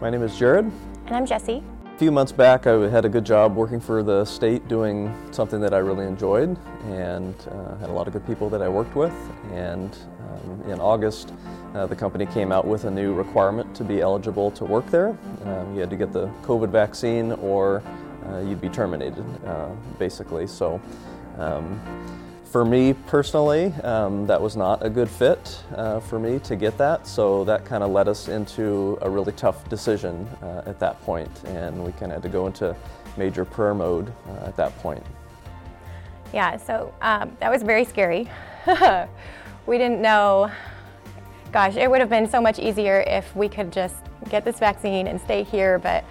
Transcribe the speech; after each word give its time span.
My 0.00 0.08
name 0.08 0.22
is 0.22 0.38
Jared. 0.38 0.64
And 0.64 1.14
I'm 1.14 1.26
Jesse. 1.26 1.62
A 1.84 1.98
few 1.98 2.10
months 2.10 2.32
back, 2.32 2.66
I 2.66 2.88
had 2.88 3.04
a 3.04 3.08
good 3.10 3.26
job 3.26 3.54
working 3.54 3.80
for 3.80 4.02
the 4.02 4.24
state 4.24 4.66
doing 4.66 5.14
something 5.30 5.60
that 5.60 5.74
I 5.74 5.78
really 5.78 6.06
enjoyed 6.06 6.56
and 6.84 7.34
uh, 7.50 7.76
had 7.76 7.90
a 7.90 7.92
lot 7.92 8.06
of 8.06 8.14
good 8.14 8.26
people 8.26 8.48
that 8.48 8.62
I 8.62 8.68
worked 8.70 8.96
with. 8.96 9.12
And 9.52 9.94
um, 10.30 10.70
in 10.70 10.80
August, 10.80 11.34
uh, 11.74 11.84
the 11.84 11.94
company 11.94 12.24
came 12.24 12.50
out 12.50 12.66
with 12.66 12.84
a 12.84 12.90
new 12.90 13.12
requirement 13.12 13.74
to 13.74 13.84
be 13.84 14.00
eligible 14.00 14.50
to 14.52 14.64
work 14.64 14.86
there. 14.86 15.18
Um, 15.44 15.74
you 15.74 15.80
had 15.80 15.90
to 15.90 15.96
get 15.96 16.14
the 16.14 16.28
COVID 16.44 16.70
vaccine 16.70 17.32
or 17.32 17.82
uh, 18.26 18.38
you'd 18.38 18.62
be 18.62 18.70
terminated, 18.70 19.26
uh, 19.44 19.68
basically. 19.98 20.46
So 20.46 20.80
um, 21.36 21.78
for 22.50 22.64
me 22.64 22.92
personally, 22.92 23.66
um, 23.84 24.26
that 24.26 24.40
was 24.40 24.56
not 24.56 24.84
a 24.84 24.90
good 24.90 25.08
fit 25.08 25.62
uh, 25.76 26.00
for 26.00 26.18
me 26.18 26.40
to 26.40 26.56
get 26.56 26.76
that, 26.78 27.06
so 27.06 27.44
that 27.44 27.64
kind 27.64 27.84
of 27.84 27.90
led 27.90 28.08
us 28.08 28.26
into 28.26 28.98
a 29.02 29.08
really 29.08 29.32
tough 29.32 29.68
decision 29.68 30.26
uh, 30.42 30.62
at 30.66 30.80
that 30.80 31.00
point, 31.02 31.30
and 31.44 31.82
we 31.82 31.92
kind 31.92 32.10
of 32.10 32.16
had 32.16 32.22
to 32.24 32.28
go 32.28 32.48
into 32.48 32.74
major 33.16 33.44
prayer 33.44 33.72
mode 33.72 34.12
uh, 34.28 34.46
at 34.46 34.56
that 34.56 34.76
point. 34.78 35.04
Yeah, 36.32 36.56
so 36.56 36.92
um, 37.02 37.36
that 37.38 37.52
was 37.52 37.62
very 37.62 37.84
scary. 37.84 38.28
we 39.66 39.78
didn't 39.78 40.02
know, 40.02 40.50
gosh, 41.52 41.76
it 41.76 41.88
would 41.88 42.00
have 42.00 42.10
been 42.10 42.28
so 42.28 42.40
much 42.40 42.58
easier 42.58 43.04
if 43.06 43.34
we 43.36 43.48
could 43.48 43.72
just 43.72 43.96
get 44.28 44.44
this 44.44 44.58
vaccine 44.58 45.06
and 45.06 45.20
stay 45.20 45.44
here, 45.44 45.78
but 45.78 46.04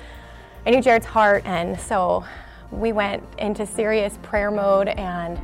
I 0.65 0.69
knew 0.69 0.81
Jared's 0.81 1.05
heart, 1.05 1.43
and 1.45 1.77
so 1.77 2.23
we 2.71 2.93
went 2.93 3.23
into 3.39 3.65
serious 3.65 4.17
prayer 4.21 4.51
mode 4.51 4.87
and 4.87 5.37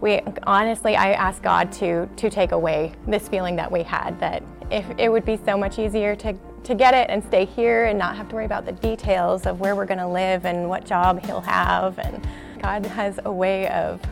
we 0.00 0.20
honestly 0.44 0.96
I 0.96 1.12
asked 1.12 1.42
God 1.42 1.72
to 1.72 2.06
to 2.06 2.30
take 2.30 2.52
away 2.52 2.92
this 3.06 3.28
feeling 3.28 3.56
that 3.56 3.70
we 3.70 3.82
had 3.82 4.18
that 4.20 4.42
if 4.70 4.84
it 4.98 5.08
would 5.08 5.24
be 5.24 5.38
so 5.44 5.56
much 5.56 5.78
easier 5.78 6.14
to 6.16 6.34
to 6.64 6.74
get 6.74 6.94
it 6.94 7.08
and 7.08 7.24
stay 7.24 7.44
here 7.44 7.86
and 7.86 7.98
not 7.98 8.16
have 8.16 8.28
to 8.28 8.34
worry 8.34 8.44
about 8.44 8.66
the 8.66 8.72
details 8.72 9.46
of 9.46 9.60
where 9.60 9.74
we're 9.74 9.86
going 9.86 9.98
to 9.98 10.08
live 10.08 10.44
and 10.44 10.68
what 10.68 10.84
job 10.84 11.24
he'll 11.24 11.40
have. 11.40 11.98
And 11.98 12.26
God 12.60 12.84
has 12.84 13.18
a 13.24 13.32
way 13.32 13.68
of 13.68 14.02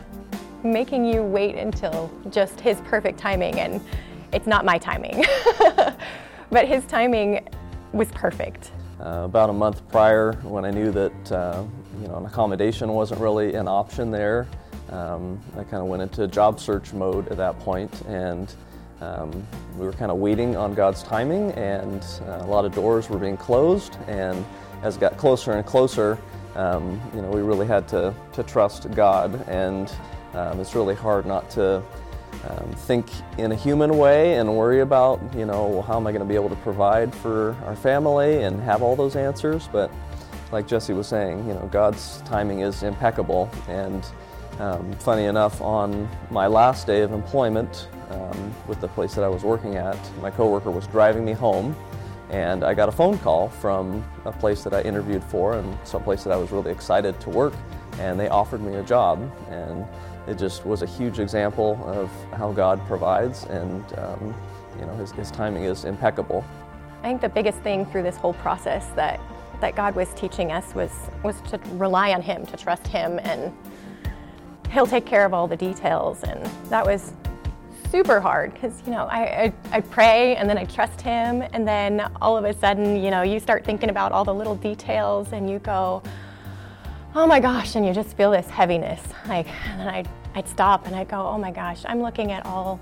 making 0.63 1.05
you 1.05 1.21
wait 1.21 1.55
until 1.55 2.09
just 2.31 2.59
his 2.59 2.81
perfect 2.81 3.19
timing 3.19 3.59
and 3.59 3.79
it's 4.33 4.47
not 4.47 4.65
my 4.65 4.77
timing. 4.77 5.23
But 6.49 6.67
his 6.67 6.85
timing 6.85 7.47
was 7.91 8.09
perfect. 8.11 8.71
Uh, 8.99 9.23
about 9.25 9.49
a 9.49 9.53
month 9.53 9.87
prior 9.89 10.33
when 10.43 10.65
I 10.65 10.71
knew 10.71 10.91
that 10.91 11.31
uh, 11.31 11.63
you 12.01 12.07
know 12.07 12.15
an 12.15 12.25
accommodation 12.25 12.93
wasn't 12.93 13.21
really 13.21 13.53
an 13.53 13.67
option 13.67 14.11
there 14.11 14.47
um, 14.89 15.39
I 15.53 15.63
kind 15.63 15.81
of 15.81 15.85
went 15.85 16.01
into 16.01 16.27
job 16.27 16.59
search 16.59 16.93
mode 16.93 17.27
at 17.29 17.37
that 17.37 17.59
point, 17.59 18.01
and 18.07 18.53
um, 19.01 19.45
we 19.77 19.85
were 19.85 19.93
kind 19.93 20.11
of 20.11 20.17
waiting 20.17 20.55
on 20.55 20.73
God's 20.73 21.03
timing, 21.03 21.51
and 21.51 22.03
uh, 22.27 22.39
a 22.41 22.47
lot 22.47 22.65
of 22.65 22.73
doors 22.73 23.09
were 23.09 23.19
being 23.19 23.37
closed. 23.37 23.97
And 24.07 24.45
as 24.83 24.97
it 24.97 24.99
got 24.99 25.17
closer 25.17 25.51
and 25.51 25.65
closer, 25.65 26.17
um, 26.55 26.99
you 27.13 27.21
know, 27.21 27.29
we 27.29 27.41
really 27.41 27.67
had 27.67 27.87
to, 27.89 28.13
to 28.33 28.43
trust 28.43 28.89
God, 28.91 29.47
and 29.47 29.93
um, 30.33 30.59
it's 30.59 30.73
really 30.73 30.95
hard 30.95 31.25
not 31.25 31.49
to 31.51 31.83
um, 32.47 32.71
think 32.71 33.07
in 33.37 33.51
a 33.51 33.55
human 33.55 33.97
way 33.97 34.35
and 34.35 34.55
worry 34.55 34.81
about, 34.81 35.19
you 35.35 35.45
know, 35.45 35.67
well, 35.67 35.81
how 35.81 35.97
am 35.97 36.07
I 36.07 36.11
going 36.11 36.21
to 36.21 36.27
be 36.27 36.35
able 36.35 36.49
to 36.49 36.55
provide 36.57 37.13
for 37.13 37.55
our 37.65 37.75
family 37.75 38.43
and 38.43 38.59
have 38.61 38.81
all 38.81 38.95
those 38.95 39.15
answers. 39.15 39.67
But 39.71 39.91
like 40.51 40.67
Jesse 40.67 40.93
was 40.93 41.07
saying, 41.07 41.39
you 41.47 41.53
know, 41.53 41.69
God's 41.71 42.21
timing 42.21 42.61
is 42.61 42.83
impeccable, 42.83 43.49
and 43.67 44.05
um, 44.59 44.91
funny 44.93 45.25
enough, 45.25 45.61
on 45.61 46.09
my 46.31 46.47
last 46.47 46.87
day 46.87 47.01
of 47.01 47.11
employment 47.11 47.87
um, 48.09 48.53
with 48.67 48.81
the 48.81 48.87
place 48.87 49.13
that 49.15 49.23
I 49.23 49.27
was 49.27 49.43
working 49.43 49.75
at, 49.75 49.97
my 50.21 50.31
coworker 50.31 50.71
was 50.71 50.87
driving 50.87 51.25
me 51.25 51.33
home, 51.33 51.75
and 52.29 52.63
I 52.63 52.73
got 52.73 52.89
a 52.89 52.91
phone 52.91 53.17
call 53.19 53.49
from 53.49 54.03
a 54.25 54.31
place 54.31 54.63
that 54.63 54.73
I 54.73 54.81
interviewed 54.81 55.23
for 55.23 55.57
and 55.57 55.77
some 55.83 56.03
place 56.03 56.23
that 56.23 56.33
I 56.33 56.37
was 56.37 56.51
really 56.51 56.71
excited 56.71 57.19
to 57.21 57.29
work, 57.29 57.53
and 57.99 58.19
they 58.19 58.29
offered 58.29 58.61
me 58.61 58.75
a 58.75 58.83
job, 58.83 59.31
and 59.49 59.85
it 60.27 60.37
just 60.37 60.65
was 60.65 60.81
a 60.81 60.85
huge 60.85 61.19
example 61.19 61.79
of 61.85 62.11
how 62.37 62.51
God 62.51 62.85
provides, 62.87 63.45
and 63.45 63.83
um, 63.99 64.35
you 64.79 64.85
know 64.85 64.95
his, 64.95 65.11
his 65.11 65.31
timing 65.31 65.63
is 65.63 65.85
impeccable. 65.85 66.43
I 67.03 67.09
think 67.09 67.21
the 67.21 67.29
biggest 67.29 67.59
thing 67.59 67.85
through 67.85 68.03
this 68.03 68.17
whole 68.17 68.33
process 68.33 68.87
that 68.95 69.19
that 69.61 69.75
God 69.75 69.95
was 69.95 70.13
teaching 70.13 70.51
us 70.51 70.75
was 70.75 70.91
was 71.23 71.41
to 71.49 71.59
rely 71.73 72.13
on 72.13 72.21
Him, 72.21 72.45
to 72.47 72.57
trust 72.57 72.87
Him, 72.87 73.19
and 73.23 73.55
he'll 74.71 74.87
take 74.87 75.05
care 75.05 75.25
of 75.25 75.33
all 75.33 75.47
the 75.47 75.57
details. 75.57 76.23
And 76.23 76.45
that 76.69 76.85
was 76.85 77.13
super 77.91 78.19
hard 78.19 78.53
because, 78.53 78.81
you 78.85 78.91
know, 78.91 79.05
I, 79.05 79.21
I, 79.21 79.53
I, 79.71 79.81
pray 79.81 80.35
and 80.35 80.49
then 80.49 80.57
I 80.57 80.65
trust 80.65 80.99
him. 81.01 81.43
And 81.53 81.67
then 81.67 82.11
all 82.21 82.37
of 82.37 82.43
a 82.43 82.53
sudden, 82.53 83.01
you 83.01 83.11
know, 83.11 83.21
you 83.21 83.39
start 83.39 83.63
thinking 83.65 83.89
about 83.89 84.11
all 84.11 84.25
the 84.25 84.33
little 84.33 84.55
details 84.55 85.31
and 85.31 85.49
you 85.49 85.59
go, 85.59 86.03
oh 87.15 87.25
my 87.25 87.39
gosh, 87.39 87.75
and 87.75 87.85
you 87.85 87.93
just 87.93 88.15
feel 88.17 88.31
this 88.31 88.49
heaviness. 88.49 89.01
Like, 89.27 89.47
and 89.69 89.79
then 89.79 89.87
I'd, 89.87 90.09
I'd 90.35 90.47
stop 90.47 90.85
and 90.85 90.95
I'd 90.95 91.07
go, 91.07 91.25
oh 91.25 91.37
my 91.37 91.51
gosh, 91.51 91.83
I'm 91.85 92.01
looking 92.01 92.31
at 92.31 92.45
all 92.45 92.79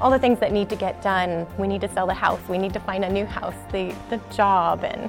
all 0.00 0.10
the 0.10 0.18
things 0.18 0.40
that 0.40 0.50
need 0.50 0.68
to 0.68 0.74
get 0.74 1.00
done. 1.00 1.46
We 1.58 1.68
need 1.68 1.80
to 1.82 1.88
sell 1.88 2.08
the 2.08 2.14
house. 2.14 2.40
We 2.48 2.58
need 2.58 2.72
to 2.72 2.80
find 2.80 3.04
a 3.04 3.08
new 3.08 3.24
house, 3.24 3.54
the, 3.70 3.94
the 4.10 4.20
job. 4.34 4.82
And, 4.82 5.08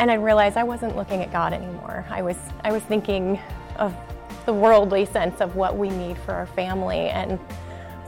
and 0.00 0.10
I 0.10 0.14
realized 0.14 0.56
I 0.56 0.64
wasn't 0.64 0.96
looking 0.96 1.22
at 1.22 1.30
God 1.30 1.52
anymore. 1.52 2.04
I 2.10 2.20
was, 2.20 2.36
I 2.64 2.72
was 2.72 2.82
thinking 2.82 3.38
of 3.76 3.94
the 4.42 4.52
worldly 4.52 5.04
sense 5.06 5.40
of 5.40 5.56
what 5.56 5.76
we 5.76 5.88
need 5.88 6.18
for 6.18 6.32
our 6.32 6.46
family. 6.46 7.08
And 7.08 7.38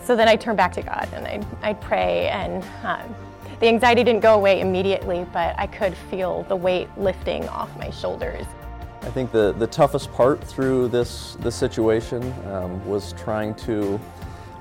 so 0.03 0.15
then 0.15 0.29
I 0.29 0.37
turn 0.37 0.57
back 0.57 0.73
to 0.75 0.83
God 0.83 1.09
and 1.13 1.27
I, 1.27 1.71
I 1.71 1.73
pray. 1.75 2.29
And 2.29 2.65
um, 2.83 3.15
the 3.61 3.69
anxiety 3.69 4.05
didn't 4.05 4.23
go 4.23 4.35
away 4.35 4.61
immediately, 4.61 5.27
but 5.33 5.55
I 5.59 5.67
could 5.67 5.97
feel 5.97 6.43
the 6.45 6.57
weight 6.57 6.89
lifting 6.97 7.49
off 7.49 7.75
my 7.79 7.91
shoulders. 7.91 8.47
I 9.03 9.11
think 9.11 9.33
the, 9.33 9.53
the 9.53 9.67
toughest 9.67 10.13
part 10.13 10.43
through 10.43 10.89
this, 10.89 11.37
this 11.41 11.55
situation 11.55 12.23
um, 12.47 12.85
was 12.87 13.13
trying 13.15 13.55
to 13.57 14.01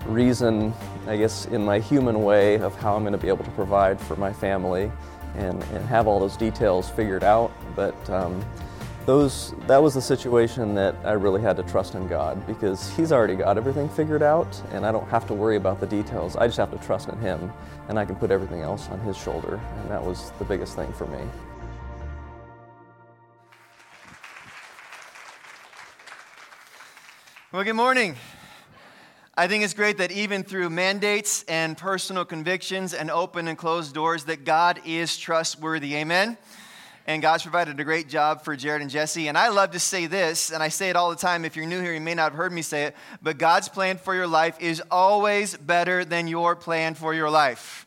reason, 0.06 0.74
I 1.08 1.18
guess, 1.18 1.46
in 1.46 1.64
my 1.64 1.80
human 1.80 2.24
way 2.24 2.60
of 2.60 2.76
how 2.76 2.96
I'm 2.96 3.04
going 3.04 3.14
to 3.14 3.18
be 3.18 3.30
able 3.30 3.46
to 3.46 3.52
provide 3.52 4.00
for 4.00 4.16
my 4.18 4.34
family 4.34 4.92
and, 5.36 5.64
and 5.64 5.86
have 5.88 6.08
all 6.08 6.20
those 6.20 6.38
details 6.38 6.90
figured 6.90 7.24
out. 7.24 7.52
But 7.76 8.10
um, 8.10 8.44
those 9.06 9.54
that 9.68 9.82
was 9.82 9.94
the 9.94 10.02
situation 10.02 10.76
that 10.76 10.96
I 11.04 11.12
really 11.12 11.42
had 11.42 11.58
to 11.58 11.64
trust 11.64 11.96
in 11.96 12.08
God 12.08 12.46
because 12.48 12.90
He's 12.96 13.12
already 13.12 13.36
got 13.36 13.58
everything 13.58 13.90
figured 13.90 14.24
out, 14.24 14.62
and 14.72 14.86
I 14.86 14.92
don't 14.92 15.08
have 15.10 15.28
to 15.28 15.34
worry 15.34 15.58
about 15.58 15.80
the 15.80 15.88
details. 15.88 16.36
I 16.36 16.48
just 16.48 16.58
have 16.58 16.72
to 16.72 16.78
trust 16.86 17.10
in 17.10 17.18
Him, 17.20 17.52
and 17.90 18.00
I 18.00 18.06
can 18.06 18.16
put 18.16 18.32
everything 18.32 18.62
else 18.62 18.88
on 18.90 19.00
His 19.02 19.18
shoulder, 19.18 19.60
and 19.80 19.92
that 19.92 20.04
was 20.04 20.32
the 20.40 20.46
biggest 20.46 20.76
thing 20.76 20.92
for 20.94 21.06
me. 21.08 21.20
Well, 27.52 27.64
good 27.64 27.74
morning. 27.74 28.16
I 29.36 29.48
think 29.48 29.64
it's 29.64 29.74
great 29.74 29.98
that 29.98 30.12
even 30.12 30.44
through 30.44 30.70
mandates 30.70 31.44
and 31.44 31.78
personal 31.78 32.24
convictions 32.24 32.94
and 32.94 33.12
open 33.12 33.48
and 33.48 33.58
closed 33.58 33.94
doors, 33.94 34.26
that 34.26 34.46
God 34.46 34.80
is 34.86 35.18
trustworthy. 35.18 35.96
Amen 35.96 36.38
and 37.06 37.22
God's 37.22 37.44
provided 37.44 37.80
a 37.80 37.84
great 37.84 38.08
job 38.08 38.44
for 38.44 38.56
Jared 38.56 38.82
and 38.82 38.90
Jesse. 38.90 39.28
And 39.28 39.38
I 39.38 39.50
love 39.50 39.72
to 39.72 39.80
say 39.80 40.06
this, 40.06 40.52
and 40.52 40.64
I 40.64 40.70
say 40.70 40.90
it 40.90 40.96
all 40.96 41.10
the 41.10 41.16
time. 41.16 41.44
If 41.44 41.56
you're 41.56 41.66
new 41.66 41.82
here, 41.82 41.94
you 41.94 42.02
may 42.02 42.16
not 42.16 42.32
have 42.32 42.38
heard 42.38 42.54
me 42.54 42.62
say 42.62 42.84
it, 42.84 42.96
but 43.22 43.38
God's 43.38 43.68
plan 43.68 43.98
for 43.98 44.16
your 44.16 44.28
life 44.28 44.56
is 44.62 44.82
always 44.90 45.58
better 45.58 46.06
than 46.06 46.28
your 46.28 46.56
plan 46.56 46.94
for 46.94 47.14
your 47.14 47.30
life. 47.30 47.86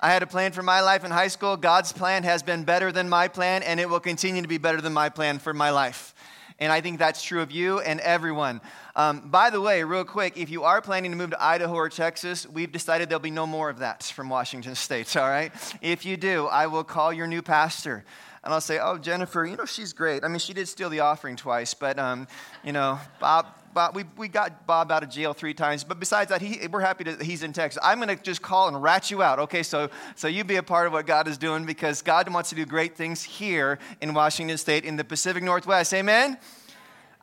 I 0.00 0.10
had 0.10 0.22
a 0.22 0.26
plan 0.26 0.52
for 0.52 0.62
my 0.62 0.80
life 0.80 1.04
in 1.04 1.10
high 1.10 1.28
school. 1.28 1.56
God's 1.56 1.92
plan 1.92 2.22
has 2.24 2.42
been 2.42 2.64
better 2.64 2.92
than 2.92 3.08
my 3.08 3.28
plan, 3.28 3.62
and 3.62 3.80
it 3.80 3.88
will 3.88 4.00
continue 4.00 4.42
to 4.42 4.48
be 4.48 4.58
better 4.58 4.80
than 4.80 4.92
my 4.92 5.08
plan 5.08 5.38
for 5.38 5.52
my 5.54 5.70
life. 5.70 6.14
And 6.58 6.72
I 6.72 6.80
think 6.80 6.98
that's 6.98 7.22
true 7.22 7.42
of 7.42 7.50
you 7.50 7.80
and 7.80 8.00
everyone. 8.00 8.62
Um, 8.94 9.28
by 9.28 9.50
the 9.50 9.60
way, 9.60 9.84
real 9.84 10.04
quick, 10.04 10.38
if 10.38 10.48
you 10.48 10.64
are 10.64 10.80
planning 10.80 11.10
to 11.10 11.16
move 11.16 11.30
to 11.30 11.42
Idaho 11.42 11.74
or 11.74 11.90
Texas, 11.90 12.48
we've 12.48 12.72
decided 12.72 13.10
there'll 13.10 13.20
be 13.20 13.30
no 13.30 13.46
more 13.46 13.68
of 13.68 13.80
that 13.80 14.04
from 14.04 14.30
Washington 14.30 14.74
State, 14.86 15.14
all 15.16 15.28
right? 15.28 15.52
If 15.82 16.06
you 16.06 16.16
do, 16.16 16.46
I 16.46 16.66
will 16.66 16.84
call 16.84 17.12
your 17.12 17.26
new 17.26 17.42
pastor 17.42 18.04
and 18.46 18.54
I'll 18.54 18.60
say, 18.60 18.78
"Oh, 18.78 18.96
Jennifer, 18.96 19.44
you 19.44 19.56
know 19.56 19.66
she's 19.66 19.92
great. 19.92 20.24
I 20.24 20.28
mean, 20.28 20.38
she 20.38 20.54
did 20.54 20.68
steal 20.68 20.88
the 20.88 21.00
offering 21.00 21.34
twice, 21.36 21.74
but 21.74 21.98
um, 21.98 22.26
you 22.64 22.72
know, 22.72 22.98
Bob." 23.20 23.46
Bob, 23.74 23.94
we, 23.94 24.04
we 24.16 24.26
got 24.26 24.66
Bob 24.66 24.90
out 24.90 25.02
of 25.02 25.10
jail 25.10 25.34
three 25.34 25.52
times, 25.52 25.84
but 25.84 26.00
besides 26.00 26.30
that, 26.30 26.40
he, 26.40 26.66
we're 26.68 26.80
happy 26.80 27.04
that 27.04 27.20
he's 27.20 27.42
in 27.42 27.52
Texas. 27.52 27.78
I'm 27.84 27.98
going 28.00 28.08
to 28.08 28.16
just 28.16 28.40
call 28.40 28.68
and 28.68 28.82
rat 28.82 29.10
you 29.10 29.22
out, 29.22 29.38
okay? 29.38 29.62
So, 29.62 29.90
so 30.14 30.28
you 30.28 30.44
be 30.44 30.56
a 30.56 30.62
part 30.62 30.86
of 30.86 30.94
what 30.94 31.06
God 31.06 31.28
is 31.28 31.36
doing 31.36 31.66
because 31.66 32.00
God 32.00 32.32
wants 32.32 32.48
to 32.48 32.54
do 32.56 32.64
great 32.64 32.96
things 32.96 33.22
here 33.22 33.78
in 34.00 34.14
Washington 34.14 34.56
State 34.56 34.86
in 34.86 34.96
the 34.96 35.04
Pacific 35.04 35.42
Northwest. 35.42 35.92
Amen? 35.92 36.38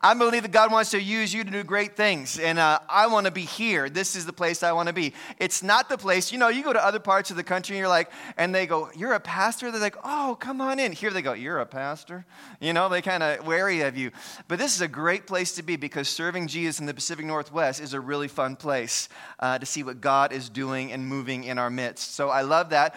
I 0.04 0.12
believe 0.12 0.42
that 0.42 0.52
God 0.52 0.70
wants 0.70 0.90
to 0.90 1.00
use 1.00 1.32
you 1.32 1.44
to 1.44 1.50
do 1.50 1.64
great 1.64 1.96
things, 1.96 2.38
and 2.38 2.58
uh, 2.58 2.78
I 2.90 3.06
want 3.06 3.24
to 3.24 3.32
be 3.32 3.46
here. 3.46 3.88
This 3.88 4.14
is 4.14 4.26
the 4.26 4.34
place 4.34 4.62
I 4.62 4.72
want 4.72 4.88
to 4.88 4.92
be. 4.92 5.14
It's 5.38 5.62
not 5.62 5.88
the 5.88 5.96
place, 5.96 6.30
you 6.30 6.36
know, 6.36 6.48
you 6.48 6.62
go 6.62 6.74
to 6.74 6.84
other 6.84 6.98
parts 6.98 7.30
of 7.30 7.38
the 7.38 7.42
country 7.42 7.74
and 7.74 7.80
you're 7.80 7.88
like, 7.88 8.10
and 8.36 8.54
they 8.54 8.66
go, 8.66 8.90
You're 8.94 9.14
a 9.14 9.20
pastor? 9.20 9.70
They're 9.70 9.80
like, 9.80 9.96
Oh, 10.04 10.36
come 10.38 10.60
on 10.60 10.78
in. 10.78 10.92
Here 10.92 11.10
they 11.10 11.22
go, 11.22 11.32
You're 11.32 11.58
a 11.58 11.64
pastor? 11.64 12.26
You 12.60 12.74
know, 12.74 12.90
they 12.90 13.00
kind 13.00 13.22
of 13.22 13.46
wary 13.46 13.80
of 13.80 13.96
you. 13.96 14.10
But 14.46 14.58
this 14.58 14.74
is 14.74 14.82
a 14.82 14.88
great 14.88 15.26
place 15.26 15.54
to 15.54 15.62
be 15.62 15.76
because 15.76 16.06
serving 16.06 16.48
Jesus 16.48 16.80
in 16.80 16.84
the 16.84 16.92
Pacific 16.92 17.24
Northwest 17.24 17.80
is 17.80 17.94
a 17.94 18.00
really 18.00 18.28
fun 18.28 18.56
place 18.56 19.08
uh, 19.40 19.58
to 19.58 19.64
see 19.64 19.82
what 19.84 20.02
God 20.02 20.34
is 20.34 20.50
doing 20.50 20.92
and 20.92 21.06
moving 21.06 21.44
in 21.44 21.58
our 21.58 21.70
midst. 21.70 22.14
So 22.14 22.28
I 22.28 22.42
love 22.42 22.68
that. 22.70 22.94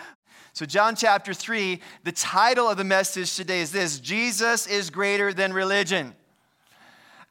So, 0.51 0.65
John 0.65 0.93
chapter 0.97 1.33
3, 1.33 1.79
the 2.03 2.11
title 2.11 2.67
of 2.67 2.75
the 2.75 2.83
message 2.83 3.37
today 3.37 3.61
is 3.61 3.71
this 3.71 3.97
Jesus 3.97 4.67
is 4.67 4.89
greater 4.89 5.31
than 5.31 5.53
religion. 5.53 6.13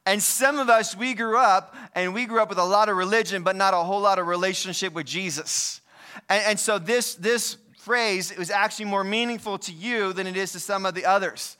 And 0.07 0.23
some 0.23 0.57
of 0.57 0.69
us, 0.69 0.95
we 0.95 1.13
grew 1.13 1.37
up 1.37 1.75
and 1.93 2.13
we 2.13 2.25
grew 2.25 2.39
up 2.39 2.47
with 2.47 2.59
a 2.59 2.63
lot 2.63 2.87
of 2.87 2.95
religion, 2.95 3.43
but 3.43 3.57
not 3.57 3.73
a 3.73 3.77
whole 3.77 3.99
lot 3.99 4.19
of 4.19 4.27
relationship 4.27 4.93
with 4.93 5.05
Jesus. 5.05 5.81
And, 6.29 6.41
and 6.45 6.59
so, 6.59 6.79
this, 6.79 7.15
this 7.15 7.57
phrase 7.77 8.33
was 8.37 8.49
actually 8.49 8.85
more 8.85 9.03
meaningful 9.03 9.57
to 9.57 9.73
you 9.73 10.13
than 10.13 10.25
it 10.25 10.37
is 10.37 10.53
to 10.53 10.61
some 10.61 10.85
of 10.85 10.93
the 10.95 11.05
others 11.05 11.57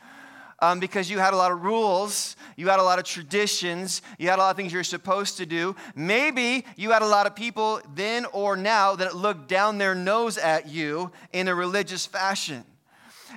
um, 0.59 0.79
because 0.79 1.09
you 1.09 1.19
had 1.19 1.33
a 1.33 1.35
lot 1.35 1.51
of 1.51 1.61
rules, 1.61 2.37
you 2.55 2.69
had 2.69 2.79
a 2.79 2.83
lot 2.83 2.99
of 2.99 3.05
traditions, 3.05 4.01
you 4.17 4.29
had 4.29 4.39
a 4.39 4.41
lot 4.41 4.51
of 4.51 4.55
things 4.55 4.71
you're 4.71 4.85
supposed 4.85 5.35
to 5.39 5.45
do. 5.45 5.75
Maybe 5.93 6.65
you 6.77 6.91
had 6.91 7.01
a 7.01 7.07
lot 7.07 7.27
of 7.27 7.35
people 7.35 7.81
then 7.95 8.25
or 8.27 8.55
now 8.55 8.95
that 8.95 9.13
looked 9.13 9.49
down 9.49 9.77
their 9.77 9.93
nose 9.93 10.37
at 10.37 10.69
you 10.69 11.11
in 11.33 11.49
a 11.49 11.53
religious 11.53 12.05
fashion. 12.05 12.63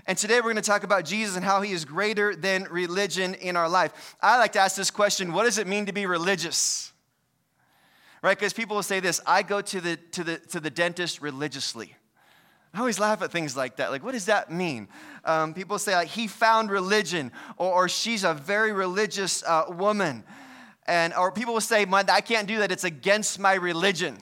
And 0.06 0.16
today 0.16 0.36
we're 0.36 0.52
going 0.52 0.56
to 0.56 0.62
talk 0.62 0.82
about 0.82 1.04
Jesus 1.04 1.36
and 1.36 1.44
how 1.44 1.62
he 1.62 1.72
is 1.72 1.84
greater 1.84 2.34
than 2.34 2.64
religion 2.64 3.34
in 3.34 3.56
our 3.56 3.68
life. 3.68 4.16
I 4.20 4.38
like 4.38 4.52
to 4.52 4.58
ask 4.58 4.76
this 4.76 4.90
question 4.90 5.32
what 5.32 5.44
does 5.44 5.58
it 5.58 5.66
mean 5.66 5.86
to 5.86 5.92
be 5.92 6.06
religious? 6.06 6.92
Right? 8.22 8.36
Because 8.36 8.52
people 8.52 8.76
will 8.76 8.82
say 8.82 9.00
this 9.00 9.20
I 9.26 9.42
go 9.42 9.60
to 9.60 9.80
the, 9.80 9.96
to, 10.12 10.24
the, 10.24 10.38
to 10.38 10.60
the 10.60 10.70
dentist 10.70 11.20
religiously. 11.20 11.94
I 12.72 12.78
always 12.78 13.00
laugh 13.00 13.20
at 13.22 13.32
things 13.32 13.56
like 13.56 13.76
that. 13.76 13.90
Like, 13.90 14.04
what 14.04 14.12
does 14.12 14.26
that 14.26 14.50
mean? 14.50 14.88
Um, 15.24 15.54
people 15.54 15.76
say, 15.78 15.94
like, 15.94 16.08
he 16.08 16.28
found 16.28 16.70
religion, 16.70 17.32
or, 17.56 17.72
or 17.72 17.88
she's 17.88 18.22
a 18.22 18.32
very 18.32 18.72
religious 18.72 19.42
uh, 19.42 19.64
woman. 19.70 20.22
And, 20.86 21.12
or 21.14 21.32
people 21.32 21.52
will 21.54 21.60
say, 21.60 21.84
I 21.90 22.20
can't 22.20 22.46
do 22.46 22.58
that, 22.58 22.70
it's 22.70 22.84
against 22.84 23.40
my 23.40 23.54
religion. 23.54 24.18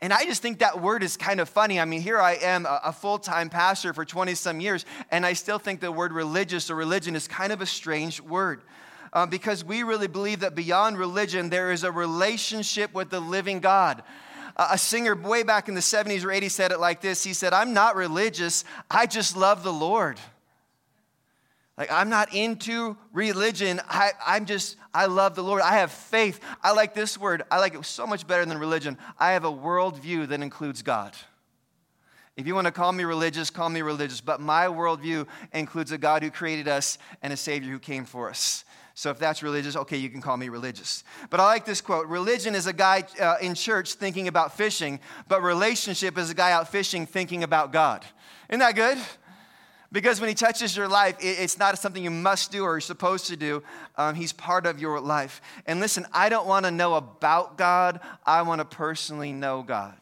And 0.00 0.12
I 0.12 0.24
just 0.24 0.42
think 0.42 0.60
that 0.60 0.80
word 0.80 1.02
is 1.02 1.16
kind 1.16 1.40
of 1.40 1.48
funny. 1.48 1.80
I 1.80 1.84
mean, 1.84 2.00
here 2.00 2.20
I 2.20 2.34
am, 2.34 2.66
a, 2.66 2.92
full 2.92 3.18
time 3.18 3.50
pastor 3.50 3.92
for 3.92 4.04
20 4.04 4.34
some 4.36 4.60
years, 4.60 4.84
and 5.10 5.26
I 5.26 5.32
still 5.32 5.58
think 5.58 5.80
the 5.80 5.90
word 5.90 6.12
religious 6.12 6.70
or 6.70 6.76
religion 6.76 7.16
is 7.16 7.26
kind 7.26 7.52
of 7.52 7.60
a 7.60 7.66
strange 7.66 8.20
word. 8.20 8.62
Uh, 9.12 9.26
because 9.26 9.64
we 9.64 9.82
really 9.82 10.06
believe 10.06 10.40
that 10.40 10.54
beyond 10.54 10.98
religion, 10.98 11.48
there 11.48 11.72
is 11.72 11.82
a 11.82 11.90
relationship 11.90 12.94
with 12.94 13.10
the 13.10 13.20
living 13.20 13.58
God. 13.58 14.02
A 14.56 14.76
singer 14.76 15.14
way 15.14 15.44
back 15.44 15.68
in 15.68 15.74
the 15.74 15.80
70s 15.80 16.24
or 16.24 16.28
80s 16.28 16.50
said 16.50 16.72
it 16.72 16.80
like 16.80 17.00
this 17.00 17.24
He 17.24 17.32
said, 17.32 17.52
I'm 17.52 17.72
not 17.72 17.96
religious, 17.96 18.64
I 18.90 19.06
just 19.06 19.36
love 19.36 19.62
the 19.62 19.72
Lord. 19.72 20.18
Like, 21.78 21.92
I'm 21.92 22.08
not 22.08 22.34
into 22.34 22.96
religion. 23.12 23.80
I, 23.88 24.10
I'm 24.26 24.46
just, 24.46 24.76
I 24.92 25.06
love 25.06 25.36
the 25.36 25.44
Lord. 25.44 25.62
I 25.62 25.74
have 25.74 25.92
faith. 25.92 26.40
I 26.60 26.72
like 26.72 26.92
this 26.92 27.16
word. 27.16 27.44
I 27.52 27.60
like 27.60 27.74
it 27.74 27.84
so 27.84 28.04
much 28.04 28.26
better 28.26 28.44
than 28.44 28.58
religion. 28.58 28.98
I 29.16 29.32
have 29.32 29.44
a 29.44 29.52
worldview 29.52 30.26
that 30.28 30.42
includes 30.42 30.82
God. 30.82 31.14
If 32.36 32.48
you 32.48 32.54
want 32.56 32.66
to 32.66 32.72
call 32.72 32.90
me 32.90 33.04
religious, 33.04 33.48
call 33.48 33.68
me 33.68 33.82
religious. 33.82 34.20
But 34.20 34.40
my 34.40 34.66
worldview 34.66 35.28
includes 35.52 35.92
a 35.92 35.98
God 35.98 36.24
who 36.24 36.32
created 36.32 36.66
us 36.66 36.98
and 37.22 37.32
a 37.32 37.36
Savior 37.36 37.70
who 37.70 37.78
came 37.78 38.04
for 38.04 38.28
us. 38.28 38.64
So 38.94 39.10
if 39.10 39.20
that's 39.20 39.44
religious, 39.44 39.76
okay, 39.76 39.98
you 39.98 40.10
can 40.10 40.20
call 40.20 40.36
me 40.36 40.48
religious. 40.48 41.04
But 41.30 41.38
I 41.38 41.44
like 41.44 41.64
this 41.64 41.80
quote 41.80 42.08
Religion 42.08 42.56
is 42.56 42.66
a 42.66 42.72
guy 42.72 43.04
uh, 43.20 43.36
in 43.40 43.54
church 43.54 43.94
thinking 43.94 44.26
about 44.26 44.56
fishing, 44.56 44.98
but 45.28 45.44
relationship 45.44 46.18
is 46.18 46.30
a 46.30 46.34
guy 46.34 46.50
out 46.50 46.68
fishing 46.68 47.06
thinking 47.06 47.44
about 47.44 47.72
God. 47.72 48.04
Isn't 48.48 48.58
that 48.58 48.74
good? 48.74 48.98
Because 49.90 50.20
when 50.20 50.28
he 50.28 50.34
touches 50.34 50.76
your 50.76 50.86
life, 50.86 51.16
it's 51.20 51.58
not 51.58 51.78
something 51.78 52.04
you 52.04 52.10
must 52.10 52.52
do 52.52 52.62
or 52.62 52.74
you're 52.74 52.80
supposed 52.80 53.26
to 53.28 53.36
do. 53.36 53.62
Um, 53.96 54.14
he's 54.14 54.34
part 54.34 54.66
of 54.66 54.78
your 54.78 55.00
life. 55.00 55.40
And 55.66 55.80
listen, 55.80 56.06
I 56.12 56.28
don't 56.28 56.46
want 56.46 56.66
to 56.66 56.70
know 56.70 56.94
about 56.94 57.56
God, 57.56 58.00
I 58.26 58.42
want 58.42 58.60
to 58.60 58.66
personally 58.66 59.32
know 59.32 59.62
God. 59.62 59.96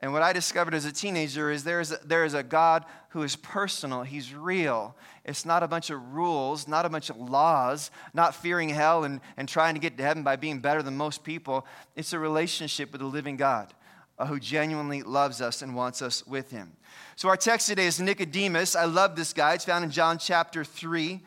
And 0.00 0.12
what 0.12 0.22
I 0.22 0.32
discovered 0.32 0.74
as 0.74 0.84
a 0.84 0.92
teenager 0.92 1.50
is 1.50 1.64
there 1.64 1.80
is 1.80 1.90
a, 1.90 1.98
there 2.04 2.24
is 2.24 2.34
a 2.34 2.42
God 2.42 2.84
who 3.08 3.22
is 3.22 3.36
personal, 3.36 4.02
He's 4.02 4.34
real. 4.34 4.94
It's 5.24 5.46
not 5.46 5.62
a 5.62 5.68
bunch 5.68 5.88
of 5.88 6.12
rules, 6.12 6.68
not 6.68 6.84
a 6.84 6.90
bunch 6.90 7.08
of 7.08 7.16
laws, 7.16 7.90
not 8.12 8.34
fearing 8.34 8.68
hell 8.68 9.04
and, 9.04 9.20
and 9.36 9.48
trying 9.48 9.74
to 9.74 9.80
get 9.80 9.96
to 9.96 10.02
heaven 10.02 10.22
by 10.22 10.36
being 10.36 10.60
better 10.60 10.82
than 10.82 10.96
most 10.96 11.24
people. 11.24 11.66
It's 11.96 12.12
a 12.12 12.18
relationship 12.18 12.92
with 12.92 13.00
the 13.00 13.06
living 13.06 13.36
God 13.36 13.72
uh, 14.18 14.26
who 14.26 14.38
genuinely 14.38 15.02
loves 15.02 15.40
us 15.40 15.62
and 15.62 15.74
wants 15.74 16.02
us 16.02 16.26
with 16.26 16.50
Him. 16.50 16.72
So, 17.16 17.28
our 17.28 17.36
text 17.36 17.68
today 17.68 17.86
is 17.86 18.00
Nicodemus. 18.00 18.76
I 18.76 18.84
love 18.84 19.16
this 19.16 19.32
guy. 19.32 19.54
It's 19.54 19.64
found 19.64 19.84
in 19.84 19.90
John 19.90 20.18
chapter 20.18 20.64
3. 20.64 21.20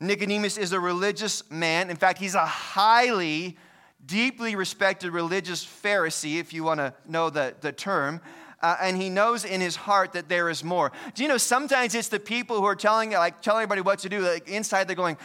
Nicodemus 0.00 0.58
is 0.58 0.72
a 0.72 0.80
religious 0.80 1.48
man. 1.50 1.90
In 1.90 1.96
fact, 1.96 2.18
he's 2.18 2.34
a 2.34 2.46
highly 2.46 3.56
deeply 4.04 4.56
respected 4.56 5.12
religious 5.12 5.64
Pharisee, 5.64 6.38
if 6.38 6.52
you 6.52 6.64
want 6.64 6.78
to 6.78 6.94
know 7.06 7.30
the, 7.30 7.54
the 7.60 7.72
term. 7.72 8.20
Uh, 8.60 8.76
and 8.80 8.96
he 8.96 9.08
knows 9.08 9.44
in 9.44 9.60
his 9.60 9.76
heart 9.76 10.12
that 10.14 10.28
there 10.28 10.48
is 10.48 10.64
more. 10.64 10.90
Do 11.14 11.22
you 11.22 11.28
know 11.28 11.36
sometimes 11.36 11.94
it's 11.94 12.08
the 12.08 12.18
people 12.18 12.56
who 12.56 12.64
are 12.64 12.74
telling 12.74 13.12
like 13.12 13.40
telling 13.40 13.62
everybody 13.62 13.82
what 13.82 14.00
to 14.00 14.08
do. 14.08 14.20
Like 14.20 14.48
inside 14.48 14.88
they're 14.88 14.96
going, 14.96 15.16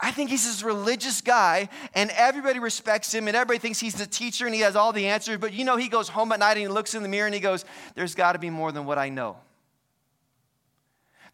I 0.00 0.12
think 0.12 0.30
he's 0.30 0.44
this 0.44 0.62
religious 0.62 1.20
guy, 1.20 1.68
and 1.92 2.10
everybody 2.10 2.60
respects 2.60 3.12
him, 3.12 3.26
and 3.26 3.36
everybody 3.36 3.58
thinks 3.58 3.80
he's 3.80 3.94
the 3.94 4.06
teacher 4.06 4.46
and 4.46 4.54
he 4.54 4.60
has 4.60 4.76
all 4.76 4.92
the 4.92 5.08
answers. 5.08 5.38
But 5.38 5.52
you 5.52 5.64
know, 5.64 5.76
he 5.76 5.88
goes 5.88 6.08
home 6.08 6.30
at 6.30 6.38
night 6.38 6.52
and 6.52 6.60
he 6.60 6.68
looks 6.68 6.94
in 6.94 7.02
the 7.02 7.08
mirror 7.08 7.26
and 7.26 7.34
he 7.34 7.40
goes, 7.40 7.64
There's 7.96 8.14
got 8.14 8.32
to 8.32 8.38
be 8.38 8.50
more 8.50 8.70
than 8.70 8.86
what 8.86 8.98
I 8.98 9.08
know. 9.08 9.38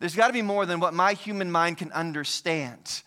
There's 0.01 0.17
got 0.17 0.29
to 0.29 0.33
be 0.33 0.43
more 0.43 0.67
than 0.67 0.81
what 0.81 0.95
my 0.95 1.13
human 1.13 1.51
mind 1.51 1.79
can 1.79 1.93
understand. 1.93 3.03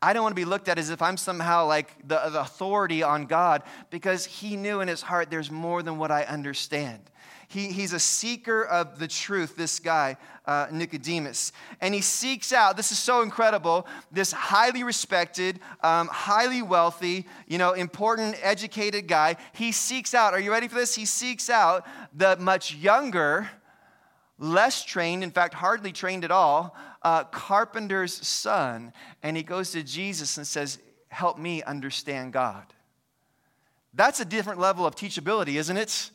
I 0.00 0.12
don't 0.12 0.22
want 0.22 0.32
to 0.32 0.40
be 0.40 0.44
looked 0.44 0.68
at 0.68 0.78
as 0.78 0.90
if 0.90 1.00
I'm 1.00 1.16
somehow 1.16 1.66
like 1.66 1.96
the, 2.06 2.20
the 2.30 2.40
authority 2.40 3.02
on 3.02 3.24
God 3.24 3.62
because 3.90 4.26
he 4.26 4.56
knew 4.56 4.80
in 4.80 4.88
his 4.88 5.00
heart 5.00 5.30
there's 5.30 5.50
more 5.50 5.82
than 5.82 5.96
what 5.96 6.10
I 6.10 6.24
understand. 6.24 7.00
He, 7.54 7.70
he's 7.70 7.92
a 7.92 8.00
seeker 8.00 8.64
of 8.64 8.98
the 8.98 9.06
truth, 9.06 9.54
this 9.54 9.78
guy, 9.78 10.16
uh, 10.44 10.66
Nicodemus. 10.72 11.52
And 11.80 11.94
he 11.94 12.00
seeks 12.00 12.52
out, 12.52 12.76
this 12.76 12.90
is 12.90 12.98
so 12.98 13.22
incredible, 13.22 13.86
this 14.10 14.32
highly 14.32 14.82
respected, 14.82 15.60
um, 15.80 16.08
highly 16.08 16.62
wealthy, 16.62 17.26
you 17.46 17.58
know, 17.58 17.72
important, 17.74 18.36
educated 18.42 19.06
guy. 19.06 19.36
He 19.52 19.70
seeks 19.70 20.14
out, 20.14 20.34
are 20.34 20.40
you 20.40 20.50
ready 20.50 20.66
for 20.66 20.74
this? 20.74 20.96
He 20.96 21.04
seeks 21.04 21.48
out 21.48 21.86
the 22.12 22.36
much 22.38 22.74
younger, 22.74 23.48
less 24.36 24.84
trained, 24.84 25.22
in 25.22 25.30
fact, 25.30 25.54
hardly 25.54 25.92
trained 25.92 26.24
at 26.24 26.32
all, 26.32 26.76
uh, 27.02 27.22
carpenter's 27.22 28.14
son. 28.14 28.92
And 29.22 29.36
he 29.36 29.44
goes 29.44 29.70
to 29.70 29.84
Jesus 29.84 30.38
and 30.38 30.46
says, 30.46 30.80
Help 31.08 31.38
me 31.38 31.62
understand 31.62 32.32
God. 32.32 32.64
That's 33.92 34.18
a 34.18 34.24
different 34.24 34.58
level 34.58 34.84
of 34.84 34.96
teachability, 34.96 35.54
isn't 35.54 35.76
it? 35.76 36.10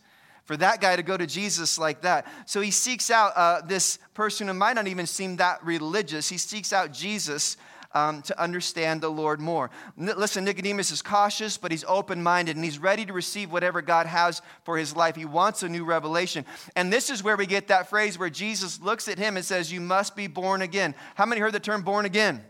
For 0.49 0.57
that 0.57 0.81
guy 0.81 0.95
to 0.95 1.03
go 1.03 1.15
to 1.15 1.27
Jesus 1.27 1.77
like 1.77 2.01
that. 2.01 2.25
So 2.47 2.59
he 2.59 2.71
seeks 2.71 3.11
out 3.11 3.33
uh, 3.35 3.61
this 3.61 3.99
person 4.15 4.47
who 4.47 4.55
might 4.55 4.73
not 4.73 4.87
even 4.87 5.05
seem 5.05 5.35
that 5.35 5.63
religious. 5.63 6.27
He 6.27 6.39
seeks 6.39 6.73
out 6.73 6.91
Jesus 6.91 7.55
um, 7.93 8.23
to 8.23 8.41
understand 8.41 9.01
the 9.01 9.11
Lord 9.11 9.39
more. 9.39 9.69
N- 9.95 10.11
listen, 10.17 10.43
Nicodemus 10.45 10.89
is 10.89 11.03
cautious, 11.03 11.55
but 11.55 11.69
he's 11.69 11.83
open 11.83 12.23
minded 12.23 12.55
and 12.55 12.65
he's 12.65 12.79
ready 12.79 13.05
to 13.05 13.13
receive 13.13 13.51
whatever 13.51 13.83
God 13.83 14.07
has 14.07 14.41
for 14.63 14.75
his 14.75 14.95
life. 14.95 15.15
He 15.15 15.23
wants 15.23 15.61
a 15.61 15.69
new 15.69 15.85
revelation. 15.85 16.43
And 16.75 16.91
this 16.91 17.11
is 17.11 17.23
where 17.23 17.37
we 17.37 17.45
get 17.45 17.67
that 17.67 17.87
phrase 17.87 18.17
where 18.17 18.31
Jesus 18.31 18.81
looks 18.81 19.07
at 19.07 19.19
him 19.19 19.37
and 19.37 19.45
says, 19.45 19.71
You 19.71 19.81
must 19.81 20.15
be 20.15 20.25
born 20.25 20.63
again. 20.63 20.95
How 21.13 21.27
many 21.27 21.41
heard 21.41 21.53
the 21.53 21.59
term 21.59 21.83
born 21.83 22.05
again? 22.05 22.43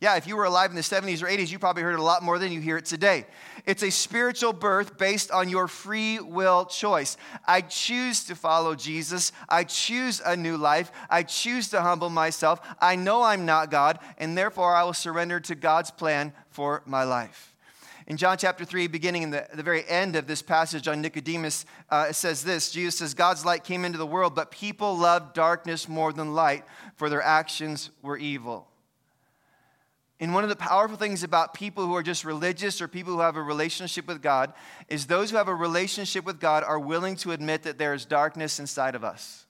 Yeah, 0.00 0.16
if 0.16 0.26
you 0.26 0.34
were 0.34 0.44
alive 0.44 0.70
in 0.70 0.76
the 0.76 0.82
70s 0.82 1.22
or 1.22 1.26
80s, 1.26 1.52
you 1.52 1.58
probably 1.58 1.82
heard 1.82 1.92
it 1.92 1.98
a 1.98 2.02
lot 2.02 2.22
more 2.22 2.38
than 2.38 2.50
you 2.50 2.60
hear 2.60 2.78
it 2.78 2.86
today. 2.86 3.26
It's 3.66 3.82
a 3.82 3.90
spiritual 3.90 4.54
birth 4.54 4.96
based 4.96 5.30
on 5.30 5.50
your 5.50 5.68
free 5.68 6.18
will 6.18 6.64
choice. 6.64 7.18
I 7.46 7.60
choose 7.60 8.24
to 8.24 8.34
follow 8.34 8.74
Jesus. 8.74 9.30
I 9.46 9.64
choose 9.64 10.22
a 10.24 10.34
new 10.34 10.56
life. 10.56 10.90
I 11.10 11.22
choose 11.22 11.68
to 11.70 11.82
humble 11.82 12.08
myself. 12.08 12.66
I 12.80 12.96
know 12.96 13.22
I'm 13.22 13.44
not 13.44 13.70
God, 13.70 13.98
and 14.16 14.38
therefore 14.38 14.74
I 14.74 14.84
will 14.84 14.94
surrender 14.94 15.38
to 15.40 15.54
God's 15.54 15.90
plan 15.90 16.32
for 16.48 16.82
my 16.86 17.04
life. 17.04 17.54
In 18.06 18.16
John 18.16 18.38
chapter 18.38 18.64
3, 18.64 18.86
beginning 18.86 19.24
in 19.24 19.30
the, 19.30 19.46
the 19.52 19.62
very 19.62 19.86
end 19.86 20.16
of 20.16 20.26
this 20.26 20.40
passage 20.40 20.88
on 20.88 21.02
Nicodemus, 21.02 21.66
uh, 21.90 22.06
it 22.08 22.14
says 22.14 22.42
this 22.42 22.72
Jesus 22.72 22.96
says, 22.98 23.12
God's 23.12 23.44
light 23.44 23.64
came 23.64 23.84
into 23.84 23.98
the 23.98 24.06
world, 24.06 24.34
but 24.34 24.50
people 24.50 24.96
loved 24.96 25.34
darkness 25.34 25.90
more 25.90 26.10
than 26.10 26.32
light, 26.32 26.64
for 26.96 27.10
their 27.10 27.22
actions 27.22 27.90
were 28.00 28.16
evil. 28.16 28.69
And 30.20 30.34
one 30.34 30.42
of 30.42 30.50
the 30.50 30.56
powerful 30.56 30.98
things 30.98 31.22
about 31.22 31.54
people 31.54 31.86
who 31.86 31.96
are 31.96 32.02
just 32.02 32.26
religious 32.26 32.82
or 32.82 32.88
people 32.88 33.14
who 33.14 33.20
have 33.20 33.36
a 33.36 33.42
relationship 33.42 34.06
with 34.06 34.20
God 34.20 34.52
is 34.88 35.06
those 35.06 35.30
who 35.30 35.38
have 35.38 35.48
a 35.48 35.54
relationship 35.54 36.26
with 36.26 36.38
God 36.38 36.62
are 36.62 36.78
willing 36.78 37.16
to 37.16 37.32
admit 37.32 37.62
that 37.62 37.78
there 37.78 37.94
is 37.94 38.04
darkness 38.04 38.60
inside 38.60 38.94
of 38.94 39.02
us. 39.02 39.46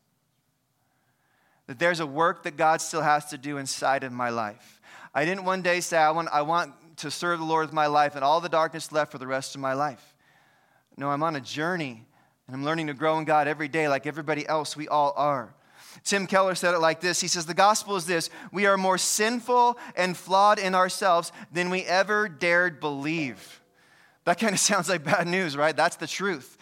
That 1.66 1.80
there's 1.80 1.98
a 1.98 2.06
work 2.06 2.44
that 2.44 2.56
God 2.56 2.80
still 2.80 3.02
has 3.02 3.26
to 3.26 3.38
do 3.38 3.58
inside 3.58 4.04
of 4.04 4.12
my 4.12 4.30
life. 4.30 4.80
I 5.12 5.24
didn't 5.24 5.44
one 5.44 5.60
day 5.60 5.80
say, 5.80 5.98
I 5.98 6.12
want, 6.12 6.28
I 6.32 6.42
want 6.42 6.72
to 6.98 7.10
serve 7.10 7.40
the 7.40 7.44
Lord 7.44 7.66
with 7.66 7.74
my 7.74 7.88
life 7.88 8.14
and 8.14 8.22
all 8.22 8.40
the 8.40 8.48
darkness 8.48 8.92
left 8.92 9.10
for 9.10 9.18
the 9.18 9.26
rest 9.26 9.56
of 9.56 9.60
my 9.60 9.72
life. 9.72 10.14
No, 10.96 11.10
I'm 11.10 11.24
on 11.24 11.34
a 11.34 11.40
journey 11.40 12.06
and 12.46 12.54
I'm 12.54 12.64
learning 12.64 12.86
to 12.86 12.94
grow 12.94 13.18
in 13.18 13.24
God 13.24 13.48
every 13.48 13.68
day 13.68 13.88
like 13.88 14.06
everybody 14.06 14.46
else. 14.46 14.76
We 14.76 14.86
all 14.86 15.14
are. 15.16 15.52
Tim 16.04 16.26
Keller 16.26 16.54
said 16.54 16.74
it 16.74 16.78
like 16.78 17.00
this 17.00 17.20
He 17.20 17.28
says, 17.28 17.46
The 17.46 17.54
gospel 17.54 17.96
is 17.96 18.06
this 18.06 18.30
we 18.52 18.66
are 18.66 18.76
more 18.76 18.98
sinful 18.98 19.78
and 19.96 20.16
flawed 20.16 20.58
in 20.58 20.74
ourselves 20.74 21.32
than 21.52 21.70
we 21.70 21.82
ever 21.82 22.28
dared 22.28 22.80
believe. 22.80 23.60
That 24.24 24.38
kind 24.38 24.52
of 24.52 24.60
sounds 24.60 24.88
like 24.88 25.04
bad 25.04 25.26
news, 25.26 25.56
right? 25.56 25.76
That's 25.76 25.96
the 25.96 26.06
truth. 26.06 26.56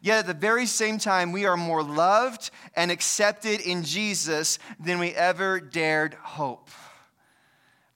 Yet 0.00 0.20
at 0.20 0.26
the 0.26 0.34
very 0.34 0.66
same 0.66 0.98
time, 0.98 1.32
we 1.32 1.44
are 1.44 1.56
more 1.56 1.82
loved 1.82 2.50
and 2.74 2.90
accepted 2.90 3.60
in 3.60 3.82
Jesus 3.84 4.58
than 4.80 4.98
we 4.98 5.10
ever 5.10 5.60
dared 5.60 6.14
hope. 6.14 6.70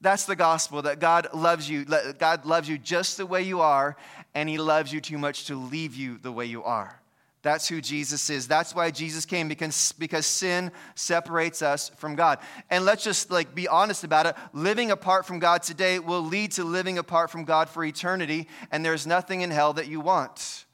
That's 0.02 0.26
the 0.26 0.36
gospel 0.36 0.82
that 0.82 1.00
God 1.00 1.28
loves 1.32 1.70
you. 1.70 1.84
God 1.84 2.44
loves 2.44 2.68
you 2.68 2.76
just 2.76 3.16
the 3.16 3.24
way 3.24 3.42
you 3.42 3.60
are, 3.62 3.96
and 4.34 4.48
He 4.48 4.58
loves 4.58 4.92
you 4.92 5.00
too 5.00 5.16
much 5.16 5.46
to 5.46 5.56
leave 5.56 5.94
you 5.94 6.18
the 6.18 6.30
way 6.30 6.44
you 6.44 6.62
are. 6.62 7.00
That's 7.46 7.68
who 7.68 7.80
Jesus 7.80 8.28
is. 8.28 8.48
That's 8.48 8.74
why 8.74 8.90
Jesus 8.90 9.24
came 9.24 9.46
because, 9.46 9.92
because 9.92 10.26
sin 10.26 10.72
separates 10.96 11.62
us 11.62 11.90
from 11.90 12.16
God. 12.16 12.40
And 12.70 12.84
let's 12.84 13.04
just 13.04 13.30
like 13.30 13.54
be 13.54 13.68
honest 13.68 14.02
about 14.02 14.26
it. 14.26 14.34
Living 14.52 14.90
apart 14.90 15.26
from 15.26 15.38
God 15.38 15.62
today 15.62 16.00
will 16.00 16.22
lead 16.22 16.50
to 16.52 16.64
living 16.64 16.98
apart 16.98 17.30
from 17.30 17.44
God 17.44 17.68
for 17.68 17.84
eternity, 17.84 18.48
and 18.72 18.84
there's 18.84 19.06
nothing 19.06 19.42
in 19.42 19.52
hell 19.52 19.74
that 19.74 19.86
you 19.86 20.00
want 20.00 20.64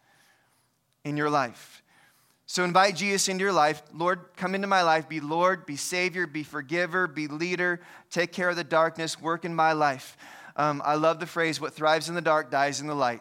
in 1.04 1.18
your 1.18 1.28
life. 1.28 1.82
So 2.46 2.64
invite 2.64 2.96
Jesus 2.96 3.28
into 3.28 3.44
your 3.44 3.52
life. 3.52 3.82
Lord, 3.92 4.20
come 4.36 4.54
into 4.54 4.66
my 4.66 4.80
life. 4.80 5.10
Be 5.10 5.20
Lord, 5.20 5.66
be 5.66 5.76
Savior, 5.76 6.26
be 6.26 6.42
forgiver, 6.42 7.06
be 7.06 7.28
leader. 7.28 7.80
Take 8.10 8.32
care 8.32 8.48
of 8.48 8.56
the 8.56 8.64
darkness, 8.64 9.20
work 9.20 9.44
in 9.44 9.54
my 9.54 9.72
life. 9.72 10.16
Um, 10.56 10.80
I 10.82 10.94
love 10.94 11.20
the 11.20 11.26
phrase, 11.26 11.60
what 11.60 11.74
thrives 11.74 12.08
in 12.08 12.14
the 12.14 12.22
dark 12.22 12.50
dies 12.50 12.80
in 12.80 12.86
the 12.86 12.94
light. 12.94 13.20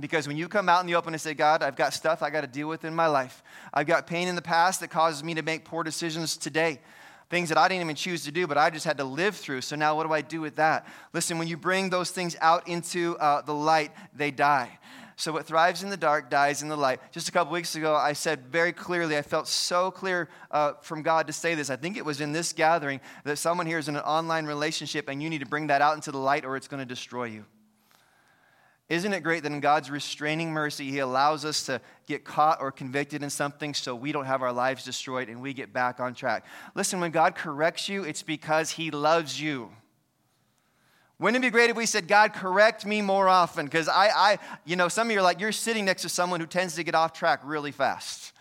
Because 0.00 0.26
when 0.26 0.38
you 0.38 0.48
come 0.48 0.68
out 0.68 0.80
in 0.80 0.86
the 0.86 0.94
open 0.94 1.12
and 1.12 1.20
say, 1.20 1.34
God, 1.34 1.62
I've 1.62 1.76
got 1.76 1.92
stuff 1.92 2.22
I 2.22 2.30
got 2.30 2.40
to 2.40 2.46
deal 2.46 2.66
with 2.66 2.84
in 2.84 2.94
my 2.94 3.06
life, 3.06 3.42
I've 3.74 3.86
got 3.86 4.06
pain 4.06 4.26
in 4.26 4.36
the 4.36 4.42
past 4.42 4.80
that 4.80 4.88
causes 4.88 5.22
me 5.22 5.34
to 5.34 5.42
make 5.42 5.64
poor 5.64 5.84
decisions 5.84 6.36
today. 6.36 6.80
Things 7.28 7.50
that 7.50 7.58
I 7.58 7.68
didn't 7.68 7.82
even 7.82 7.96
choose 7.96 8.24
to 8.24 8.32
do, 8.32 8.46
but 8.46 8.58
I 8.58 8.70
just 8.70 8.84
had 8.84 8.98
to 8.98 9.04
live 9.04 9.36
through. 9.36 9.62
So 9.62 9.76
now 9.76 9.96
what 9.96 10.06
do 10.06 10.12
I 10.12 10.20
do 10.20 10.40
with 10.40 10.56
that? 10.56 10.86
Listen, 11.12 11.38
when 11.38 11.48
you 11.48 11.56
bring 11.56 11.90
those 11.90 12.10
things 12.10 12.36
out 12.40 12.68
into 12.68 13.16
uh, 13.18 13.42
the 13.42 13.54
light, 13.54 13.92
they 14.14 14.30
die. 14.30 14.78
So 15.16 15.32
what 15.32 15.46
thrives 15.46 15.82
in 15.82 15.90
the 15.90 15.96
dark 15.96 16.30
dies 16.30 16.62
in 16.62 16.68
the 16.68 16.76
light. 16.76 17.00
Just 17.12 17.28
a 17.28 17.32
couple 17.32 17.52
weeks 17.52 17.74
ago, 17.74 17.94
I 17.94 18.14
said 18.14 18.46
very 18.48 18.72
clearly, 18.72 19.16
I 19.16 19.22
felt 19.22 19.46
so 19.46 19.90
clear 19.90 20.28
uh, 20.50 20.72
from 20.80 21.02
God 21.02 21.26
to 21.26 21.32
say 21.32 21.54
this. 21.54 21.70
I 21.70 21.76
think 21.76 21.96
it 21.96 22.04
was 22.04 22.20
in 22.20 22.32
this 22.32 22.52
gathering 22.52 23.00
that 23.24 23.36
someone 23.36 23.66
here 23.66 23.78
is 23.78 23.88
in 23.88 23.96
an 23.96 24.02
online 24.02 24.46
relationship 24.46 25.08
and 25.08 25.22
you 25.22 25.30
need 25.30 25.40
to 25.40 25.46
bring 25.46 25.68
that 25.68 25.82
out 25.82 25.94
into 25.94 26.12
the 26.12 26.18
light 26.18 26.44
or 26.44 26.56
it's 26.56 26.68
going 26.68 26.80
to 26.80 26.86
destroy 26.86 27.24
you. 27.24 27.44
Isn't 28.88 29.12
it 29.12 29.22
great 29.22 29.42
that 29.44 29.52
in 29.52 29.60
God's 29.60 29.90
restraining 29.90 30.52
mercy, 30.52 30.90
He 30.90 30.98
allows 30.98 31.44
us 31.44 31.64
to 31.66 31.80
get 32.06 32.24
caught 32.24 32.60
or 32.60 32.70
convicted 32.70 33.22
in 33.22 33.30
something 33.30 33.74
so 33.74 33.94
we 33.94 34.12
don't 34.12 34.26
have 34.26 34.42
our 34.42 34.52
lives 34.52 34.84
destroyed 34.84 35.28
and 35.28 35.40
we 35.40 35.54
get 35.54 35.72
back 35.72 36.00
on 36.00 36.14
track? 36.14 36.44
Listen, 36.74 37.00
when 37.00 37.10
God 37.10 37.34
corrects 37.34 37.88
you, 37.88 38.04
it's 38.04 38.22
because 38.22 38.70
He 38.70 38.90
loves 38.90 39.40
you. 39.40 39.70
Wouldn't 41.18 41.42
it 41.42 41.46
be 41.46 41.50
great 41.50 41.70
if 41.70 41.76
we 41.76 41.86
said, 41.86 42.08
God, 42.08 42.32
correct 42.32 42.84
me 42.84 43.00
more 43.00 43.28
often? 43.28 43.66
Because 43.66 43.88
I, 43.88 44.08
I, 44.08 44.38
you 44.64 44.74
know, 44.74 44.88
some 44.88 45.06
of 45.06 45.12
you 45.12 45.20
are 45.20 45.22
like, 45.22 45.38
you're 45.38 45.52
sitting 45.52 45.84
next 45.84 46.02
to 46.02 46.08
someone 46.08 46.40
who 46.40 46.46
tends 46.46 46.74
to 46.74 46.82
get 46.82 46.96
off 46.96 47.12
track 47.12 47.40
really 47.44 47.70
fast. 47.70 48.32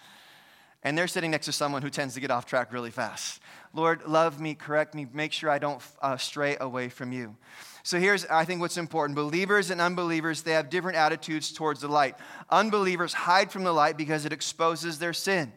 And 0.82 0.98
they're 0.98 1.08
sitting 1.08 1.30
next 1.30 1.46
to 1.46 1.52
someone 1.52 1.84
who 1.84 1.92
tends 1.92 2.16
to 2.16 2.20
get 2.20 2.32
off 2.32 2.48
track 2.48 2.74
really 2.74 2.90
fast. 2.90 3.40
Lord, 3.74 4.08
love 4.08 4.42
me, 4.42 4.56
correct 4.56 4.96
me, 4.96 5.06
make 5.14 5.32
sure 5.32 5.50
I 5.50 5.60
don't 5.60 5.82
uh, 6.02 6.18
stray 6.18 6.58
away 6.60 6.90
from 6.90 7.12
you. 7.12 7.38
So 7.84 8.00
here's, 8.00 8.26
I 8.26 8.46
think, 8.46 8.62
what's 8.62 8.78
important. 8.78 9.16
Believers 9.16 9.72
and 9.72 9.82
unbelievers, 9.82 10.44
they 10.44 10.54
have 10.54 10.70
different 10.70 10.98
attitudes 10.98 11.52
towards 11.52 11.82
the 11.82 11.88
light. 11.88 12.16
Unbelievers 12.50 13.14
hide 13.14 13.52
from 13.52 13.64
the 13.64 13.74
light 13.74 13.98
because 13.98 14.26
it 14.26 14.34
exposes 14.34 15.00
their 15.00 15.14
sin, 15.14 15.52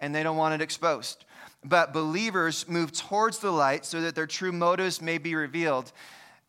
and 0.00 0.14
they 0.14 0.22
don't 0.22 0.36
want 0.36 0.54
it 0.54 0.62
exposed. 0.62 1.24
But 1.64 1.92
believers 1.92 2.68
move 2.68 2.92
towards 2.92 3.38
the 3.38 3.52
light 3.52 3.84
so 3.84 4.00
that 4.00 4.14
their 4.14 4.26
true 4.26 4.52
motives 4.52 5.00
may 5.00 5.18
be 5.18 5.34
revealed 5.34 5.92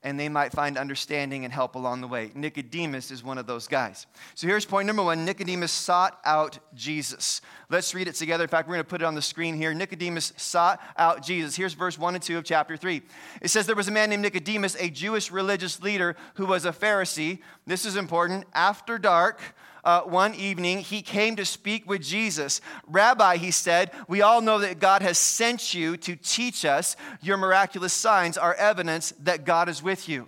and 0.03 0.19
they 0.19 0.29
might 0.29 0.51
find 0.51 0.77
understanding 0.77 1.45
and 1.45 1.53
help 1.53 1.75
along 1.75 2.01
the 2.01 2.07
way. 2.07 2.31
Nicodemus 2.33 3.11
is 3.11 3.23
one 3.23 3.37
of 3.37 3.45
those 3.45 3.67
guys. 3.67 4.07
So 4.33 4.47
here's 4.47 4.65
point 4.65 4.87
number 4.87 5.03
one 5.03 5.25
Nicodemus 5.25 5.71
sought 5.71 6.19
out 6.25 6.57
Jesus. 6.73 7.41
Let's 7.69 7.93
read 7.93 8.07
it 8.07 8.15
together. 8.15 8.43
In 8.43 8.49
fact, 8.49 8.67
we're 8.67 8.75
going 8.75 8.85
to 8.85 8.89
put 8.89 9.01
it 9.01 9.05
on 9.05 9.15
the 9.15 9.21
screen 9.21 9.55
here. 9.55 9.73
Nicodemus 9.73 10.33
sought 10.37 10.81
out 10.97 11.23
Jesus. 11.23 11.55
Here's 11.55 11.73
verse 11.73 11.97
1 11.99 12.15
and 12.15 12.23
2 12.23 12.37
of 12.37 12.43
chapter 12.43 12.75
3. 12.75 13.01
It 13.41 13.49
says, 13.49 13.67
There 13.67 13.75
was 13.75 13.87
a 13.87 13.91
man 13.91 14.09
named 14.09 14.23
Nicodemus, 14.23 14.75
a 14.79 14.89
Jewish 14.89 15.31
religious 15.31 15.81
leader 15.81 16.15
who 16.33 16.47
was 16.47 16.65
a 16.65 16.71
Pharisee. 16.71 17.39
This 17.67 17.85
is 17.85 17.95
important. 17.95 18.45
After 18.53 18.97
dark, 18.97 19.39
uh, 19.83 20.01
one 20.01 20.35
evening, 20.35 20.79
he 20.79 21.01
came 21.01 21.35
to 21.35 21.45
speak 21.45 21.89
with 21.89 22.01
Jesus. 22.01 22.61
Rabbi, 22.87 23.37
he 23.37 23.51
said, 23.51 23.91
we 24.07 24.21
all 24.21 24.41
know 24.41 24.59
that 24.59 24.79
God 24.79 25.01
has 25.01 25.17
sent 25.17 25.73
you 25.73 25.97
to 25.97 26.15
teach 26.15 26.65
us. 26.65 26.95
Your 27.21 27.37
miraculous 27.37 27.93
signs 27.93 28.37
are 28.37 28.53
evidence 28.53 29.13
that 29.19 29.45
God 29.45 29.69
is 29.69 29.81
with 29.81 30.07
you. 30.07 30.27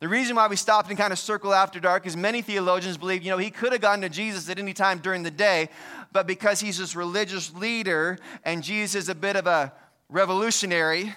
The 0.00 0.08
reason 0.08 0.36
why 0.36 0.46
we 0.46 0.54
stopped 0.54 0.90
and 0.90 0.98
kind 0.98 1.12
of 1.12 1.18
circle 1.18 1.52
after 1.52 1.80
dark 1.80 2.06
is 2.06 2.16
many 2.16 2.40
theologians 2.40 2.96
believe, 2.96 3.22
you 3.24 3.30
know, 3.30 3.38
he 3.38 3.50
could 3.50 3.72
have 3.72 3.80
gone 3.80 4.00
to 4.02 4.08
Jesus 4.08 4.48
at 4.48 4.58
any 4.58 4.72
time 4.72 4.98
during 4.98 5.24
the 5.24 5.30
day, 5.30 5.70
but 6.12 6.26
because 6.26 6.60
he's 6.60 6.78
this 6.78 6.94
religious 6.94 7.52
leader 7.52 8.18
and 8.44 8.62
Jesus 8.62 8.94
is 8.94 9.08
a 9.08 9.14
bit 9.14 9.34
of 9.34 9.48
a 9.48 9.72
revolutionary, 10.08 11.14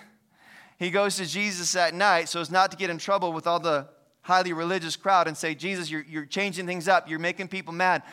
he 0.80 0.90
goes 0.90 1.18
to 1.18 1.28
Jesus 1.28 1.76
at 1.76 1.94
night 1.94 2.28
so 2.28 2.40
as 2.40 2.50
not 2.50 2.72
to 2.72 2.78
get 2.78 2.90
in 2.90 2.98
trouble 2.98 3.34
with 3.34 3.46
all 3.46 3.60
the 3.60 3.88
highly 4.22 4.54
religious 4.54 4.96
crowd 4.96 5.28
and 5.28 5.36
say, 5.36 5.56
Jesus, 5.56 5.90
you're, 5.90 6.06
you're 6.08 6.26
changing 6.26 6.66
things 6.66 6.88
up, 6.88 7.10
you're 7.10 7.20
making 7.20 7.48
people 7.48 7.74
mad. 7.74 8.04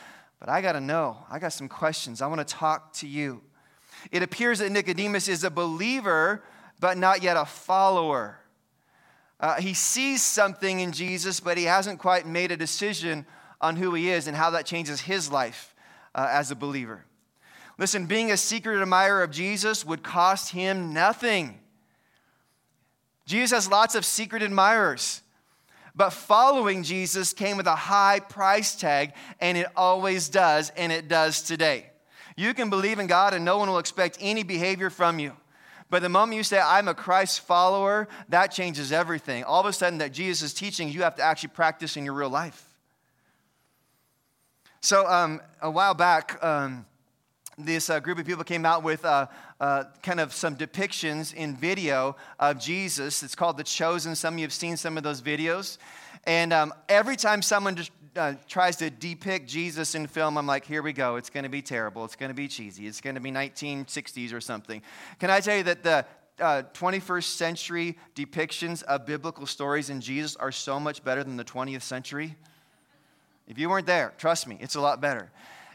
But 0.40 0.48
I 0.48 0.62
got 0.62 0.72
to 0.72 0.80
know, 0.80 1.18
I 1.30 1.38
got 1.38 1.52
some 1.52 1.68
questions. 1.68 2.22
I 2.22 2.26
want 2.26 2.46
to 2.46 2.54
talk 2.54 2.92
to 2.94 3.08
you. 3.08 3.42
It 4.12 4.22
appears 4.22 4.60
that 4.60 4.70
Nicodemus 4.70 5.28
is 5.28 5.44
a 5.44 5.50
believer, 5.50 6.44
but 6.80 6.96
not 6.96 7.22
yet 7.22 7.36
a 7.36 7.44
follower. 7.44 8.38
Uh, 9.40 9.60
he 9.60 9.74
sees 9.74 10.22
something 10.22 10.80
in 10.80 10.92
Jesus, 10.92 11.40
but 11.40 11.58
he 11.58 11.64
hasn't 11.64 11.98
quite 11.98 12.26
made 12.26 12.52
a 12.52 12.56
decision 12.56 13.26
on 13.60 13.76
who 13.76 13.94
he 13.94 14.10
is 14.10 14.26
and 14.26 14.36
how 14.36 14.50
that 14.50 14.66
changes 14.66 15.00
his 15.00 15.30
life 15.30 15.74
uh, 16.14 16.28
as 16.30 16.50
a 16.50 16.56
believer. 16.56 17.04
Listen, 17.76 18.06
being 18.06 18.30
a 18.32 18.36
secret 18.36 18.80
admirer 18.80 19.22
of 19.22 19.30
Jesus 19.30 19.84
would 19.84 20.02
cost 20.02 20.52
him 20.52 20.92
nothing. 20.92 21.60
Jesus 23.26 23.50
has 23.52 23.70
lots 23.70 23.94
of 23.94 24.04
secret 24.04 24.42
admirers. 24.42 25.22
But 25.98 26.10
following 26.10 26.84
Jesus 26.84 27.32
came 27.32 27.56
with 27.56 27.66
a 27.66 27.74
high 27.74 28.20
price 28.20 28.76
tag, 28.76 29.14
and 29.40 29.58
it 29.58 29.66
always 29.74 30.28
does, 30.28 30.70
and 30.76 30.92
it 30.92 31.08
does 31.08 31.42
today. 31.42 31.90
You 32.36 32.54
can 32.54 32.70
believe 32.70 33.00
in 33.00 33.08
God, 33.08 33.34
and 33.34 33.44
no 33.44 33.58
one 33.58 33.68
will 33.68 33.80
expect 33.80 34.16
any 34.20 34.44
behavior 34.44 34.90
from 34.90 35.18
you. 35.18 35.32
But 35.90 36.02
the 36.02 36.08
moment 36.08 36.36
you 36.36 36.44
say, 36.44 36.60
I'm 36.60 36.86
a 36.86 36.94
Christ 36.94 37.40
follower, 37.40 38.06
that 38.28 38.52
changes 38.52 38.92
everything. 38.92 39.42
All 39.42 39.58
of 39.58 39.66
a 39.66 39.72
sudden, 39.72 39.98
that 39.98 40.12
Jesus 40.12 40.52
is 40.52 40.54
teaching, 40.54 40.88
you 40.88 41.02
have 41.02 41.16
to 41.16 41.22
actually 41.22 41.48
practice 41.48 41.96
in 41.96 42.04
your 42.04 42.14
real 42.14 42.30
life. 42.30 42.64
So, 44.80 45.04
um, 45.08 45.40
a 45.60 45.68
while 45.68 45.94
back, 45.94 46.38
um, 46.44 46.86
this 47.58 47.90
uh, 47.90 47.98
group 47.98 48.20
of 48.20 48.24
people 48.24 48.44
came 48.44 48.64
out 48.64 48.84
with 48.84 49.04
uh, 49.04 49.26
uh, 49.60 49.84
kind 50.02 50.20
of 50.20 50.32
some 50.32 50.56
depictions 50.56 51.34
in 51.34 51.56
video 51.56 52.16
of 52.38 52.58
Jesus. 52.58 53.22
It's 53.22 53.34
called 53.34 53.56
The 53.56 53.64
Chosen. 53.64 54.14
Some 54.14 54.34
of 54.34 54.38
you 54.38 54.44
have 54.44 54.52
seen 54.52 54.76
some 54.76 54.96
of 54.96 55.02
those 55.02 55.20
videos. 55.20 55.78
And 56.24 56.52
um, 56.52 56.72
every 56.88 57.16
time 57.16 57.42
someone 57.42 57.76
just, 57.76 57.90
uh, 58.16 58.34
tries 58.48 58.76
to 58.76 58.90
depict 58.90 59.48
Jesus 59.48 59.94
in 59.94 60.06
film, 60.06 60.38
I'm 60.38 60.46
like, 60.46 60.64
here 60.64 60.82
we 60.82 60.92
go. 60.92 61.16
It's 61.16 61.30
going 61.30 61.44
to 61.44 61.50
be 61.50 61.62
terrible. 61.62 62.04
It's 62.04 62.16
going 62.16 62.30
to 62.30 62.34
be 62.34 62.48
cheesy. 62.48 62.86
It's 62.86 63.00
going 63.00 63.14
to 63.14 63.20
be 63.20 63.30
1960s 63.30 64.32
or 64.32 64.40
something. 64.40 64.82
Can 65.18 65.30
I 65.30 65.40
tell 65.40 65.56
you 65.56 65.64
that 65.64 65.82
the 65.82 66.04
uh, 66.40 66.62
21st 66.74 67.24
century 67.24 67.98
depictions 68.14 68.82
of 68.84 69.06
biblical 69.06 69.46
stories 69.46 69.90
in 69.90 70.00
Jesus 70.00 70.36
are 70.36 70.52
so 70.52 70.78
much 70.78 71.02
better 71.02 71.24
than 71.24 71.36
the 71.36 71.44
20th 71.44 71.82
century? 71.82 72.36
If 73.48 73.58
you 73.58 73.68
weren't 73.68 73.86
there, 73.86 74.12
trust 74.18 74.46
me, 74.46 74.58
it's 74.60 74.74
a 74.74 74.80
lot 74.80 75.00
better. 75.00 75.30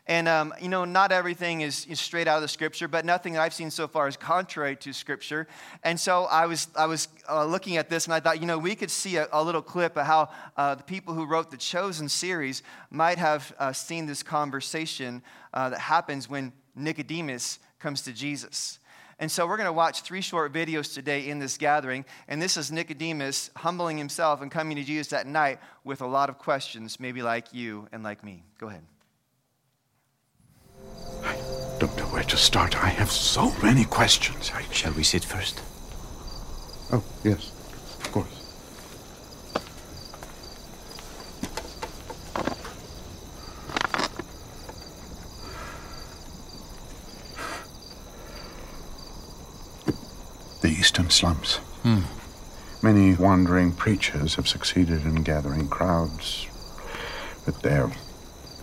And, 0.05 0.27
um, 0.27 0.53
you 0.61 0.67
know, 0.67 0.83
not 0.83 1.13
everything 1.13 1.61
is, 1.61 1.85
is, 1.85 1.97
straight 1.97 2.27
out 2.27 2.35
of 2.35 2.41
the 2.41 2.49
scripture, 2.49 2.89
but 2.89 3.05
nothing 3.05 3.33
that 3.33 3.41
I've 3.41 3.53
seen 3.53 3.71
so 3.71 3.87
far 3.87 4.09
is 4.09 4.17
contrary 4.17 4.75
to 4.77 4.91
scripture. 4.91 5.47
And 5.81 5.97
so 5.97 6.25
I 6.25 6.45
was, 6.45 6.67
I 6.75 6.87
was 6.87 7.07
uh, 7.29 7.45
looking 7.45 7.77
at 7.77 7.89
this 7.89 8.03
and 8.05 8.13
I 8.13 8.19
thought, 8.19 8.41
you 8.41 8.45
know, 8.45 8.57
we 8.57 8.75
could 8.75 8.91
see 8.91 9.15
a, 9.15 9.29
a 9.31 9.41
little 9.41 9.61
clip 9.61 9.95
of 9.95 10.05
how 10.05 10.29
uh, 10.57 10.75
the 10.75 10.83
people 10.83 11.13
who 11.13 11.25
wrote 11.25 11.51
the 11.51 11.57
Chosen 11.57 12.09
series 12.09 12.63
might 12.91 13.17
have 13.17 13.53
uh, 13.57 13.71
seen 13.71 14.05
this 14.05 14.23
conversation 14.23 15.21
uh, 15.53 15.69
that 15.69 15.79
happens 15.79 16.29
when 16.29 16.51
Nicodemus 16.75 17.59
comes 17.79 18.01
to 18.01 18.11
Jesus. 18.11 18.79
And 19.19 19.31
so 19.31 19.47
we're 19.47 19.57
going 19.57 19.67
to 19.67 19.73
watch 19.73 20.01
three 20.01 20.19
short 20.19 20.51
videos 20.51 20.93
today 20.93 21.29
in 21.29 21.39
this 21.39 21.57
gathering. 21.57 22.03
And 22.27 22.41
this 22.41 22.57
is 22.57 22.73
Nicodemus 22.73 23.51
humbling 23.55 23.97
himself 23.97 24.41
and 24.41 24.51
coming 24.51 24.75
to 24.75 24.83
Jesus 24.83 25.13
at 25.13 25.27
night 25.27 25.59
with 25.85 26.01
a 26.01 26.07
lot 26.07 26.29
of 26.29 26.37
questions, 26.37 26.99
maybe 26.99 27.21
like 27.21 27.53
you 27.53 27.87
and 27.93 28.03
like 28.03 28.21
me. 28.21 28.43
Go 28.57 28.67
ahead. 28.67 28.83
I 31.23 31.35
don't 31.79 31.95
know 31.97 32.05
where 32.05 32.23
to 32.23 32.37
start. 32.37 32.75
I 32.83 32.89
have 32.89 33.11
so 33.11 33.51
many 33.61 33.85
questions. 33.85 34.51
I... 34.53 34.63
Shall 34.71 34.93
we 34.93 35.03
sit 35.03 35.23
first? 35.23 35.61
Oh, 36.91 37.03
yes, 37.23 37.51
of 37.99 38.11
course. 38.11 38.39
The 50.61 50.69
eastern 50.69 51.09
slums. 51.09 51.55
Hmm. 51.83 52.01
Many 52.81 53.15
wandering 53.15 53.71
preachers 53.71 54.35
have 54.35 54.47
succeeded 54.47 55.05
in 55.05 55.23
gathering 55.23 55.69
crowds, 55.69 56.47
but 57.45 57.61
their 57.61 57.89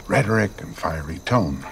rhetoric 0.07 0.61
and 0.61 0.77
fiery 0.77 1.19
tone. 1.21 1.65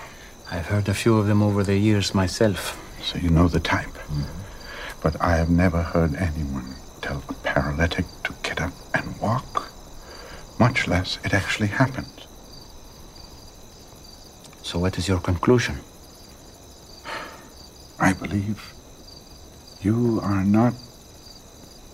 I've 0.51 0.67
heard 0.67 0.89
a 0.89 0.95
few 0.95 1.19
of 1.19 1.27
them 1.27 1.43
over 1.43 1.63
the 1.63 1.77
years 1.77 2.15
myself. 2.15 2.77
So 3.03 3.19
you 3.19 3.29
know 3.29 3.49
the 3.49 3.61
type. 3.61 3.87
Mm-hmm. 3.87 5.03
But 5.03 5.21
I 5.21 5.37
have 5.37 5.51
never 5.51 5.83
heard 5.83 6.15
anyone 6.15 6.75
tell 7.03 7.23
a 7.29 7.35
paralytic 7.35 8.07
to 8.25 8.35
get 8.43 8.61
up 8.61 8.73
and 8.95 9.19
walk, 9.21 9.71
much 10.59 10.89
less 10.89 11.19
it 11.25 11.35
actually 11.35 11.69
happened. 11.69 12.27
So, 14.63 14.79
what 14.79 14.99
is 14.99 15.09
your 15.09 15.21
conclusion? 15.21 15.77
I 18.01 18.13
believe 18.13 18.75
you 19.81 20.21
are 20.23 20.45
not 20.45 20.75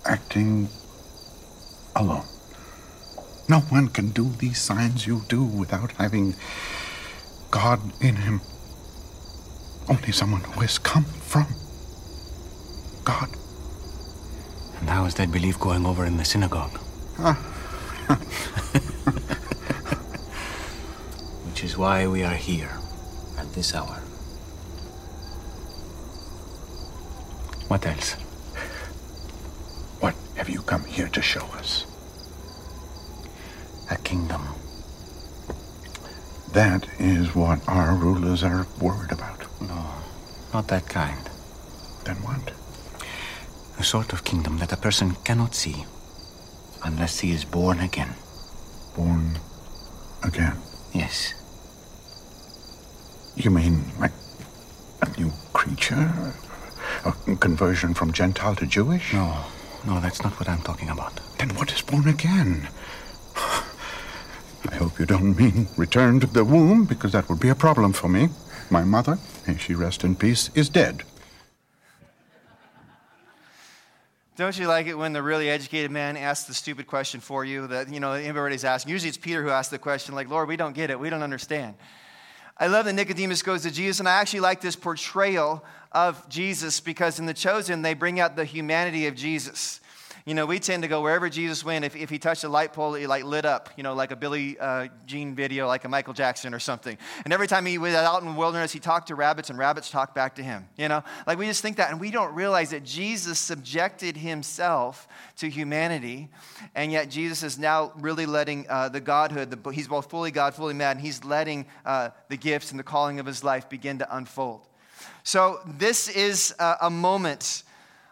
acting 0.04 0.68
alone. 1.94 2.26
No 3.48 3.60
one 3.60 3.88
can 3.88 4.10
do 4.10 4.30
these 4.38 4.60
signs 4.60 5.06
you 5.06 5.22
do 5.28 5.44
without 5.44 5.92
having 5.92 6.34
God 7.54 7.80
in 8.02 8.16
him. 8.16 8.40
Only 9.88 10.10
someone 10.10 10.40
who 10.40 10.60
has 10.62 10.76
come 10.76 11.04
from 11.04 11.46
God. 13.04 13.28
And 14.80 14.90
how 14.90 15.04
is 15.04 15.14
that 15.14 15.30
belief 15.30 15.60
going 15.60 15.86
over 15.86 16.04
in 16.04 16.16
the 16.16 16.24
synagogue? 16.24 16.80
Ah. 17.16 17.34
Which 21.46 21.62
is 21.62 21.78
why 21.78 22.08
we 22.08 22.24
are 22.24 22.34
here 22.34 22.76
at 23.38 23.52
this 23.52 23.72
hour. 23.72 24.02
What 27.68 27.86
else? 27.86 28.14
What 30.00 30.16
have 30.34 30.50
you 30.50 30.62
come 30.62 30.84
here 30.86 31.06
to 31.06 31.22
show 31.22 31.46
us? 31.54 31.86
A 33.92 33.96
kingdom. 33.98 34.42
That 36.52 36.88
is 37.34 37.40
what 37.40 37.68
our 37.68 37.94
rulers 37.94 38.42
are 38.42 38.66
worried 38.80 39.12
about. 39.12 39.40
No, 39.60 39.84
not 40.52 40.68
that 40.68 40.88
kind. 40.88 41.28
Then 42.04 42.16
what? 42.16 42.52
A 43.78 43.82
sort 43.84 44.12
of 44.12 44.24
kingdom 44.24 44.58
that 44.58 44.72
a 44.72 44.76
person 44.76 45.16
cannot 45.24 45.54
see 45.54 45.84
unless 46.84 47.20
he 47.20 47.32
is 47.32 47.44
born 47.44 47.80
again. 47.80 48.14
Born 48.96 49.38
again. 50.22 50.56
Yes. 50.92 51.34
You 53.36 53.50
mean 53.50 53.84
like 53.98 54.12
a 55.02 55.20
new 55.20 55.32
creature? 55.52 56.34
A 57.04 57.12
conversion 57.36 57.94
from 57.94 58.12
Gentile 58.12 58.54
to 58.56 58.66
Jewish? 58.66 59.12
No, 59.12 59.44
no, 59.86 60.00
that's 60.00 60.22
not 60.22 60.38
what 60.38 60.48
I'm 60.48 60.62
talking 60.62 60.88
about. 60.88 61.20
Then 61.38 61.50
what 61.56 61.72
is 61.72 61.82
born 61.82 62.08
again? 62.08 62.68
Hope 64.84 64.98
you 64.98 65.06
don't 65.06 65.34
mean 65.38 65.66
return 65.78 66.20
to 66.20 66.26
the 66.26 66.44
womb, 66.44 66.84
because 66.84 67.12
that 67.12 67.26
would 67.30 67.40
be 67.40 67.48
a 67.48 67.54
problem 67.54 67.94
for 67.94 68.06
me. 68.06 68.28
My 68.68 68.84
mother, 68.84 69.16
may 69.48 69.56
she 69.56 69.74
rest 69.74 70.04
in 70.04 70.14
peace, 70.14 70.50
is 70.54 70.68
dead. 70.68 71.04
Don't 74.36 74.58
you 74.58 74.66
like 74.66 74.86
it 74.86 74.92
when 74.92 75.14
the 75.14 75.22
really 75.22 75.48
educated 75.48 75.90
man 75.90 76.18
asks 76.18 76.46
the 76.46 76.52
stupid 76.52 76.86
question 76.86 77.20
for 77.20 77.46
you 77.46 77.66
that, 77.68 77.90
you 77.90 77.98
know, 77.98 78.12
everybody's 78.12 78.62
asking? 78.62 78.92
Usually 78.92 79.08
it's 79.08 79.16
Peter 79.16 79.42
who 79.42 79.48
asks 79.48 79.70
the 79.70 79.78
question, 79.78 80.14
like, 80.14 80.28
Lord, 80.28 80.48
we 80.48 80.56
don't 80.58 80.74
get 80.74 80.90
it. 80.90 81.00
We 81.00 81.08
don't 81.08 81.22
understand. 81.22 81.76
I 82.58 82.66
love 82.66 82.84
that 82.84 82.92
Nicodemus 82.92 83.40
goes 83.40 83.62
to 83.62 83.70
Jesus, 83.70 84.00
and 84.00 84.08
I 84.08 84.20
actually 84.20 84.40
like 84.40 84.60
this 84.60 84.76
portrayal 84.76 85.64
of 85.92 86.28
Jesus 86.28 86.80
because 86.80 87.18
in 87.18 87.24
The 87.24 87.32
Chosen, 87.32 87.80
they 87.80 87.94
bring 87.94 88.20
out 88.20 88.36
the 88.36 88.44
humanity 88.44 89.06
of 89.06 89.14
Jesus. 89.14 89.80
You 90.26 90.32
know, 90.32 90.46
we 90.46 90.58
tend 90.58 90.82
to 90.84 90.88
go 90.88 91.02
wherever 91.02 91.28
Jesus 91.28 91.62
went. 91.62 91.84
If, 91.84 91.94
if 91.94 92.08
he 92.08 92.18
touched 92.18 92.44
a 92.44 92.48
light 92.48 92.72
pole, 92.72 92.94
it 92.94 93.06
like 93.08 93.24
lit 93.24 93.44
up, 93.44 93.68
you 93.76 93.82
know, 93.82 93.92
like 93.92 94.10
a 94.10 94.16
Billie 94.16 94.58
uh, 94.58 94.88
Jean 95.04 95.34
video, 95.34 95.66
like 95.66 95.84
a 95.84 95.88
Michael 95.88 96.14
Jackson 96.14 96.54
or 96.54 96.58
something. 96.58 96.96
And 97.24 97.32
every 97.34 97.46
time 97.46 97.66
he 97.66 97.76
was 97.76 97.92
out 97.92 98.22
in 98.22 98.32
the 98.32 98.34
wilderness, 98.34 98.72
he 98.72 98.78
talked 98.78 99.08
to 99.08 99.16
rabbits 99.16 99.50
and 99.50 99.58
rabbits 99.58 99.90
talked 99.90 100.14
back 100.14 100.36
to 100.36 100.42
him. 100.42 100.66
You 100.78 100.88
know, 100.88 101.04
like 101.26 101.36
we 101.36 101.44
just 101.44 101.60
think 101.60 101.76
that. 101.76 101.90
And 101.90 102.00
we 102.00 102.10
don't 102.10 102.34
realize 102.34 102.70
that 102.70 102.84
Jesus 102.84 103.38
subjected 103.38 104.16
himself 104.16 105.06
to 105.36 105.50
humanity. 105.50 106.30
And 106.74 106.90
yet 106.90 107.10
Jesus 107.10 107.42
is 107.42 107.58
now 107.58 107.92
really 107.96 108.24
letting 108.24 108.64
uh, 108.70 108.88
the 108.88 109.00
Godhood, 109.00 109.50
the, 109.50 109.70
he's 109.72 109.88
both 109.88 110.08
fully 110.08 110.30
God, 110.30 110.54
fully 110.54 110.72
man, 110.72 110.92
and 110.92 111.00
he's 111.02 111.22
letting 111.22 111.66
uh, 111.84 112.10
the 112.30 112.38
gifts 112.38 112.70
and 112.70 112.80
the 112.80 112.84
calling 112.84 113.20
of 113.20 113.26
his 113.26 113.44
life 113.44 113.68
begin 113.68 113.98
to 113.98 114.16
unfold. 114.16 114.66
So 115.22 115.60
this 115.66 116.08
is 116.08 116.54
a, 116.58 116.76
a 116.82 116.90
moment 116.90 117.62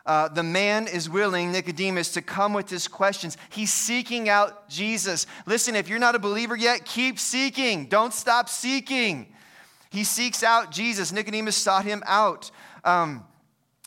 uh, 0.04 0.28
the 0.28 0.42
man 0.42 0.88
is 0.88 1.08
willing, 1.08 1.52
Nicodemus, 1.52 2.12
to 2.12 2.22
come 2.22 2.52
with 2.52 2.68
his 2.68 2.88
questions. 2.88 3.36
He's 3.50 3.72
seeking 3.72 4.28
out 4.28 4.68
Jesus. 4.68 5.26
Listen, 5.46 5.76
if 5.76 5.88
you're 5.88 6.00
not 6.00 6.14
a 6.14 6.18
believer 6.18 6.56
yet, 6.56 6.84
keep 6.84 7.18
seeking. 7.18 7.86
Don't 7.86 8.12
stop 8.12 8.48
seeking. 8.48 9.32
He 9.90 10.04
seeks 10.04 10.42
out 10.42 10.72
Jesus. 10.72 11.12
Nicodemus 11.12 11.56
sought 11.56 11.84
him 11.84 12.02
out. 12.06 12.50
Um, 12.84 13.24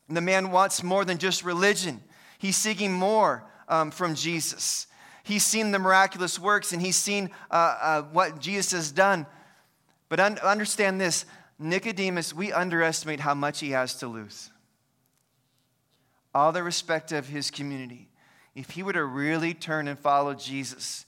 the 0.07 0.21
man 0.21 0.51
wants 0.51 0.83
more 0.83 1.03
than 1.03 1.17
just 1.17 1.43
religion, 1.43 2.01
he's 2.37 2.55
seeking 2.55 2.93
more 2.93 3.43
um, 3.67 3.91
from 3.91 4.15
Jesus. 4.15 4.87
He's 5.23 5.43
seen 5.43 5.71
the 5.71 5.79
miraculous 5.79 6.37
works 6.37 6.71
and 6.71 6.79
he's 6.79 6.95
seen 6.95 7.31
uh, 7.49 7.77
uh, 7.81 8.01
what 8.03 8.39
Jesus 8.39 8.73
has 8.73 8.91
done. 8.91 9.25
But 10.07 10.19
un- 10.19 10.37
understand 10.37 11.01
this 11.01 11.25
Nicodemus, 11.57 12.31
we 12.31 12.51
underestimate 12.51 13.19
how 13.19 13.33
much 13.33 13.59
he 13.59 13.71
has 13.71 13.95
to 13.95 14.07
lose 14.07 14.51
all 16.35 16.51
the 16.51 16.61
respect 16.61 17.13
of 17.13 17.29
his 17.29 17.49
community, 17.49 18.09
if 18.53 18.71
he 18.71 18.83
were 18.83 18.93
to 18.93 19.05
really 19.05 19.53
turn 19.53 19.87
and 19.87 19.97
follow 19.97 20.33
Jesus, 20.33 21.05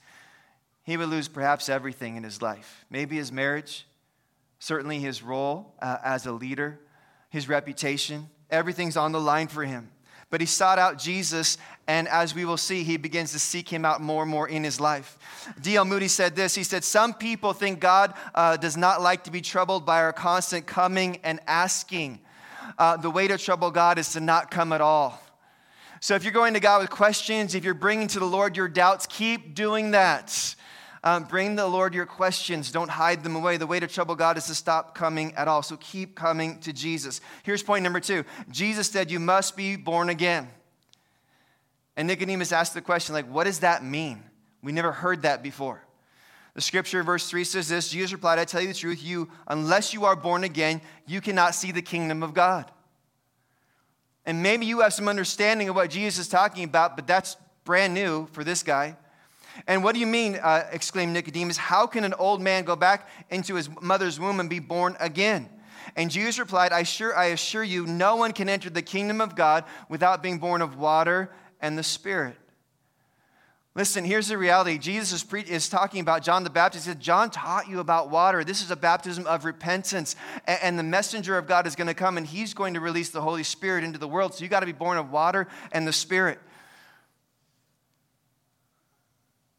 he 0.83 0.95
would 0.95 1.09
lose 1.09 1.27
perhaps 1.27 1.67
everything 1.67 2.15
in 2.15 2.23
his 2.23 2.41
life. 2.41 2.85
Maybe 2.89 3.17
his 3.17 3.31
marriage, 3.31 3.85
certainly 4.57 4.99
his 4.99 5.21
role 5.21 5.75
uh, 5.81 5.97
as 6.01 6.25
a 6.25 6.31
leader, 6.31 6.79
his 7.29 7.49
reputation, 7.49 8.29
everything's 8.49 8.95
on 8.95 9.11
the 9.11 9.19
line 9.19 9.47
for 9.47 9.65
him. 9.65 9.91
But 10.29 10.41
he 10.41 10.47
sought 10.47 10.79
out 10.79 10.97
Jesus, 10.97 11.57
and 11.87 12.07
as 12.07 12.33
we 12.33 12.45
will 12.45 12.57
see, 12.57 12.83
he 12.83 12.97
begins 12.97 13.31
to 13.33 13.39
seek 13.39 13.67
him 13.69 13.85
out 13.85 14.01
more 14.01 14.23
and 14.23 14.31
more 14.31 14.47
in 14.47 14.63
his 14.63 14.79
life. 14.79 15.17
D.L. 15.61 15.85
Moody 15.85 16.09
said 16.09 16.35
this 16.35 16.55
He 16.55 16.63
said, 16.63 16.83
Some 16.83 17.13
people 17.13 17.53
think 17.53 17.79
God 17.79 18.13
uh, 18.35 18.57
does 18.57 18.75
not 18.75 19.01
like 19.01 19.23
to 19.25 19.31
be 19.31 19.39
troubled 19.39 19.85
by 19.85 20.01
our 20.01 20.11
constant 20.11 20.67
coming 20.67 21.19
and 21.23 21.39
asking 21.47 22.19
uh, 22.77 22.97
the 22.97 23.09
way 23.09 23.27
to 23.27 23.37
trouble 23.37 23.71
God 23.71 23.97
is 23.97 24.13
to 24.13 24.19
not 24.19 24.51
come 24.51 24.71
at 24.73 24.81
all. 24.81 25.21
So 25.99 26.15
if 26.15 26.23
you're 26.23 26.33
going 26.33 26.53
to 26.53 26.59
God 26.59 26.81
with 26.81 26.89
questions, 26.89 27.55
if 27.55 27.63
you're 27.63 27.73
bringing 27.73 28.07
to 28.09 28.19
the 28.19 28.25
Lord 28.25 28.55
your 28.55 28.67
doubts, 28.67 29.07
keep 29.07 29.55
doing 29.55 29.91
that. 29.91 30.55
Um, 31.03 31.23
bring 31.23 31.55
the 31.55 31.67
Lord 31.67 31.93
your 31.93 32.05
questions. 32.05 32.71
Don't 32.71 32.89
hide 32.89 33.23
them 33.23 33.35
away. 33.35 33.57
The 33.57 33.67
way 33.67 33.79
to 33.79 33.87
trouble 33.87 34.15
God 34.15 34.37
is 34.37 34.45
to 34.47 34.55
stop 34.55 34.93
coming 34.93 35.33
at 35.35 35.47
all. 35.47 35.63
So 35.63 35.77
keep 35.77 36.15
coming 36.15 36.59
to 36.59 36.73
Jesus. 36.73 37.21
Here's 37.43 37.63
point 37.63 37.83
number 37.83 37.99
two 37.99 38.25
Jesus 38.51 38.89
said, 38.89 39.09
You 39.09 39.19
must 39.19 39.55
be 39.55 39.75
born 39.75 40.09
again. 40.09 40.49
And 41.97 42.07
Nicodemus 42.07 42.51
asked 42.51 42.75
the 42.75 42.81
question, 42.81 43.13
like, 43.13 43.27
what 43.27 43.45
does 43.45 43.59
that 43.59 43.83
mean? 43.83 44.23
We 44.61 44.71
never 44.71 44.91
heard 44.91 45.23
that 45.23 45.41
before. 45.41 45.83
The 46.57 46.61
scripture, 46.61 47.03
verse 47.03 47.29
3 47.29 47.43
says 47.43 47.69
this 47.69 47.91
Jesus 47.91 48.11
replied, 48.11 48.39
I 48.39 48.45
tell 48.45 48.61
you 48.61 48.69
the 48.69 48.73
truth, 48.73 49.03
you, 49.03 49.29
unless 49.45 49.93
you 49.93 50.05
are 50.05 50.15
born 50.15 50.43
again, 50.43 50.81
you 51.05 51.21
cannot 51.21 51.53
see 51.53 51.71
the 51.71 51.83
kingdom 51.83 52.23
of 52.23 52.33
God. 52.33 52.71
And 54.25 54.41
maybe 54.41 54.65
you 54.65 54.79
have 54.79 54.91
some 54.91 55.07
understanding 55.07 55.69
of 55.69 55.75
what 55.75 55.91
Jesus 55.91 56.17
is 56.17 56.27
talking 56.27 56.63
about, 56.63 56.95
but 56.95 57.05
that's 57.05 57.37
brand 57.63 57.93
new 57.93 58.25
for 58.31 58.43
this 58.43 58.63
guy. 58.63 58.97
And 59.67 59.83
what 59.83 59.93
do 59.93 59.99
you 59.99 60.07
mean, 60.07 60.39
uh, 60.41 60.67
exclaimed 60.71 61.13
Nicodemus? 61.13 61.57
How 61.57 61.85
can 61.85 62.03
an 62.03 62.15
old 62.15 62.41
man 62.41 62.63
go 62.63 62.75
back 62.75 63.07
into 63.29 63.53
his 63.53 63.69
mother's 63.79 64.19
womb 64.19 64.39
and 64.39 64.49
be 64.49 64.57
born 64.57 64.97
again? 64.99 65.49
And 65.95 66.09
Jesus 66.09 66.39
replied, 66.39 66.73
I, 66.73 66.81
sure, 66.81 67.15
I 67.15 67.25
assure 67.25 67.63
you, 67.63 67.85
no 67.85 68.15
one 68.15 68.31
can 68.31 68.49
enter 68.49 68.71
the 68.71 68.81
kingdom 68.81 69.21
of 69.21 69.35
God 69.35 69.63
without 69.89 70.23
being 70.23 70.39
born 70.39 70.63
of 70.63 70.75
water 70.75 71.29
and 71.61 71.77
the 71.77 71.83
Spirit. 71.83 72.35
Listen, 73.77 74.03
here's 74.03 74.29
the 74.29 74.39
reality. 74.39 74.79
Jesus 74.79 75.13
is, 75.13 75.23
pre- 75.23 75.43
is 75.43 75.69
talking 75.69 76.01
about 76.01 76.23
John 76.23 76.43
the 76.43 76.49
Baptist. 76.49 76.85
He 76.85 76.91
said, 76.91 76.99
John 76.99 77.29
taught 77.29 77.69
you 77.69 77.79
about 77.79 78.09
water. 78.09 78.43
This 78.43 78.63
is 78.63 78.71
a 78.71 78.75
baptism 78.75 79.27
of 79.27 79.45
repentance. 79.45 80.15
And, 80.47 80.59
and 80.63 80.79
the 80.79 80.83
messenger 80.83 81.37
of 81.37 81.45
God 81.45 81.67
is 81.67 81.75
going 81.75 81.87
to 81.87 81.93
come 81.93 82.17
and 82.17 82.25
he's 82.25 82.55
going 82.55 82.73
to 82.73 82.79
release 82.79 83.09
the 83.09 83.21
Holy 83.21 83.43
Spirit 83.43 83.83
into 83.83 83.99
the 83.99 84.07
world. 84.07 84.33
So 84.33 84.43
you 84.43 84.49
got 84.49 84.61
to 84.61 84.65
be 84.65 84.71
born 84.71 84.97
of 84.97 85.11
water 85.11 85.47
and 85.71 85.87
the 85.87 85.93
Spirit. 85.93 86.39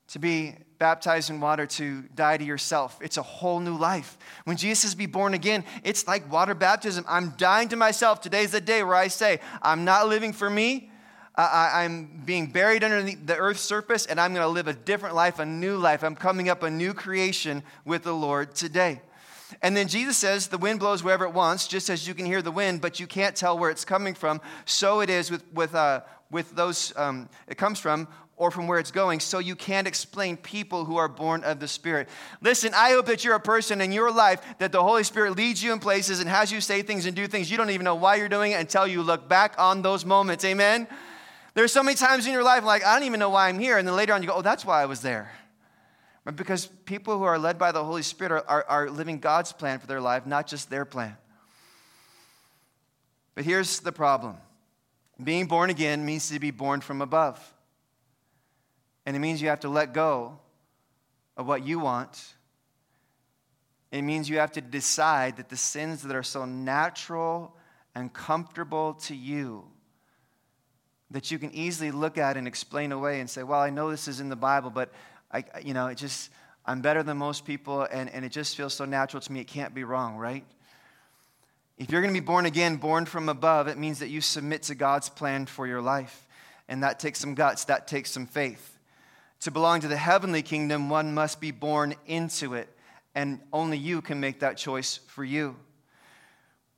To 0.09 0.18
be 0.18 0.57
baptized 0.81 1.31
in 1.31 1.40
water, 1.40 1.66
to 1.66 2.02
die 2.16 2.38
to 2.38 2.44
yourself. 2.44 2.98
It's 3.00 3.18
a 3.18 3.22
whole 3.22 3.61
new 3.61 3.76
life. 3.76 4.18
When 4.46 4.57
Jesus 4.57 4.81
says 4.81 4.96
be 4.96 5.07
born 5.07 5.33
again, 5.33 5.62
it's 5.85 6.09
like 6.09 6.28
water 6.31 6.54
baptism. 6.57 7.04
I'm 7.07 7.35
dying 7.37 7.68
to 7.68 7.76
myself. 7.76 8.20
Today's 8.20 8.50
the 8.50 8.61
day 8.61 8.83
where 8.83 8.96
I 8.96 9.07
say, 9.07 9.38
I'm 9.62 9.85
not 9.85 10.09
living 10.09 10.33
for 10.33 10.50
me. 10.50 10.90
I, 11.42 11.85
am 11.85 12.22
being 12.24 12.48
buried 12.48 12.83
underneath 12.83 13.24
the 13.24 13.37
earth's 13.37 13.61
surface, 13.61 14.07
and 14.07 14.20
I'm 14.20 14.35
going 14.35 14.44
to 14.44 14.48
live 14.48 14.66
a 14.66 14.72
different 14.72 15.14
life, 15.14 15.38
a 15.38 15.46
new 15.46 15.77
life. 15.77 16.03
I'm 16.03 16.16
coming 16.16 16.48
up 16.48 16.64
a 16.64 16.70
new 16.70 16.92
creation 16.92 17.62
with 17.85 18.03
the 18.03 18.12
Lord 18.12 18.57
today. 18.57 19.03
And 19.62 19.77
then 19.77 19.87
Jesus 19.87 20.16
says, 20.16 20.48
The 20.48 20.59
wind 20.59 20.81
blows 20.81 21.05
wherever 21.05 21.24
it 21.24 21.33
wants, 21.33 21.68
just 21.68 21.90
as 21.90 22.09
you 22.09 22.14
can 22.14 22.27
hear 22.27 22.42
the 22.42 22.51
wind, 22.51 22.81
but 22.81 22.98
you 22.98 23.07
can't 23.07 23.37
tell 23.37 23.57
where 23.57 23.70
it's 23.70 23.85
coming 23.85 24.14
from. 24.14 24.40
So 24.64 25.01
it 25.01 25.11
is 25.11 25.31
with, 25.31 25.44
with, 25.53 25.77
uh, 25.77 26.01
with 26.31 26.57
those 26.57 26.92
um, 26.96 27.29
it 27.46 27.57
comes 27.57 27.79
from 27.79 28.09
or 28.37 28.51
from 28.51 28.68
where 28.68 28.79
it's 28.79 28.92
going, 28.92 29.18
so 29.18 29.40
you 29.40 29.57
can't 29.57 29.88
explain 29.88 30.37
people 30.37 30.85
who 30.85 30.96
are 30.96 31.09
born 31.09 31.42
of 31.42 31.59
the 31.59 31.66
Spirit. 31.66 32.09
Listen, 32.40 32.72
I 32.72 32.90
hope 32.90 33.07
that 33.07 33.24
you're 33.24 33.35
a 33.35 33.40
person 33.40 33.81
in 33.81 33.90
your 33.90 34.12
life 34.12 34.40
that 34.59 34.70
the 34.70 34.83
Holy 34.83 35.03
Spirit 35.03 35.37
leads 35.37 35.62
you 35.62 35.72
in 35.72 35.81
places 35.81 36.20
and 36.20 36.29
has 36.29 36.53
you 36.53 36.61
say 36.61 36.83
things 36.83 37.07
and 37.07 37.16
do 37.16 37.27
things 37.27 37.51
you 37.51 37.57
don't 37.57 37.70
even 37.70 37.85
know 37.85 37.96
why 37.96 38.14
you're 38.14 38.29
doing 38.29 38.53
it 38.53 38.61
until 38.61 38.87
you 38.87 39.03
look 39.03 39.29
back 39.29 39.55
on 39.59 39.83
those 39.83 40.05
moments. 40.05 40.44
Amen? 40.44 40.87
There's 41.59 41.73
so 41.73 41.83
many 41.83 41.97
times 41.97 42.25
in 42.25 42.33
your 42.33 42.44
life, 42.44 42.62
like, 42.62 42.85
I 42.85 42.94
don't 42.94 43.05
even 43.05 43.18
know 43.18 43.31
why 43.31 43.49
I'm 43.49 43.59
here. 43.59 43.79
And 43.79 43.88
then 43.88 43.97
later 43.97 44.12
on, 44.12 44.23
you 44.23 44.29
go, 44.29 44.35
oh, 44.35 44.42
that's 44.42 44.64
why 44.64 44.81
I 44.81 44.87
was 44.87 45.01
there. 45.01 45.33
Because 46.37 46.66
people 46.85 47.18
who 47.18 47.25
are 47.25 47.37
led 47.37 47.59
by 47.59 47.73
the 47.73 47.83
Holy 47.83 48.03
Spirit 48.03 48.31
are, 48.31 48.44
are, 48.47 48.64
are 48.68 48.90
living 48.90 49.18
God's 49.18 49.53
plan 49.53 49.81
for 49.81 49.88
their 49.88 50.01
life, 50.01 50.25
not 50.25 50.47
just 50.47 50.71
their 50.71 50.85
plan. 50.85 51.16
But 53.35 53.44
here's 53.44 53.81
the 53.81 53.90
problem 53.90 54.37
being 55.21 55.47
born 55.47 55.68
again 55.68 56.05
means 56.05 56.29
to 56.29 56.38
be 56.38 56.53
born 56.53 56.81
from 56.81 57.03
above. 57.03 57.53
And 59.05 59.16
it 59.16 59.18
means 59.18 59.42
you 59.42 59.49
have 59.49 59.59
to 59.61 59.68
let 59.68 59.92
go 59.92 60.38
of 61.37 61.49
what 61.49 61.66
you 61.66 61.81
want. 61.81 62.35
It 63.90 64.03
means 64.03 64.31
you 64.31 64.38
have 64.38 64.53
to 64.53 64.61
decide 64.61 65.38
that 65.38 65.49
the 65.49 65.57
sins 65.57 66.05
that 66.05 66.14
are 66.14 66.23
so 66.23 66.44
natural 66.44 67.57
and 67.97 68.12
comfortable 68.12 68.94
to 68.94 69.16
you 69.16 69.64
that 71.11 71.31
you 71.31 71.38
can 71.38 71.55
easily 71.55 71.90
look 71.90 72.18
at 72.18 72.37
and 72.37 72.47
explain 72.47 72.92
away 72.92 73.21
and 73.21 73.29
say, 73.29 73.42
well, 73.42 73.61
I 73.61 73.71
know 73.71 73.90
this 73.90 74.09
is 74.09 74.21
in 74.21 74.29
the 74.29 74.37
Bible, 74.37 74.71
but 74.71 74.92
I, 75.33 75.44
you 75.62 75.75
know, 75.75 75.87
it 75.87 75.97
just, 75.97 76.31
I'm 76.66 76.81
better 76.81 77.03
than 77.03 77.16
most 77.16 77.44
people, 77.44 77.83
and, 77.83 78.11
and 78.11 78.25
it 78.25 78.33
just 78.33 78.57
feels 78.57 78.75
so 78.75 78.85
natural 78.85 79.21
to 79.21 79.33
me, 79.33 79.40
it 79.40 79.47
can't 79.47 79.75
be 79.75 79.85
wrong, 79.85 80.16
right? 80.16 80.44
If 81.79 81.90
you're 81.90 82.03
going 82.03 82.12
to 82.12 82.21
be 82.21 82.25
born 82.25 82.44
again, 82.44 82.77
born 82.77 83.07
from 83.07 83.29
above, 83.29 83.68
it 83.68 83.79
means 83.79 84.01
that 84.01 84.09
you 84.09 84.21
submit 84.21 84.64
to 84.64 84.75
God's 84.75 85.09
plan 85.09 85.47
for 85.47 85.66
your 85.66 85.81
life. 85.81 86.27
And 86.68 86.83
that 86.83 86.99
takes 86.99 87.21
some 87.21 87.35
guts, 87.35 87.64
that 87.66 87.87
takes 87.87 88.11
some 88.11 88.27
faith. 88.27 88.77
To 89.40 89.53
belong 89.53 89.81
to 89.81 89.88
the 89.88 89.97
heavenly 89.97 90.42
kingdom, 90.42 90.90
one 90.90 91.14
must 91.14 91.40
be 91.40 91.53
born 91.53 91.94
into 92.07 92.55
it. 92.55 92.68
And 93.14 93.40
only 93.53 93.79
you 93.79 94.03
can 94.03 94.18
make 94.18 94.40
that 94.40 94.57
choice 94.57 94.99
for 95.07 95.25
you. 95.25 95.57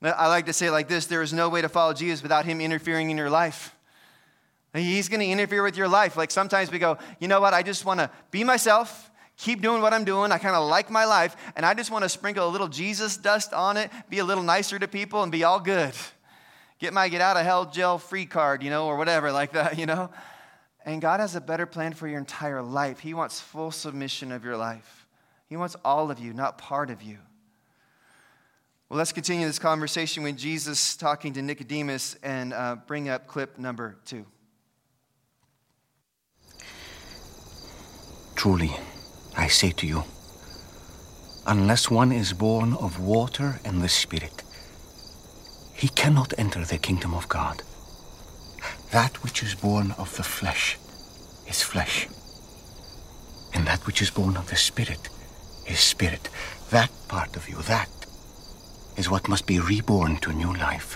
I 0.02 0.28
like 0.28 0.46
to 0.46 0.52
say 0.52 0.66
it 0.68 0.70
like 0.70 0.88
this 0.88 1.06
there 1.06 1.22
is 1.22 1.32
no 1.32 1.48
way 1.48 1.62
to 1.62 1.68
follow 1.68 1.92
Jesus 1.92 2.22
without 2.22 2.44
him 2.44 2.60
interfering 2.60 3.10
in 3.10 3.16
your 3.16 3.30
life. 3.30 3.74
He's 4.72 5.08
going 5.08 5.20
to 5.20 5.26
interfere 5.26 5.62
with 5.62 5.76
your 5.76 5.88
life. 5.88 6.16
Like 6.16 6.30
sometimes 6.30 6.70
we 6.70 6.78
go, 6.78 6.98
you 7.18 7.28
know 7.28 7.40
what, 7.40 7.54
I 7.54 7.62
just 7.62 7.84
want 7.84 7.98
to 7.98 8.10
be 8.30 8.44
myself, 8.44 9.10
keep 9.36 9.62
doing 9.62 9.82
what 9.82 9.92
I'm 9.92 10.04
doing. 10.04 10.30
I 10.30 10.38
kind 10.38 10.54
of 10.54 10.68
like 10.68 10.90
my 10.90 11.04
life, 11.04 11.36
and 11.56 11.66
I 11.66 11.74
just 11.74 11.90
want 11.90 12.04
to 12.04 12.08
sprinkle 12.08 12.46
a 12.46 12.50
little 12.50 12.68
Jesus 12.68 13.16
dust 13.16 13.52
on 13.52 13.76
it, 13.76 13.90
be 14.08 14.18
a 14.18 14.24
little 14.24 14.44
nicer 14.44 14.78
to 14.78 14.86
people, 14.86 15.22
and 15.22 15.32
be 15.32 15.42
all 15.44 15.58
good. 15.58 15.94
Get 16.78 16.92
my 16.94 17.08
get 17.08 17.20
out 17.20 17.36
of 17.36 17.44
hell 17.44 17.66
jail 17.66 17.98
free 17.98 18.26
card, 18.26 18.62
you 18.62 18.70
know, 18.70 18.86
or 18.86 18.96
whatever 18.96 19.32
like 19.40 19.52
that, 19.52 19.78
you 19.78 19.86
know. 19.86 20.10
And 20.84 21.02
God 21.02 21.20
has 21.20 21.34
a 21.34 21.40
better 21.40 21.66
plan 21.66 21.92
for 21.92 22.08
your 22.08 22.18
entire 22.18 22.62
life. 22.62 23.00
He 23.00 23.12
wants 23.12 23.38
full 23.40 23.70
submission 23.70 24.32
of 24.32 24.44
your 24.44 24.56
life, 24.56 25.06
He 25.48 25.56
wants 25.56 25.76
all 25.84 26.10
of 26.10 26.20
you, 26.20 26.32
not 26.32 26.58
part 26.58 26.90
of 26.90 27.02
you. 27.02 27.18
Well, 28.88 28.98
let's 28.98 29.12
continue 29.12 29.46
this 29.46 29.60
conversation 29.60 30.24
with 30.24 30.36
Jesus 30.36 30.96
talking 30.96 31.32
to 31.34 31.42
Nicodemus 31.42 32.16
and 32.24 32.52
uh, 32.52 32.76
bring 32.88 33.08
up 33.08 33.28
clip 33.28 33.56
number 33.56 33.96
two. 34.04 34.26
Truly, 38.40 38.74
I 39.36 39.48
say 39.48 39.70
to 39.72 39.86
you, 39.86 40.02
unless 41.46 41.90
one 41.90 42.10
is 42.10 42.32
born 42.32 42.72
of 42.72 42.98
water 42.98 43.60
and 43.66 43.82
the 43.82 43.88
Spirit, 43.90 44.42
he 45.74 45.88
cannot 45.88 46.32
enter 46.38 46.64
the 46.64 46.78
kingdom 46.78 47.12
of 47.12 47.28
God. 47.28 47.62
That 48.92 49.22
which 49.22 49.42
is 49.42 49.54
born 49.54 49.90
of 49.98 50.16
the 50.16 50.22
flesh 50.22 50.78
is 51.46 51.60
flesh, 51.60 52.08
and 53.52 53.66
that 53.66 53.86
which 53.86 54.00
is 54.00 54.08
born 54.08 54.38
of 54.38 54.48
the 54.48 54.56
Spirit 54.56 55.10
is 55.66 55.78
spirit. 55.78 56.30
That 56.70 56.90
part 57.08 57.36
of 57.36 57.46
you, 57.46 57.56
that 57.64 57.90
is 58.96 59.10
what 59.10 59.28
must 59.28 59.46
be 59.46 59.60
reborn 59.60 60.16
to 60.20 60.32
new 60.32 60.54
life. 60.54 60.94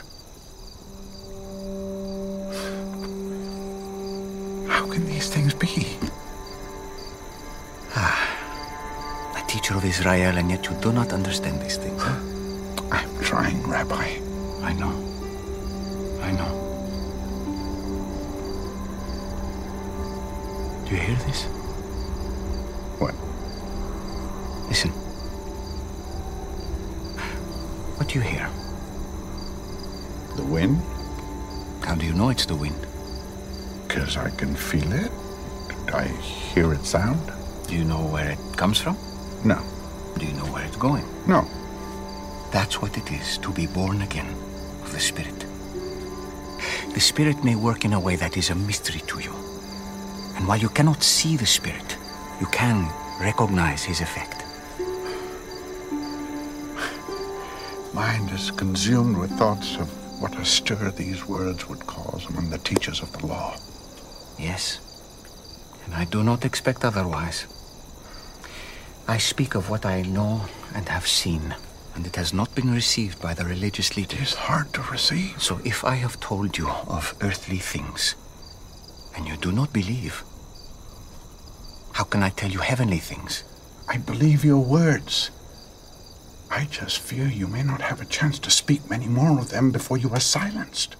How 4.67 4.91
can 4.91 5.05
these 5.05 5.29
things 5.29 5.53
be? 5.53 5.99
Teacher 9.65 9.79
of 9.79 9.85
Israel, 9.87 10.37
and 10.37 10.51
yet 10.51 10.67
you 10.67 10.77
do 10.83 10.93
not 10.93 11.11
understand 11.15 11.59
these 11.63 11.79
things. 11.79 12.03
Huh? 12.03 12.21
I'm 12.93 13.25
trying, 13.25 13.67
Rabbi. 13.67 14.19
I 14.61 14.75
know. 14.75 14.93
I 16.21 16.31
know. 16.33 16.53
Do 20.85 20.95
you 20.95 21.01
hear 21.01 21.17
this? 21.17 21.45
What? 23.01 23.15
Listen. 24.69 24.91
What 27.97 28.09
do 28.09 28.19
you 28.19 28.21
hear? 28.21 28.47
The 30.37 30.45
wind? 30.45 30.77
How 31.87 31.95
do 31.95 32.05
you 32.05 32.13
know 32.13 32.29
it's 32.29 32.45
the 32.45 32.55
wind? 32.55 32.87
Because 33.89 34.19
I 34.19 34.29
can 34.29 34.55
feel 34.55 34.93
it. 34.93 35.11
I 35.95 36.05
hear 36.05 36.75
it 36.75 36.85
sound. 36.85 37.33
Do 37.67 37.75
you 37.75 37.85
know 37.85 38.05
where 38.13 38.33
it 38.33 38.59
comes 38.59 38.79
from? 38.79 38.99
No. 39.45 39.63
Do 40.19 40.25
you 40.27 40.33
know 40.33 40.47
where 40.47 40.65
it's 40.65 40.77
going? 40.77 41.05
No. 41.27 41.47
That's 42.51 42.81
what 42.81 42.97
it 42.97 43.11
is 43.13 43.39
to 43.39 43.53
be 43.53 43.67
born 43.67 44.03
again 44.03 44.29
of 44.83 44.93
the 44.93 45.01
Spirit. 45.01 45.45
The 46.95 47.01
Spirit 47.01 47.45
may 47.45 47.57
work 47.57 47.85
in 47.85 47.93
a 47.93 48.01
way 48.01 48.17
that 48.17 48.37
is 48.37 48.51
a 48.51 48.55
mystery 48.55 49.01
to 49.07 49.19
you. 49.19 49.35
And 50.37 50.49
while 50.49 50.59
you 50.59 50.69
cannot 50.69 51.03
see 51.03 51.37
the 51.37 51.47
Spirit, 51.47 51.99
you 52.41 52.47
can 52.47 52.89
recognize 53.21 53.85
his 53.85 54.01
effect. 54.01 54.45
Mind 57.93 58.31
is 58.31 58.51
consumed 58.51 59.17
with 59.19 59.31
thoughts 59.39 59.77
of 59.77 59.89
what 60.21 60.37
a 60.39 60.45
stir 60.45 60.91
these 60.91 61.27
words 61.27 61.69
would 61.69 61.87
cause 61.87 62.25
among 62.31 62.51
the 62.51 62.59
teachers 62.59 63.03
of 63.03 63.13
the 63.13 63.27
law. 63.27 63.57
Yes. 64.39 64.81
And 65.85 65.95
I 65.95 66.05
do 66.07 66.25
not 66.25 66.45
expect 66.45 66.85
otherwise. 66.85 67.47
I 69.07 69.19
speak 69.19 69.55
of 69.55 69.69
what 69.69 69.85
I 69.85 70.01
know 70.01 70.47
and 70.75 70.89
have 70.89 71.07
seen, 71.07 71.55
and 71.95 72.07
it 72.07 72.17
has 72.17 72.33
not 72.33 72.55
been 72.55 72.73
received 72.73 73.21
by 73.21 73.35
the 73.35 73.45
religious 73.45 73.99
leaders. 73.99 74.19
It 74.19 74.23
is 74.23 74.35
hard 74.35 74.73
to 74.73 74.83
receive. 74.91 75.43
So 75.43 75.61
if 75.63 75.85
I 75.85 75.97
have 75.97 76.19
told 76.21 76.57
you 76.57 76.69
of 76.69 77.15
earthly 77.21 77.59
things, 77.59 78.15
and 79.15 79.29
you 79.29 79.37
do 79.37 79.53
not 79.53 79.75
believe, 79.75 80.25
how 81.93 82.05
can 82.05 82.23
I 82.23 82.31
tell 82.31 82.51
you 82.51 82.61
heavenly 82.61 82.99
things? 82.99 83.45
I 83.89 83.99
believe 83.99 84.43
your 84.43 84.65
words. 84.65 85.31
I 86.51 86.65
just 86.65 86.99
fear 86.99 87.27
you 87.27 87.47
may 87.47 87.63
not 87.63 87.83
have 87.83 88.01
a 88.01 88.07
chance 88.07 88.39
to 88.39 88.51
speak 88.51 88.89
many 88.89 89.07
more 89.07 89.39
of 89.39 89.51
them 89.51 89.71
before 89.71 89.99
you 89.99 90.09
are 90.11 90.21
silenced. 90.21 90.97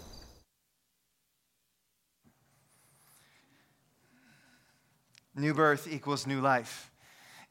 New 5.35 5.55
birth 5.55 5.89
equals 5.91 6.27
new 6.27 6.41
life. 6.43 6.91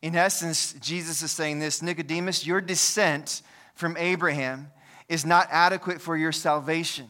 In 0.03 0.17
essence, 0.17 0.73
Jesus 0.81 1.21
is 1.23 1.31
saying 1.31 1.59
this 1.59 1.81
Nicodemus, 1.81 2.45
your 2.45 2.59
descent 2.59 3.41
from 3.73 3.95
Abraham 3.95 4.69
is 5.07 5.25
not 5.25 5.47
adequate 5.49 6.01
for 6.01 6.17
your 6.17 6.33
salvation. 6.33 7.09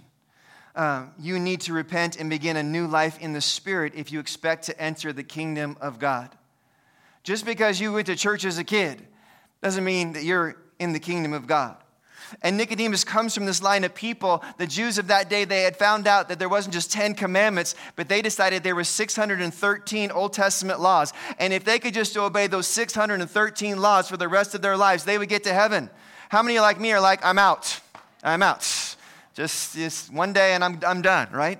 Um, 0.75 1.11
you 1.19 1.39
need 1.39 1.61
to 1.61 1.73
repent 1.73 2.19
and 2.19 2.29
begin 2.29 2.55
a 2.55 2.61
new 2.61 2.85
life 2.85 3.19
in 3.19 3.33
the 3.33 3.41
Spirit 3.41 3.93
if 3.95 4.11
you 4.11 4.19
expect 4.19 4.65
to 4.65 4.79
enter 4.79 5.11
the 5.11 5.23
kingdom 5.23 5.75
of 5.81 5.97
God. 5.97 6.37
Just 7.23 7.47
because 7.47 7.81
you 7.81 7.91
went 7.91 8.05
to 8.07 8.15
church 8.15 8.45
as 8.45 8.59
a 8.59 8.63
kid 8.63 9.01
doesn't 9.63 9.83
mean 9.83 10.13
that 10.13 10.23
you're 10.23 10.55
in 10.77 10.93
the 10.93 10.99
kingdom 10.99 11.33
of 11.33 11.47
God. 11.47 11.82
And 12.41 12.57
Nicodemus 12.57 13.03
comes 13.03 13.33
from 13.33 13.45
this 13.45 13.61
line 13.61 13.83
of 13.83 13.93
people. 13.93 14.43
The 14.57 14.67
Jews 14.67 14.97
of 14.97 15.07
that 15.07 15.29
day, 15.29 15.45
they 15.45 15.63
had 15.63 15.77
found 15.77 16.07
out 16.07 16.29
that 16.29 16.39
there 16.39 16.49
wasn't 16.49 16.73
just 16.73 16.91
10 16.91 17.15
commandments, 17.15 17.75
but 17.95 18.09
they 18.09 18.21
decided 18.21 18.63
there 18.63 18.75
were 18.75 18.83
613 18.83 20.11
Old 20.11 20.33
Testament 20.33 20.79
laws. 20.79 21.13
And 21.39 21.53
if 21.53 21.63
they 21.63 21.79
could 21.79 21.93
just 21.93 22.17
obey 22.17 22.47
those 22.47 22.67
613 22.67 23.81
laws 23.81 24.09
for 24.09 24.17
the 24.17 24.27
rest 24.27 24.55
of 24.55 24.61
their 24.61 24.77
lives, 24.77 25.05
they 25.05 25.17
would 25.17 25.29
get 25.29 25.43
to 25.43 25.53
heaven. 25.53 25.89
How 26.29 26.41
many 26.41 26.59
like 26.59 26.79
me 26.79 26.91
are 26.91 27.01
like, 27.01 27.23
I'm 27.23 27.37
out? 27.37 27.79
I'm 28.23 28.41
out. 28.41 28.61
Just, 29.33 29.75
just 29.75 30.11
one 30.13 30.33
day 30.33 30.53
and 30.53 30.63
I'm, 30.63 30.79
I'm 30.85 31.01
done, 31.01 31.29
right? 31.31 31.59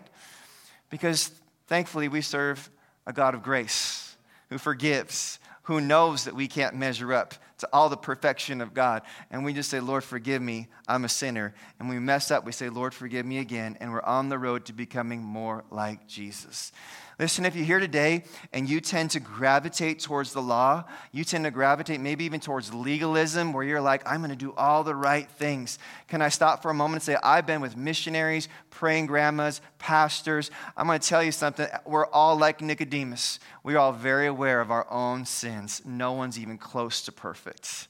Because 0.89 1.31
thankfully 1.67 2.07
we 2.07 2.21
serve 2.21 2.69
a 3.05 3.13
God 3.13 3.35
of 3.35 3.43
grace 3.43 4.15
who 4.49 4.57
forgives, 4.57 5.39
who 5.63 5.81
knows 5.81 6.25
that 6.25 6.35
we 6.35 6.47
can't 6.47 6.75
measure 6.75 7.13
up 7.13 7.35
to 7.63 7.69
all 7.71 7.87
the 7.87 7.97
perfection 7.97 8.59
of 8.59 8.73
God. 8.73 9.03
And 9.31 9.45
we 9.45 9.53
just 9.53 9.69
say, 9.69 9.79
Lord, 9.79 10.03
forgive 10.03 10.41
me. 10.41 10.67
I'm 10.85 11.05
a 11.05 11.09
sinner. 11.09 11.53
And 11.79 11.87
we 11.87 11.97
mess 11.97 12.29
up, 12.29 12.45
we 12.45 12.51
say, 12.51 12.67
Lord, 12.67 12.93
forgive 12.93 13.25
me 13.25 13.39
again. 13.39 13.77
And 13.79 13.93
we're 13.93 14.03
on 14.03 14.27
the 14.27 14.37
road 14.37 14.65
to 14.65 14.73
becoming 14.73 15.23
more 15.23 15.63
like 15.71 16.05
Jesus. 16.05 16.73
Listen, 17.19 17.45
if 17.45 17.55
you're 17.55 17.65
here 17.65 17.79
today 17.79 18.23
and 18.51 18.67
you 18.67 18.81
tend 18.81 19.11
to 19.11 19.19
gravitate 19.19 19.99
towards 19.99 20.33
the 20.33 20.41
law, 20.41 20.83
you 21.11 21.23
tend 21.23 21.45
to 21.45 21.51
gravitate 21.51 21.99
maybe 21.99 22.25
even 22.25 22.39
towards 22.39 22.73
legalism, 22.73 23.53
where 23.53 23.63
you're 23.63 23.81
like, 23.81 24.01
I'm 24.09 24.21
going 24.21 24.31
to 24.31 24.35
do 24.35 24.53
all 24.53 24.83
the 24.83 24.95
right 24.95 25.29
things. 25.29 25.77
Can 26.07 26.21
I 26.23 26.29
stop 26.29 26.63
for 26.63 26.71
a 26.71 26.73
moment 26.73 26.95
and 26.95 27.03
say, 27.03 27.17
I've 27.23 27.45
been 27.45 27.61
with 27.61 27.77
missionaries, 27.77 28.49
praying 28.71 29.05
grandmas, 29.05 29.61
pastors. 29.77 30.49
I'm 30.75 30.87
going 30.87 30.99
to 30.99 31.07
tell 31.07 31.23
you 31.23 31.31
something. 31.31 31.67
We're 31.85 32.07
all 32.07 32.35
like 32.37 32.61
Nicodemus. 32.61 33.39
We're 33.63 33.77
all 33.77 33.93
very 33.93 34.25
aware 34.25 34.59
of 34.59 34.71
our 34.71 34.91
own 34.91 35.25
sins. 35.25 35.83
No 35.85 36.13
one's 36.13 36.39
even 36.39 36.57
close 36.57 37.03
to 37.03 37.11
perfect. 37.11 37.87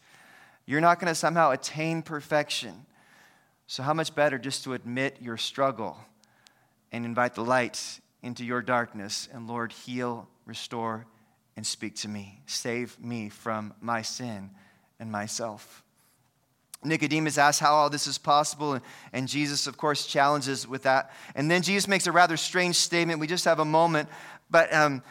You're 0.65 0.81
not 0.81 0.99
going 0.99 1.09
to 1.09 1.15
somehow 1.15 1.51
attain 1.51 2.01
perfection. 2.01 2.85
So, 3.67 3.83
how 3.83 3.93
much 3.93 4.13
better 4.13 4.37
just 4.37 4.65
to 4.65 4.73
admit 4.73 5.17
your 5.21 5.37
struggle 5.37 5.97
and 6.91 7.05
invite 7.05 7.35
the 7.35 7.43
light 7.43 7.99
into 8.23 8.43
your 8.43 8.61
darkness. 8.61 9.29
And 9.31 9.47
Lord, 9.47 9.71
heal, 9.71 10.27
restore, 10.45 11.05
and 11.55 11.67
speak 11.67 11.95
to 11.97 12.07
me. 12.07 12.41
Save 12.47 12.99
me 12.99 13.29
from 13.29 13.73
my 13.79 14.01
sin 14.01 14.49
and 14.99 15.11
myself. 15.11 15.83
Nicodemus 16.85 17.37
asks 17.37 17.59
how 17.59 17.73
all 17.73 17.89
this 17.89 18.07
is 18.07 18.17
possible, 18.17 18.79
and 19.13 19.27
Jesus, 19.27 19.67
of 19.67 19.77
course, 19.77 20.05
challenges 20.05 20.67
with 20.67 20.83
that. 20.83 21.11
And 21.35 21.49
then 21.49 21.61
Jesus 21.61 21.87
makes 21.87 22.07
a 22.07 22.11
rather 22.11 22.35
strange 22.35 22.75
statement. 22.75 23.19
We 23.19 23.27
just 23.27 23.45
have 23.45 23.59
a 23.59 23.65
moment, 23.65 24.09
but 24.49 24.73
um, 24.73 25.01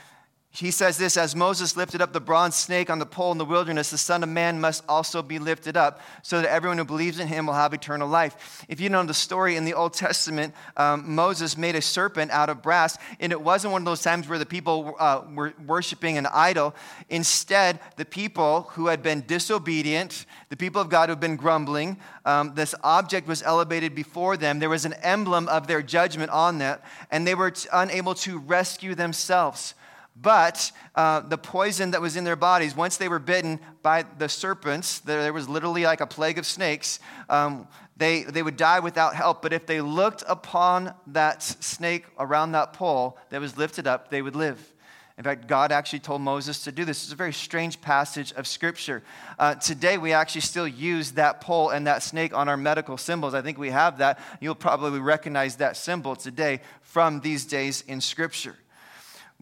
he 0.55 0.71
says 0.71 0.99
this 0.99 1.17
As 1.17 1.35
Moses 1.35 1.79
lifted 1.79 2.03
up 2.03 2.12
the 2.12 2.21
bronze 2.21 2.55
snake 2.55 2.91
on 2.91 2.99
the 2.99 3.07
pole 3.07 3.33
in 3.33 3.38
the 3.38 3.45
wilderness, 3.45 3.91
the 3.91 3.97
Son 3.97 4.23
of 4.23 4.29
Man 4.29 4.61
must 4.61 4.85
also 4.87 5.23
be 5.23 5.38
lifted 5.38 5.79
up, 5.79 6.01
so 6.23 6.43
that 6.43 6.51
everyone 6.51 6.77
who 6.77 6.85
believes 6.85 7.19
in 7.19 7.27
him 7.27 7.47
will 7.47 7.55
have 7.55 7.73
eternal 7.73 8.07
life. 8.07 8.62
If 8.69 8.79
you 8.79 8.91
know 8.91 9.03
the 9.03 9.15
story 9.15 9.57
in 9.57 9.65
the 9.65 9.73
Old 9.73 9.95
Testament, 9.95 10.55
um, 10.77 11.15
Moses 11.15 11.57
made 11.57 11.75
a 11.75 11.81
serpent 11.81 12.31
out 12.33 12.51
of 12.51 12.61
brass, 12.61 12.99
and 13.19 13.33
it 13.33 13.41
wasn't 13.41 13.73
one 13.73 13.81
of 13.81 13.87
those 13.87 14.03
times 14.03 14.29
where 14.29 14.38
the 14.38 14.45
people 14.45 14.95
uh, 14.99 15.23
were 15.35 15.55
worshiping 15.67 16.19
an 16.19 16.27
idol. 16.27 16.75
Instead, 17.09 17.81
the 17.97 18.05
people 18.05 18.69
who 18.73 18.88
had 18.88 19.03
been 19.03 19.25
disobedient, 19.27 20.27
the 20.51 20.57
people 20.57 20.83
of 20.83 20.91
God 20.91 21.09
who 21.09 21.12
had 21.12 21.21
been 21.21 21.37
grumbling, 21.37 21.97
um, 22.27 22.53
this 22.55 22.75
object 22.85 23.27
was 23.27 23.43
elevated 23.43 23.95
before 23.95 24.37
them. 24.37 24.59
There 24.59 24.69
was 24.69 24.85
an 24.85 24.95
emblem 25.03 25.49
of 25.49 25.67
their 25.67 25.81
judgment 25.81 26.31
on 26.31 26.59
that, 26.59 26.85
and 27.11 27.27
they 27.27 27.35
were 27.35 27.53
t- 27.53 27.71
unable 27.73 28.15
to 28.17 28.38
rescue 28.38 28.95
themselves. 28.95 29.73
But 30.14 30.70
uh, 30.94 31.20
the 31.20 31.38
poison 31.38 31.92
that 31.92 32.01
was 32.01 32.16
in 32.16 32.25
their 32.25 32.37
bodies, 32.37 32.77
once 32.77 32.96
they 32.96 33.09
were 33.09 33.18
bitten 33.18 33.59
by 33.83 34.05
the 34.18 34.29
serpents, 34.29 35.01
there, 35.01 35.33
was 35.33 35.48
literally 35.48 35.85
like 35.85 36.01
a 36.01 36.07
plague 36.07 36.38
of 36.38 36.46
snakes, 36.46 37.01
um, 37.29 37.66
they, 37.96 38.22
they 38.22 38.42
would 38.42 38.57
die 38.57 38.81
without 38.81 39.14
help. 39.14 39.42
But 39.42 39.53
if 39.53 39.66
they 39.66 39.81
looked 39.81 40.22
upon 40.29 40.94
that 41.09 41.42
snake 41.42 42.05
around 42.18 42.53
that 42.53 42.72
pole 42.72 43.18
that 43.31 43.40
was 43.40 43.57
lifted 43.57 43.87
up, 43.87 44.11
they 44.11 44.22
would 44.22 44.37
live. 44.37 44.72
In 45.18 45.25
fact, 45.25 45.46
God 45.46 45.72
actually 45.72 46.01
told 46.01 46.22
Moses 46.22 46.64
to 46.64 46.72
do 46.72 46.85
this. 46.85 47.05
It's 47.05 47.12
a 47.12 47.16
very 47.16 47.35
strange 47.35 47.81
passage 47.81 48.33
of 48.33 48.46
Scripture. 48.46 49.03
Uh, 49.38 49.55
today, 49.55 49.98
we 49.98 50.12
actually 50.12 50.40
still 50.40 50.66
use 50.66 51.12
that 51.12 51.40
pole 51.40 51.70
and 51.70 51.87
that 51.87 52.03
snake 52.03 52.35
on 52.35 52.48
our 52.48 52.57
medical 52.57 52.96
symbols. 52.96 53.35
I 53.35 53.42
think 53.42 53.59
we 53.59 53.70
have 53.70 53.98
that. 53.98 54.18
You'll 54.40 54.55
probably 54.55 55.01
recognize 55.01 55.57
that 55.57 55.77
symbol 55.77 56.16
today 56.16 56.61
from 56.81 57.20
these 57.20 57.44
days 57.44 57.83
in 57.87 58.01
Scripture. 58.01 58.57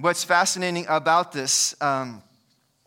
What's 0.00 0.24
fascinating 0.24 0.86
about 0.88 1.30
this 1.30 1.74
um, 1.82 2.22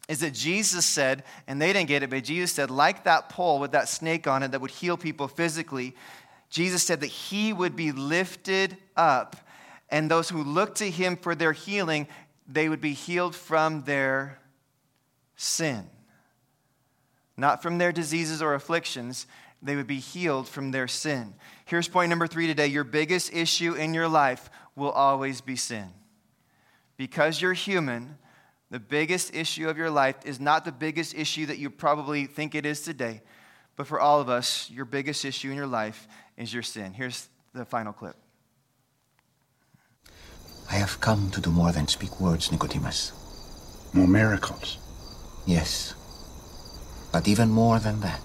is 0.09 0.21
that 0.21 0.33
Jesus 0.33 0.83
said, 0.83 1.23
and 1.47 1.61
they 1.61 1.71
didn't 1.71 1.87
get 1.87 2.01
it, 2.01 2.09
but 2.09 2.23
Jesus 2.23 2.51
said, 2.51 2.71
like 2.71 3.03
that 3.03 3.29
pole 3.29 3.59
with 3.59 3.73
that 3.73 3.87
snake 3.87 4.25
on 4.25 4.41
it 4.41 4.51
that 4.51 4.61
would 4.61 4.71
heal 4.71 4.97
people 4.97 5.27
physically, 5.27 5.95
Jesus 6.49 6.81
said 6.81 7.01
that 7.01 7.07
he 7.07 7.53
would 7.53 7.75
be 7.75 7.91
lifted 7.91 8.77
up, 8.97 9.35
and 9.91 10.09
those 10.09 10.27
who 10.27 10.43
look 10.43 10.73
to 10.75 10.89
him 10.89 11.15
for 11.15 11.35
their 11.35 11.51
healing, 11.51 12.07
they 12.47 12.67
would 12.67 12.81
be 12.81 12.93
healed 12.93 13.35
from 13.35 13.83
their 13.83 14.39
sin. 15.35 15.87
Not 17.37 17.61
from 17.61 17.77
their 17.77 17.91
diseases 17.91 18.41
or 18.41 18.55
afflictions, 18.55 19.27
they 19.61 19.75
would 19.75 19.87
be 19.87 19.99
healed 19.99 20.47
from 20.47 20.71
their 20.71 20.87
sin. 20.87 21.35
Here's 21.65 21.87
point 21.87 22.09
number 22.09 22.25
three 22.25 22.47
today 22.47 22.67
your 22.67 22.83
biggest 22.83 23.31
issue 23.33 23.75
in 23.75 23.93
your 23.93 24.07
life 24.07 24.49
will 24.75 24.91
always 24.91 25.41
be 25.41 25.55
sin 25.55 25.91
because 26.97 27.41
you're 27.41 27.53
human, 27.53 28.17
the 28.69 28.79
biggest 28.79 29.35
issue 29.35 29.69
of 29.69 29.77
your 29.77 29.89
life 29.89 30.15
is 30.25 30.39
not 30.39 30.65
the 30.65 30.71
biggest 30.71 31.15
issue 31.15 31.45
that 31.45 31.57
you 31.57 31.69
probably 31.69 32.25
think 32.25 32.55
it 32.55 32.65
is 32.65 32.81
today, 32.81 33.21
but 33.75 33.87
for 33.87 33.99
all 33.99 34.19
of 34.19 34.29
us, 34.29 34.69
your 34.71 34.85
biggest 34.85 35.25
issue 35.25 35.51
in 35.51 35.57
your 35.57 35.67
life 35.67 36.07
is 36.37 36.53
your 36.53 36.63
sin. 36.63 36.93
Here's 36.93 37.29
the 37.53 37.65
final 37.65 37.93
clip. 37.93 38.15
I 40.71 40.75
have 40.75 40.99
come 41.01 41.29
to 41.31 41.41
do 41.41 41.51
more 41.51 41.71
than 41.71 41.87
speak 41.87 42.19
words, 42.19 42.51
Nicodemus. 42.51 43.11
More 43.93 44.07
miracles. 44.07 44.79
Yes. 45.45 45.93
But 47.11 47.27
even 47.27 47.49
more 47.49 47.79
than 47.79 47.99
that. 48.01 48.21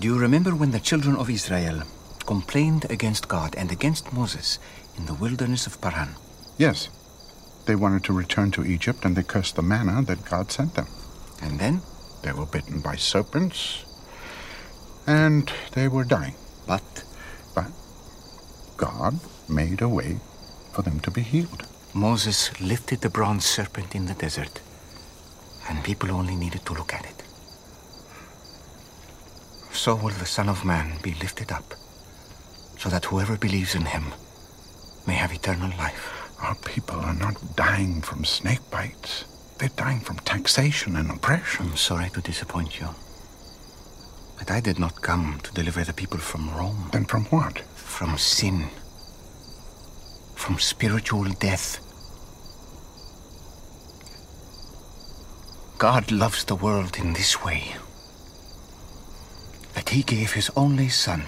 Do 0.00 0.08
you 0.08 0.18
remember 0.18 0.54
when 0.54 0.70
the 0.70 0.80
children 0.80 1.16
of 1.16 1.28
Israel 1.28 1.82
complained 2.24 2.86
against 2.90 3.28
God 3.28 3.54
and 3.56 3.70
against 3.70 4.12
Moses 4.12 4.58
in 4.96 5.04
the 5.04 5.14
wilderness 5.14 5.66
of 5.66 5.80
Paran? 5.80 6.14
Yes. 6.56 6.88
They 7.66 7.76
wanted 7.76 8.04
to 8.04 8.12
return 8.12 8.50
to 8.52 8.64
Egypt 8.64 9.04
and 9.04 9.16
they 9.16 9.22
cursed 9.22 9.56
the 9.56 9.62
manna 9.62 10.02
that 10.02 10.24
God 10.24 10.50
sent 10.50 10.74
them. 10.74 10.86
And 11.40 11.58
then? 11.58 11.82
They 12.22 12.32
were 12.32 12.46
bitten 12.46 12.80
by 12.80 12.96
serpents 12.96 13.84
and 15.06 15.52
they 15.72 15.88
were 15.88 16.04
dying. 16.04 16.34
But? 16.66 17.04
But 17.54 17.70
God 18.76 19.20
made 19.48 19.82
a 19.82 19.88
way 19.88 20.18
for 20.72 20.82
them 20.82 21.00
to 21.00 21.10
be 21.10 21.22
healed. 21.22 21.66
Moses 21.94 22.58
lifted 22.60 23.00
the 23.00 23.10
bronze 23.10 23.44
serpent 23.44 23.94
in 23.94 24.06
the 24.06 24.14
desert, 24.14 24.60
and 25.68 25.84
people 25.84 26.10
only 26.10 26.34
needed 26.34 26.64
to 26.64 26.72
look 26.72 26.94
at 26.94 27.04
it. 27.04 27.22
So 29.72 29.94
will 29.94 30.14
the 30.14 30.26
Son 30.26 30.48
of 30.48 30.64
Man 30.64 30.98
be 31.02 31.14
lifted 31.14 31.52
up, 31.52 31.74
so 32.78 32.88
that 32.88 33.06
whoever 33.06 33.36
believes 33.36 33.74
in 33.74 33.86
him 33.86 34.14
may 35.06 35.14
have 35.14 35.32
eternal 35.32 35.76
life. 35.76 36.21
Our 36.42 36.56
people 36.56 36.98
are 36.98 37.14
not 37.14 37.56
dying 37.56 38.02
from 38.02 38.24
snake 38.24 38.68
bites. 38.70 39.24
They're 39.58 39.68
dying 39.70 40.00
from 40.00 40.16
taxation 40.18 40.96
and 40.96 41.08
oppression. 41.10 41.68
I'm 41.70 41.76
sorry 41.76 42.10
to 42.10 42.20
disappoint 42.20 42.80
you. 42.80 42.88
But 44.38 44.50
I 44.50 44.60
did 44.60 44.78
not 44.78 45.02
come 45.02 45.38
to 45.44 45.52
deliver 45.52 45.84
the 45.84 45.92
people 45.92 46.18
from 46.18 46.50
Rome. 46.56 46.90
Then 46.92 47.04
from 47.04 47.26
what? 47.26 47.60
From 47.76 48.18
sin. 48.18 48.70
From 50.34 50.58
spiritual 50.58 51.30
death. 51.38 51.78
God 55.78 56.10
loves 56.10 56.44
the 56.44 56.56
world 56.56 56.98
in 56.98 57.12
this 57.12 57.44
way. 57.44 57.76
That 59.74 59.90
he 59.90 60.02
gave 60.02 60.32
his 60.32 60.50
only 60.56 60.88
Son. 60.88 61.22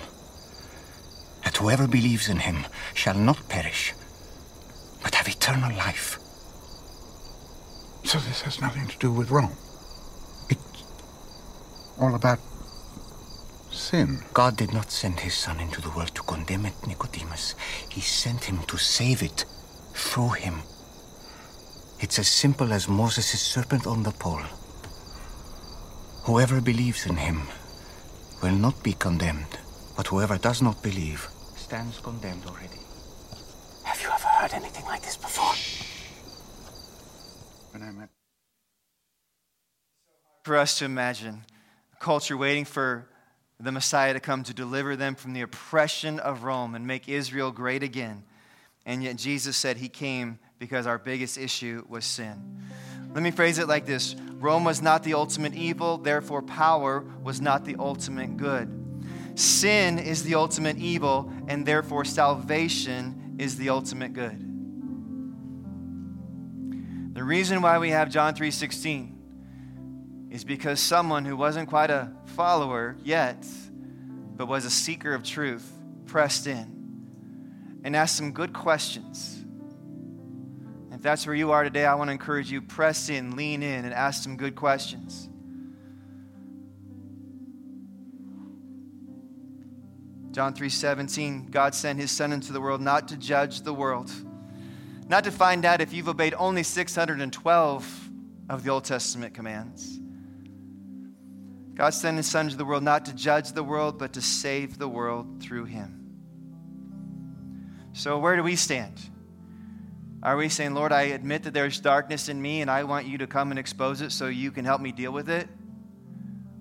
That 1.44 1.56
whoever 1.58 1.86
believes 1.86 2.28
in 2.28 2.38
him 2.38 2.66
shall 2.94 3.14
not 3.14 3.48
perish, 3.48 3.94
but 5.04 5.14
have 5.14 5.28
eternal 5.28 5.70
life. 5.76 6.18
So 8.02 8.18
this 8.18 8.42
has 8.42 8.60
nothing 8.60 8.88
to 8.88 8.98
do 8.98 9.12
with 9.12 9.30
Rome. 9.30 9.52
It's 10.48 10.82
all 12.00 12.14
about 12.14 12.40
sin. 13.70 14.24
God 14.32 14.56
did 14.56 14.72
not 14.72 14.90
send 14.90 15.20
his 15.20 15.34
Son 15.34 15.60
into 15.60 15.80
the 15.80 15.90
world 15.90 16.14
to 16.14 16.22
condemn 16.22 16.66
it, 16.66 16.74
Nicodemus. 16.86 17.54
He 17.88 18.00
sent 18.00 18.44
him 18.44 18.58
to 18.64 18.78
save 18.78 19.22
it 19.22 19.44
through 19.94 20.30
him. 20.30 20.62
It's 22.00 22.18
as 22.18 22.28
simple 22.28 22.72
as 22.72 22.88
Moses' 22.88 23.40
serpent 23.40 23.86
on 23.86 24.02
the 24.02 24.10
pole. 24.10 24.42
Whoever 26.24 26.60
believes 26.60 27.06
in 27.06 27.16
him 27.16 27.42
will 28.42 28.56
not 28.56 28.82
be 28.82 28.94
condemned, 28.94 29.58
but 29.96 30.08
whoever 30.08 30.38
does 30.38 30.62
not 30.62 30.82
believe 30.82 31.28
stands 31.56 31.98
condemned 32.00 32.44
already. 32.46 32.80
Have 34.44 34.52
you 34.52 34.56
ever 34.58 34.64
heard 34.66 34.74
anything 34.74 34.84
like 34.84 35.00
this 35.00 35.16
before? 35.16 35.54
When 37.72 37.82
I 37.82 37.90
met 37.92 38.10
For 40.42 40.58
us 40.58 40.78
to 40.80 40.84
imagine 40.84 41.44
a 41.94 41.96
culture 41.96 42.36
waiting 42.36 42.66
for 42.66 43.06
the 43.58 43.72
Messiah 43.72 44.12
to 44.12 44.20
come 44.20 44.42
to 44.42 44.52
deliver 44.52 44.96
them 44.96 45.14
from 45.14 45.32
the 45.32 45.40
oppression 45.40 46.18
of 46.20 46.44
Rome 46.44 46.74
and 46.74 46.86
make 46.86 47.08
Israel 47.08 47.52
great 47.52 47.82
again. 47.82 48.22
And 48.84 49.02
yet 49.02 49.16
Jesus 49.16 49.56
said 49.56 49.78
he 49.78 49.88
came 49.88 50.38
because 50.58 50.86
our 50.86 50.98
biggest 50.98 51.38
issue 51.38 51.82
was 51.88 52.04
sin. 52.04 52.60
Let 53.14 53.22
me 53.22 53.30
phrase 53.30 53.58
it 53.58 53.66
like 53.66 53.86
this 53.86 54.14
Rome 54.32 54.64
was 54.64 54.82
not 54.82 55.04
the 55.04 55.14
ultimate 55.14 55.54
evil, 55.54 55.96
therefore, 55.96 56.42
power 56.42 57.02
was 57.22 57.40
not 57.40 57.64
the 57.64 57.76
ultimate 57.78 58.36
good. 58.36 58.68
Sin 59.36 59.98
is 59.98 60.22
the 60.22 60.34
ultimate 60.34 60.76
evil, 60.76 61.32
and 61.48 61.64
therefore, 61.64 62.04
salvation 62.04 63.23
is 63.38 63.56
the 63.56 63.70
ultimate 63.70 64.12
good. 64.12 64.50
The 67.14 67.22
reason 67.22 67.62
why 67.62 67.78
we 67.78 67.90
have 67.90 68.10
John 68.10 68.34
3:16 68.34 69.12
is 70.30 70.44
because 70.44 70.80
someone 70.80 71.24
who 71.24 71.36
wasn't 71.36 71.68
quite 71.68 71.90
a 71.90 72.10
follower 72.26 72.96
yet, 73.04 73.46
but 74.36 74.46
was 74.46 74.64
a 74.64 74.70
seeker 74.70 75.14
of 75.14 75.22
truth, 75.22 75.70
pressed 76.06 76.46
in 76.46 76.74
and 77.84 77.94
asked 77.94 78.16
some 78.16 78.32
good 78.32 78.52
questions. 78.52 79.44
If 80.90 81.02
that's 81.02 81.26
where 81.26 81.36
you 81.36 81.52
are 81.52 81.62
today, 81.62 81.86
I 81.86 81.94
want 81.94 82.08
to 82.08 82.12
encourage 82.12 82.50
you 82.50 82.62
press 82.62 83.08
in, 83.08 83.36
lean 83.36 83.62
in, 83.62 83.84
and 83.84 83.92
ask 83.92 84.22
some 84.22 84.36
good 84.36 84.56
questions. 84.56 85.28
John 90.34 90.52
3:17 90.52 91.52
God 91.52 91.76
sent 91.76 92.00
his 92.00 92.10
son 92.10 92.32
into 92.32 92.52
the 92.52 92.60
world 92.60 92.80
not 92.80 93.06
to 93.08 93.16
judge 93.16 93.60
the 93.60 93.72
world 93.72 94.10
not 95.06 95.22
to 95.24 95.30
find 95.30 95.64
out 95.64 95.80
if 95.80 95.92
you've 95.92 96.08
obeyed 96.08 96.34
only 96.36 96.64
612 96.64 98.10
of 98.48 98.64
the 98.64 98.70
Old 98.70 98.84
Testament 98.84 99.34
commands. 99.34 100.00
God 101.74 101.90
sent 101.90 102.16
his 102.16 102.26
son 102.26 102.48
to 102.48 102.56
the 102.56 102.64
world 102.64 102.82
not 102.82 103.04
to 103.04 103.12
judge 103.12 103.52
the 103.52 103.62
world 103.62 103.96
but 103.96 104.14
to 104.14 104.20
save 104.20 104.76
the 104.76 104.88
world 104.88 105.40
through 105.40 105.66
him. 105.66 106.00
So 107.92 108.18
where 108.18 108.34
do 108.34 108.42
we 108.42 108.56
stand? 108.56 109.00
Are 110.20 110.36
we 110.36 110.48
saying, 110.48 110.74
Lord, 110.74 110.90
I 110.90 111.02
admit 111.02 111.44
that 111.44 111.54
there's 111.54 111.78
darkness 111.78 112.28
in 112.28 112.42
me 112.42 112.60
and 112.60 112.68
I 112.68 112.82
want 112.82 113.06
you 113.06 113.18
to 113.18 113.28
come 113.28 113.52
and 113.52 113.58
expose 113.58 114.00
it 114.00 114.10
so 114.10 114.26
you 114.26 114.50
can 114.50 114.64
help 114.64 114.80
me 114.80 114.90
deal 114.90 115.12
with 115.12 115.28
it? 115.28 115.48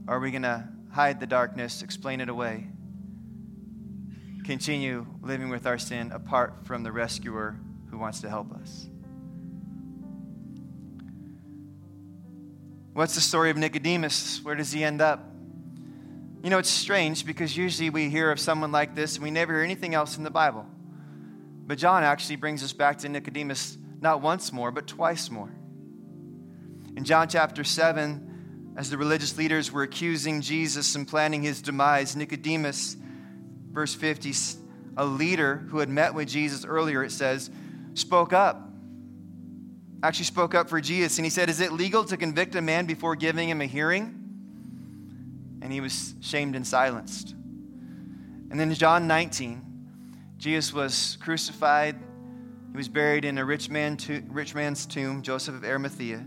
Or 0.07 0.17
are 0.17 0.19
we 0.19 0.29
going 0.29 0.43
to 0.43 0.67
hide 0.91 1.19
the 1.19 1.25
darkness, 1.25 1.81
explain 1.81 2.21
it 2.21 2.29
away, 2.29 2.67
continue 4.43 5.05
living 5.21 5.49
with 5.49 5.65
our 5.65 5.77
sin 5.77 6.11
apart 6.11 6.65
from 6.65 6.83
the 6.83 6.91
rescuer 6.91 7.57
who 7.89 7.97
wants 7.97 8.21
to 8.21 8.29
help 8.29 8.51
us? 8.53 8.87
What's 12.93 13.15
the 13.15 13.21
story 13.21 13.49
of 13.49 13.57
Nicodemus? 13.57 14.43
Where 14.43 14.55
does 14.55 14.71
he 14.71 14.83
end 14.83 15.01
up? 15.01 15.31
You 16.43 16.49
know, 16.49 16.59
it's 16.59 16.69
strange 16.69 17.25
because 17.25 17.55
usually 17.57 17.89
we 17.89 18.09
hear 18.09 18.29
of 18.29 18.39
someone 18.39 18.71
like 18.71 18.95
this 18.95 19.15
and 19.15 19.23
we 19.23 19.31
never 19.31 19.53
hear 19.53 19.63
anything 19.63 19.95
else 19.95 20.17
in 20.17 20.23
the 20.23 20.29
Bible. 20.29 20.65
But 21.65 21.77
John 21.77 22.03
actually 22.03 22.35
brings 22.35 22.63
us 22.63 22.73
back 22.73 22.99
to 22.99 23.09
Nicodemus 23.09 23.77
not 24.01 24.21
once 24.21 24.51
more, 24.51 24.69
but 24.69 24.85
twice 24.85 25.31
more. 25.31 25.49
In 26.95 27.03
John 27.05 27.29
chapter 27.29 27.63
7, 27.63 28.73
as 28.75 28.89
the 28.89 28.97
religious 28.97 29.37
leaders 29.37 29.71
were 29.71 29.83
accusing 29.83 30.41
Jesus 30.41 30.95
and 30.95 31.07
planning 31.07 31.41
his 31.41 31.61
demise, 31.61 32.15
Nicodemus, 32.15 32.97
verse 33.73 33.93
50, 33.93 34.33
a 34.95 35.05
leader 35.05 35.65
who 35.69 35.79
had 35.79 35.89
met 35.89 36.13
with 36.13 36.29
Jesus 36.29 36.63
earlier, 36.63 37.03
it 37.03 37.11
says, 37.11 37.49
spoke 37.95 38.31
up. 38.31 38.69
Actually, 40.01 40.25
spoke 40.25 40.53
up 40.53 40.69
for 40.69 40.81
Jesus. 40.81 41.17
And 41.17 41.25
he 41.25 41.29
said, 41.29 41.49
Is 41.49 41.61
it 41.61 41.71
legal 41.71 42.03
to 42.05 42.17
convict 42.17 42.55
a 42.55 42.61
man 42.61 42.85
before 42.85 43.15
giving 43.15 43.49
him 43.49 43.61
a 43.61 43.65
hearing? 43.65 44.19
And 45.61 45.71
he 45.71 45.79
was 45.79 46.13
shamed 46.21 46.55
and 46.55 46.67
silenced. 46.67 47.31
And 48.51 48.59
then 48.59 48.73
John 48.73 49.07
19, 49.07 49.61
Jesus 50.37 50.73
was 50.73 51.17
crucified. 51.21 51.95
He 52.71 52.77
was 52.77 52.89
buried 52.89 53.23
in 53.23 53.37
a 53.37 53.45
rich, 53.45 53.69
man 53.69 53.95
to, 53.97 54.21
rich 54.27 54.53
man's 54.53 54.85
tomb, 54.85 55.21
Joseph 55.21 55.55
of 55.55 55.63
Arimathea. 55.63 56.25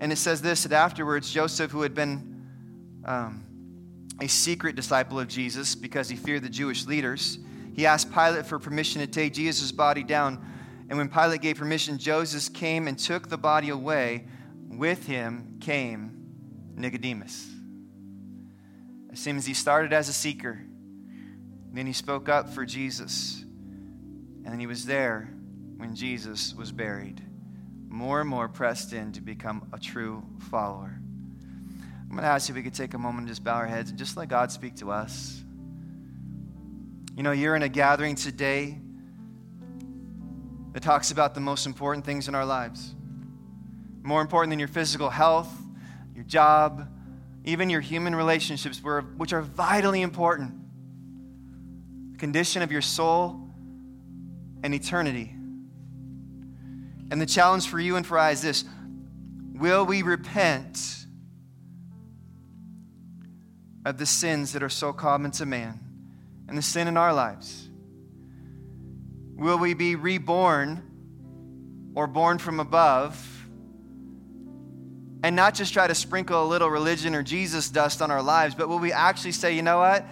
And 0.00 0.12
it 0.12 0.16
says 0.16 0.42
this 0.42 0.64
that 0.64 0.72
afterwards, 0.72 1.32
Joseph, 1.32 1.70
who 1.70 1.82
had 1.82 1.94
been 1.94 2.46
um, 3.04 3.44
a 4.20 4.28
secret 4.28 4.76
disciple 4.76 5.18
of 5.18 5.28
Jesus 5.28 5.74
because 5.74 6.08
he 6.08 6.16
feared 6.16 6.42
the 6.42 6.48
Jewish 6.48 6.86
leaders, 6.86 7.38
he 7.74 7.86
asked 7.86 8.12
Pilate 8.12 8.46
for 8.46 8.58
permission 8.58 9.00
to 9.00 9.06
take 9.06 9.32
Jesus' 9.32 9.72
body 9.72 10.02
down. 10.02 10.44
And 10.88 10.98
when 10.98 11.08
Pilate 11.08 11.40
gave 11.40 11.56
permission, 11.56 11.98
Joseph 11.98 12.52
came 12.52 12.88
and 12.88 12.98
took 12.98 13.28
the 13.28 13.38
body 13.38 13.70
away. 13.70 14.26
With 14.68 15.06
him 15.06 15.58
came 15.60 16.72
Nicodemus. 16.74 17.48
It 19.10 19.18
seems 19.18 19.46
he 19.46 19.54
started 19.54 19.92
as 19.92 20.08
a 20.08 20.12
seeker 20.12 20.60
then 21.72 21.86
he 21.86 21.92
spoke 21.92 22.28
up 22.28 22.50
for 22.50 22.64
Jesus. 22.64 23.42
And 23.42 24.46
then 24.46 24.60
he 24.60 24.66
was 24.66 24.86
there 24.86 25.30
when 25.76 25.94
Jesus 25.94 26.54
was 26.54 26.72
buried. 26.72 27.22
More 27.88 28.20
and 28.20 28.28
more 28.28 28.48
pressed 28.48 28.92
in 28.92 29.12
to 29.12 29.20
become 29.20 29.68
a 29.72 29.78
true 29.78 30.24
follower. 30.50 30.99
I'm 32.10 32.16
going 32.16 32.24
to 32.24 32.28
ask 32.28 32.48
you 32.48 32.54
if 32.54 32.56
we 32.56 32.64
could 32.64 32.74
take 32.74 32.94
a 32.94 32.98
moment 32.98 33.20
and 33.20 33.28
just 33.28 33.44
bow 33.44 33.54
our 33.54 33.68
heads 33.68 33.90
and 33.90 33.98
just 33.98 34.16
let 34.16 34.28
God 34.28 34.50
speak 34.50 34.74
to 34.76 34.90
us. 34.90 35.44
You 37.16 37.22
know, 37.22 37.30
you're 37.30 37.54
in 37.54 37.62
a 37.62 37.68
gathering 37.68 38.16
today 38.16 38.76
that 40.72 40.82
talks 40.82 41.12
about 41.12 41.34
the 41.34 41.40
most 41.40 41.66
important 41.66 42.04
things 42.04 42.26
in 42.26 42.34
our 42.34 42.44
lives. 42.44 42.96
More 44.02 44.20
important 44.20 44.50
than 44.50 44.58
your 44.58 44.66
physical 44.66 45.08
health, 45.08 45.52
your 46.12 46.24
job, 46.24 46.88
even 47.44 47.70
your 47.70 47.80
human 47.80 48.16
relationships, 48.16 48.82
which 49.16 49.32
are 49.32 49.42
vitally 49.42 50.02
important 50.02 50.52
The 52.12 52.18
condition 52.18 52.62
of 52.62 52.72
your 52.72 52.82
soul, 52.82 53.40
and 54.64 54.74
eternity. 54.74 55.32
And 57.12 57.20
the 57.20 57.26
challenge 57.26 57.68
for 57.68 57.78
you 57.78 57.94
and 57.94 58.04
for 58.04 58.18
I 58.18 58.32
is 58.32 58.42
this 58.42 58.64
Will 59.54 59.86
we 59.86 60.02
repent 60.02 60.99
of 63.84 63.98
the 63.98 64.06
sins 64.06 64.52
that 64.52 64.62
are 64.62 64.68
so 64.68 64.92
common 64.92 65.30
to 65.32 65.46
man 65.46 65.80
and 66.48 66.56
the 66.56 66.62
sin 66.62 66.88
in 66.88 66.96
our 66.96 67.12
lives? 67.12 67.68
Will 69.36 69.58
we 69.58 69.74
be 69.74 69.96
reborn 69.96 70.82
or 71.94 72.06
born 72.06 72.38
from 72.38 72.60
above? 72.60 73.26
And 75.22 75.36
not 75.36 75.54
just 75.54 75.72
try 75.72 75.86
to 75.86 75.94
sprinkle 75.94 76.42
a 76.42 76.46
little 76.46 76.68
religion 76.68 77.14
or 77.14 77.22
Jesus 77.22 77.68
dust 77.68 78.00
on 78.00 78.10
our 78.10 78.22
lives, 78.22 78.54
but 78.54 78.68
will 78.68 78.78
we 78.78 78.92
actually 78.92 79.32
say, 79.32 79.54
you 79.54 79.62
know 79.62 79.78
what? 79.78 80.04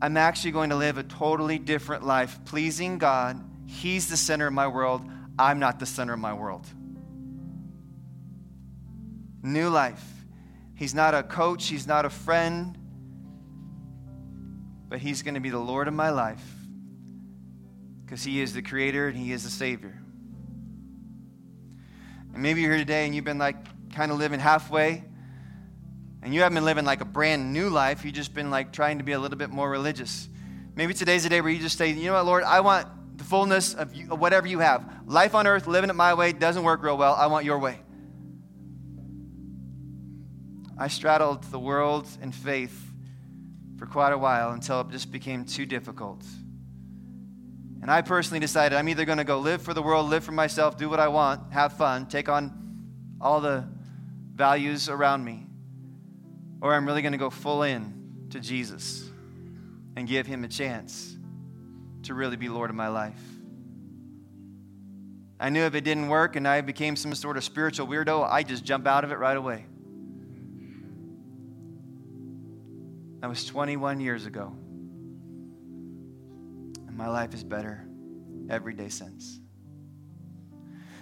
I'm 0.00 0.16
actually 0.16 0.50
going 0.50 0.70
to 0.70 0.76
live 0.76 0.98
a 0.98 1.04
totally 1.04 1.58
different 1.58 2.04
life, 2.04 2.38
pleasing 2.44 2.98
God. 2.98 3.40
He's 3.66 4.08
the 4.08 4.16
center 4.16 4.48
of 4.48 4.52
my 4.52 4.66
world. 4.66 5.02
I'm 5.38 5.60
not 5.60 5.78
the 5.78 5.86
center 5.86 6.12
of 6.12 6.18
my 6.18 6.34
world. 6.34 6.66
New 9.42 9.68
life. 9.68 10.04
He's 10.82 10.94
not 10.94 11.14
a 11.14 11.22
coach, 11.22 11.68
he's 11.68 11.86
not 11.86 12.06
a 12.06 12.10
friend, 12.10 12.76
but 14.88 14.98
he's 14.98 15.22
going 15.22 15.34
to 15.34 15.40
be 15.40 15.48
the 15.48 15.60
Lord 15.60 15.86
of 15.86 15.94
my 15.94 16.10
life 16.10 16.42
because 18.04 18.24
he 18.24 18.40
is 18.40 18.52
the 18.52 18.62
creator 18.62 19.06
and 19.06 19.16
he 19.16 19.30
is 19.30 19.44
the 19.44 19.48
savior. 19.48 19.96
And 22.34 22.42
maybe 22.42 22.62
you're 22.62 22.72
here 22.72 22.80
today 22.80 23.04
and 23.06 23.14
you've 23.14 23.24
been 23.24 23.38
like 23.38 23.54
kind 23.94 24.10
of 24.10 24.18
living 24.18 24.40
halfway 24.40 25.04
and 26.20 26.34
you 26.34 26.40
haven't 26.40 26.56
been 26.56 26.64
living 26.64 26.84
like 26.84 27.00
a 27.00 27.04
brand 27.04 27.52
new 27.52 27.70
life, 27.70 28.04
you've 28.04 28.14
just 28.14 28.34
been 28.34 28.50
like 28.50 28.72
trying 28.72 28.98
to 28.98 29.04
be 29.04 29.12
a 29.12 29.20
little 29.20 29.38
bit 29.38 29.50
more 29.50 29.70
religious. 29.70 30.28
Maybe 30.74 30.94
today's 30.94 31.22
the 31.22 31.28
day 31.28 31.40
where 31.40 31.52
you 31.52 31.60
just 31.60 31.78
say, 31.78 31.92
you 31.92 32.06
know 32.06 32.14
what, 32.14 32.26
Lord, 32.26 32.42
I 32.42 32.58
want 32.58 33.18
the 33.18 33.22
fullness 33.22 33.74
of, 33.74 33.94
you, 33.94 34.10
of 34.10 34.18
whatever 34.18 34.48
you 34.48 34.58
have. 34.58 34.84
Life 35.06 35.36
on 35.36 35.46
earth, 35.46 35.68
living 35.68 35.90
it 35.90 35.94
my 35.94 36.14
way, 36.14 36.32
doesn't 36.32 36.64
work 36.64 36.82
real 36.82 36.98
well. 36.98 37.14
I 37.14 37.28
want 37.28 37.44
your 37.44 37.60
way. 37.60 37.78
I 40.82 40.88
straddled 40.88 41.44
the 41.44 41.60
world 41.60 42.08
and 42.20 42.34
faith 42.34 42.92
for 43.78 43.86
quite 43.86 44.12
a 44.12 44.18
while 44.18 44.50
until 44.50 44.80
it 44.80 44.90
just 44.90 45.12
became 45.12 45.44
too 45.44 45.64
difficult. 45.64 46.24
And 47.80 47.88
I 47.88 48.02
personally 48.02 48.40
decided 48.40 48.76
I'm 48.76 48.88
either 48.88 49.04
going 49.04 49.18
to 49.18 49.24
go 49.24 49.38
live 49.38 49.62
for 49.62 49.74
the 49.74 49.82
world, 49.82 50.10
live 50.10 50.24
for 50.24 50.32
myself, 50.32 50.76
do 50.76 50.88
what 50.88 50.98
I 50.98 51.06
want, 51.06 51.52
have 51.52 51.74
fun, 51.74 52.06
take 52.06 52.28
on 52.28 53.14
all 53.20 53.40
the 53.40 53.64
values 54.34 54.88
around 54.88 55.24
me, 55.24 55.46
or 56.60 56.74
I'm 56.74 56.84
really 56.84 57.00
going 57.00 57.12
to 57.12 57.18
go 57.18 57.30
full 57.30 57.62
in 57.62 58.26
to 58.30 58.40
Jesus 58.40 59.08
and 59.94 60.08
give 60.08 60.26
him 60.26 60.42
a 60.42 60.48
chance 60.48 61.16
to 62.02 62.14
really 62.14 62.36
be 62.36 62.48
Lord 62.48 62.70
of 62.70 62.76
my 62.76 62.88
life. 62.88 63.22
I 65.38 65.48
knew 65.48 65.62
if 65.62 65.76
it 65.76 65.84
didn't 65.84 66.08
work 66.08 66.34
and 66.34 66.48
I 66.48 66.60
became 66.60 66.96
some 66.96 67.14
sort 67.14 67.36
of 67.36 67.44
spiritual 67.44 67.86
weirdo, 67.86 68.28
I'd 68.28 68.48
just 68.48 68.64
jump 68.64 68.88
out 68.88 69.04
of 69.04 69.12
it 69.12 69.18
right 69.20 69.36
away. 69.36 69.66
That 73.22 73.28
was 73.28 73.46
21 73.46 74.00
years 74.00 74.26
ago. 74.26 74.52
And 76.86 76.94
my 76.94 77.08
life 77.08 77.32
is 77.32 77.42
better 77.42 77.86
every 78.50 78.74
day 78.74 78.90
since. 78.90 79.40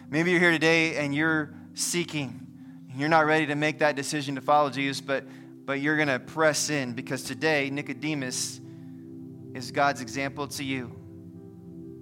Maybe 0.09 0.31
you're 0.31 0.41
here 0.41 0.53
today 0.53 0.97
and 0.97 1.13
you're 1.13 1.53
seeking. 1.75 2.47
You're 2.95 3.09
not 3.09 3.27
ready 3.27 3.47
to 3.47 3.57
make 3.57 3.81
that 3.81 3.97
decision 3.97 4.37
to 4.37 4.41
follow 4.41 4.71
Jesus, 4.71 5.01
but 5.01 5.25
but 5.71 5.81
you're 5.81 5.95
going 5.95 6.09
to 6.09 6.19
press 6.19 6.69
in 6.69 6.95
because 6.95 7.23
today, 7.23 7.71
Nicodemus 7.71 8.61
is 9.55 9.71
God's 9.71 10.01
example 10.01 10.49
to 10.49 10.65
you. 10.65 10.97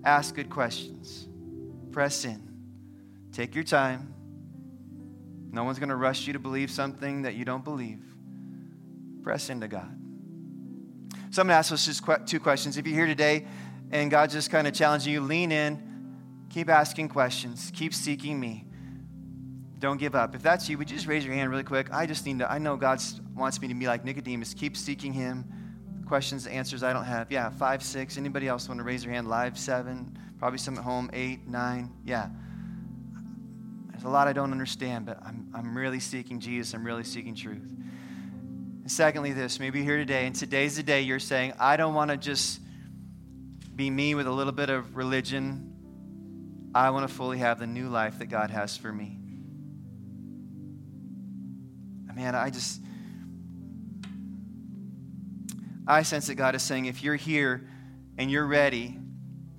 Ask 0.05 0.35
good 0.35 0.49
questions, 0.49 1.29
press 1.93 2.25
in, 2.25 2.41
take 3.31 3.55
your 3.55 3.65
time. 3.65 4.15
No 5.53 5.64
one's 5.64 5.79
going 5.79 5.91
to 5.91 5.97
rush 5.97 6.27
you 6.27 6.33
to 6.33 6.39
believe 6.39 6.71
something 6.71 7.23
that 7.23 7.35
you 7.35 7.45
don't 7.45 7.62
believe. 7.62 8.03
Press 9.23 9.51
into 9.51 9.69
God. 9.69 9.97
So 11.31 11.43
I'm 11.43 11.49
going 11.49 11.55
to 11.55 11.59
ask 11.59 11.72
us 11.72 11.85
just 11.85 12.03
two 12.26 12.41
questions. 12.41 12.79
If 12.79 12.87
you're 12.87 12.97
here 12.97 13.07
today 13.07 13.47
and 13.91 14.11
God's 14.11 14.33
just 14.33 14.51
kind 14.51 14.66
of 14.66 14.72
challenging 14.72 15.12
you, 15.12 15.20
lean 15.20 15.53
in, 15.53 16.16
keep 16.49 16.70
asking 16.70 17.11
questions, 17.11 17.70
keep 17.74 17.93
seeking 17.93 18.41
me. 18.41 18.64
Don't 19.79 19.99
give 19.99 20.14
up. 20.14 20.35
If 20.35 20.43
that's 20.43 20.68
you, 20.68 20.79
would 20.79 20.91
you 20.91 20.97
just 20.97 21.07
raise 21.07 21.24
your 21.24 21.35
hand 21.35 21.51
really 21.51 21.62
quick? 21.62 21.93
I 21.93 22.07
just 22.07 22.26
need 22.26 22.39
to, 22.41 22.51
I 22.51 22.59
know 22.59 22.76
God 22.76 23.01
wants 23.37 23.61
me 23.61 23.68
to 23.68 23.74
be 23.74 23.87
like 23.87 24.05
Nicodemus. 24.05 24.55
Keep 24.55 24.76
seeking 24.76 25.12
Him. 25.12 25.45
questions, 26.09 26.47
answers 26.47 26.83
I 26.83 26.93
don't 26.93 27.05
have? 27.05 27.31
Yeah, 27.31 27.51
five, 27.51 27.83
six. 27.83 28.16
Anybody 28.16 28.49
else 28.49 28.68
want 28.68 28.79
to 28.79 28.85
raise 28.85 29.05
your 29.05 29.12
hand? 29.12 29.29
Live, 29.29 29.57
seven. 29.57 30.18
Probably 30.39 30.59
some 30.59 30.76
at 30.79 30.83
home, 30.83 31.11
eight, 31.12 31.47
nine. 31.47 31.93
Yeah. 32.05 32.31
There's 33.91 34.05
a 34.05 34.09
lot 34.09 34.26
I 34.26 34.33
don't 34.33 34.51
understand, 34.53 35.07
but 35.07 35.22
I'm, 35.22 35.49
I'm 35.55 35.76
really 35.76 36.01
seeking 36.01 36.41
Jesus. 36.41 36.74
I'm 36.74 36.85
really 36.85 37.05
seeking 37.05 37.35
truth. 37.35 37.74
And 38.89 38.93
secondly, 38.95 39.34
this 39.34 39.61
maybe 39.61 39.84
here 39.84 39.99
today, 39.99 40.24
and 40.24 40.34
today's 40.34 40.76
the 40.76 40.82
day 40.82 41.03
you're 41.03 41.18
saying, 41.18 41.53
I 41.61 41.76
don't 41.76 41.93
want 41.93 42.11
to 42.11 42.16
just 42.16 42.59
be 43.76 43.91
me 43.91 44.14
with 44.14 44.26
a 44.26 44.30
little 44.30 44.55
bit 44.55 44.70
of 44.70 44.97
religion. 44.97 46.70
I 46.74 46.89
want 46.89 47.07
to 47.07 47.14
fully 47.14 47.36
have 47.36 47.59
the 47.59 47.66
new 47.66 47.91
life 47.91 48.18
that 48.20 48.30
God 48.30 48.49
has 48.49 48.78
for 48.78 48.91
me. 48.91 49.18
Man, 52.14 52.34
I 52.34 52.49
just, 52.49 52.80
I 55.86 56.03
sense 56.03 56.28
that 56.28 56.36
God 56.36 56.55
is 56.55 56.62
saying, 56.62 56.86
if 56.86 57.03
you're 57.03 57.14
here 57.14 57.68
and 58.16 58.30
you're 58.30 58.47
ready 58.47 58.97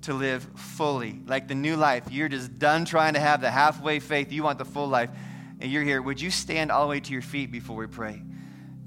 to 0.02 0.12
live 0.12 0.42
fully, 0.56 1.20
like 1.28 1.46
the 1.46 1.54
new 1.54 1.76
life, 1.76 2.10
you're 2.10 2.28
just 2.28 2.58
done 2.58 2.84
trying 2.84 3.14
to 3.14 3.20
have 3.20 3.40
the 3.40 3.50
halfway 3.52 4.00
faith, 4.00 4.32
you 4.32 4.42
want 4.42 4.58
the 4.58 4.64
full 4.64 4.88
life, 4.88 5.10
and 5.60 5.70
you're 5.70 5.84
here, 5.84 6.02
would 6.02 6.20
you 6.20 6.32
stand 6.32 6.72
all 6.72 6.82
the 6.82 6.90
way 6.90 6.98
to 6.98 7.12
your 7.12 7.22
feet 7.22 7.52
before 7.52 7.76
we 7.76 7.86
pray? 7.86 8.24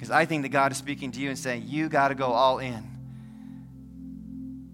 Because 0.04 0.12
I 0.12 0.26
think 0.26 0.42
that 0.42 0.50
God 0.50 0.74
is 0.74 0.78
speaking 0.78 1.14
to 1.14 1.22
you 1.22 1.30
and 1.30 1.40
saying, 1.40 1.64
you 1.66 1.88
got 1.88 2.10
to 2.10 2.16
go 2.16 2.34
all 2.34 2.60
in. 2.60 2.84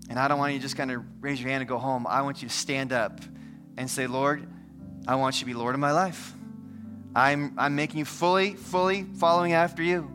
And 0.09 0.17
I 0.17 0.27
don't 0.27 0.39
want 0.39 0.53
you 0.53 0.57
to 0.57 0.63
just 0.63 0.75
kind 0.75 0.89
of 0.89 1.03
raise 1.21 1.39
your 1.39 1.51
hand 1.51 1.61
and 1.61 1.69
go 1.69 1.77
home. 1.77 2.07
I 2.07 2.23
want 2.23 2.41
you 2.41 2.47
to 2.47 2.53
stand 2.55 2.91
up 2.91 3.21
and 3.77 3.88
say, 3.88 4.07
Lord, 4.07 4.47
I 5.07 5.13
want 5.17 5.36
you 5.36 5.41
to 5.41 5.45
be 5.45 5.53
Lord 5.53 5.75
of 5.75 5.80
my 5.80 5.91
life. 5.91 6.34
I'm, 7.15 7.53
I'm 7.59 7.75
making 7.75 7.99
you 7.99 8.05
fully, 8.05 8.55
fully 8.55 9.03
following 9.03 9.53
after 9.53 9.84
you. 9.84 10.11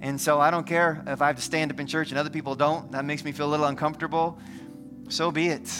And 0.00 0.18
so 0.18 0.40
I 0.40 0.50
don't 0.50 0.66
care 0.66 1.04
if 1.06 1.20
I 1.20 1.26
have 1.26 1.36
to 1.36 1.42
stand 1.42 1.70
up 1.70 1.78
in 1.78 1.86
church 1.86 2.08
and 2.08 2.16
other 2.16 2.30
people 2.30 2.54
don't. 2.54 2.92
That 2.92 3.04
makes 3.04 3.26
me 3.26 3.32
feel 3.32 3.44
a 3.44 3.52
little 3.52 3.66
uncomfortable. 3.66 4.38
So 5.10 5.32
be 5.32 5.48
it. 5.48 5.70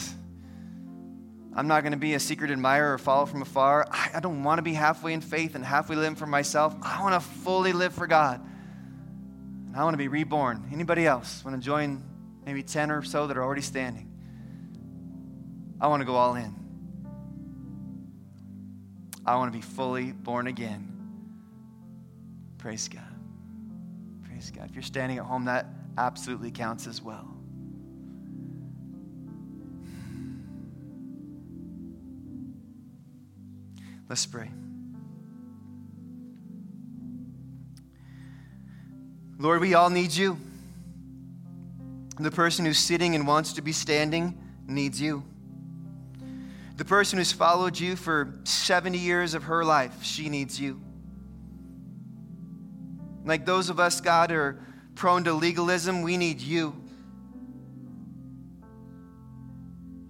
I'm 1.55 1.67
not 1.67 1.81
going 1.81 1.93
to 1.93 1.97
be 1.97 2.15
a 2.15 2.19
secret 2.19 2.51
admirer 2.51 2.93
or 2.93 2.97
follow 2.97 3.25
from 3.25 3.41
afar. 3.41 3.87
I, 3.89 4.11
I 4.15 4.19
don't 4.19 4.43
want 4.43 4.57
to 4.57 4.61
be 4.61 4.73
halfway 4.73 5.13
in 5.13 5.21
faith 5.21 5.55
and 5.55 5.63
halfway 5.63 5.95
living 5.95 6.15
for 6.15 6.27
myself. 6.27 6.75
I 6.81 7.01
want 7.01 7.13
to 7.13 7.21
fully 7.21 7.71
live 7.71 7.93
for 7.93 8.07
God. 8.07 8.45
And 9.67 9.75
I 9.75 9.83
want 9.85 9.93
to 9.93 9.97
be 9.97 10.09
reborn. 10.09 10.69
Anybody 10.73 11.07
else 11.07 11.43
want 11.45 11.55
to 11.55 11.65
join 11.65 12.03
maybe 12.45 12.61
10 12.61 12.91
or 12.91 13.03
so 13.03 13.27
that 13.27 13.37
are 13.37 13.43
already 13.43 13.61
standing? 13.61 14.11
I 15.79 15.87
want 15.87 16.01
to 16.01 16.05
go 16.05 16.15
all 16.15 16.35
in. 16.35 16.53
I 19.25 19.37
want 19.37 19.51
to 19.51 19.57
be 19.57 19.61
fully 19.61 20.11
born 20.11 20.47
again. 20.47 20.91
Praise 22.57 22.89
God. 22.89 23.01
Praise 24.23 24.51
God. 24.51 24.69
If 24.69 24.75
you're 24.75 24.83
standing 24.83 25.19
at 25.19 25.23
home, 25.25 25.45
that 25.45 25.67
absolutely 25.97 26.51
counts 26.51 26.85
as 26.85 27.01
well. 27.01 27.34
Let's 34.07 34.25
pray. 34.25 34.51
Lord, 39.37 39.61
we 39.61 39.73
all 39.73 39.89
need 39.89 40.11
you. 40.11 40.37
The 42.19 42.31
person 42.31 42.65
who's 42.65 42.77
sitting 42.77 43.15
and 43.15 43.27
wants 43.27 43.53
to 43.53 43.61
be 43.61 43.73
standing 43.73 44.37
needs 44.67 45.01
you. 45.01 45.23
The 46.77 46.85
person 46.85 47.17
who's 47.17 47.31
followed 47.31 47.79
you 47.79 47.95
for 47.95 48.33
70 48.43 48.97
years 48.97 49.33
of 49.33 49.43
her 49.43 49.65
life, 49.65 50.03
she 50.03 50.29
needs 50.29 50.59
you. 50.59 50.79
Like 53.25 53.45
those 53.45 53.69
of 53.69 53.79
us, 53.79 54.01
God, 54.01 54.31
are 54.31 54.61
prone 54.93 55.23
to 55.25 55.33
legalism, 55.33 56.01
we 56.01 56.15
need 56.15 56.39
you. 56.39 56.75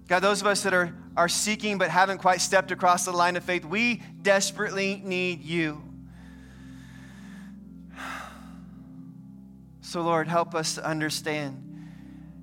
God, 0.06 0.20
those 0.20 0.40
of 0.40 0.46
us 0.46 0.62
that 0.62 0.74
are, 0.74 0.94
are 1.16 1.28
seeking 1.28 1.78
but 1.78 1.90
haven't 1.90 2.18
quite 2.18 2.40
stepped 2.40 2.70
across 2.70 3.04
the 3.04 3.12
line 3.12 3.36
of 3.36 3.44
faith, 3.44 3.64
we 3.64 4.02
desperately 4.22 5.00
need 5.04 5.42
you. 5.42 5.82
So, 9.80 10.02
Lord, 10.02 10.26
help 10.26 10.56
us 10.56 10.74
to 10.74 10.84
understand 10.84 11.62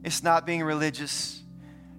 it's 0.02 0.24
not 0.24 0.46
being 0.46 0.64
religious, 0.64 1.44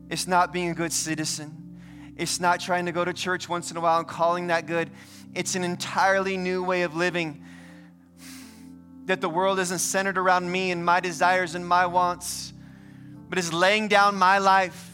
it's 0.08 0.26
not 0.26 0.54
being 0.54 0.70
a 0.70 0.74
good 0.74 0.90
citizen, 0.90 1.78
it's 2.16 2.40
not 2.40 2.60
trying 2.60 2.86
to 2.86 2.92
go 2.92 3.04
to 3.04 3.12
church 3.12 3.46
once 3.46 3.70
in 3.70 3.76
a 3.76 3.80
while 3.80 3.98
and 3.98 4.08
calling 4.08 4.46
that 4.46 4.66
good. 4.66 4.88
It's 5.34 5.54
an 5.54 5.62
entirely 5.62 6.38
new 6.38 6.64
way 6.64 6.80
of 6.80 6.96
living 6.96 7.44
that 9.04 9.20
the 9.20 9.28
world 9.28 9.58
isn't 9.58 9.80
centered 9.80 10.16
around 10.16 10.50
me 10.50 10.70
and 10.70 10.82
my 10.82 10.98
desires 10.98 11.54
and 11.54 11.68
my 11.68 11.84
wants, 11.84 12.54
but 13.28 13.38
is 13.38 13.52
laying 13.52 13.86
down 13.86 14.16
my 14.16 14.38
life 14.38 14.93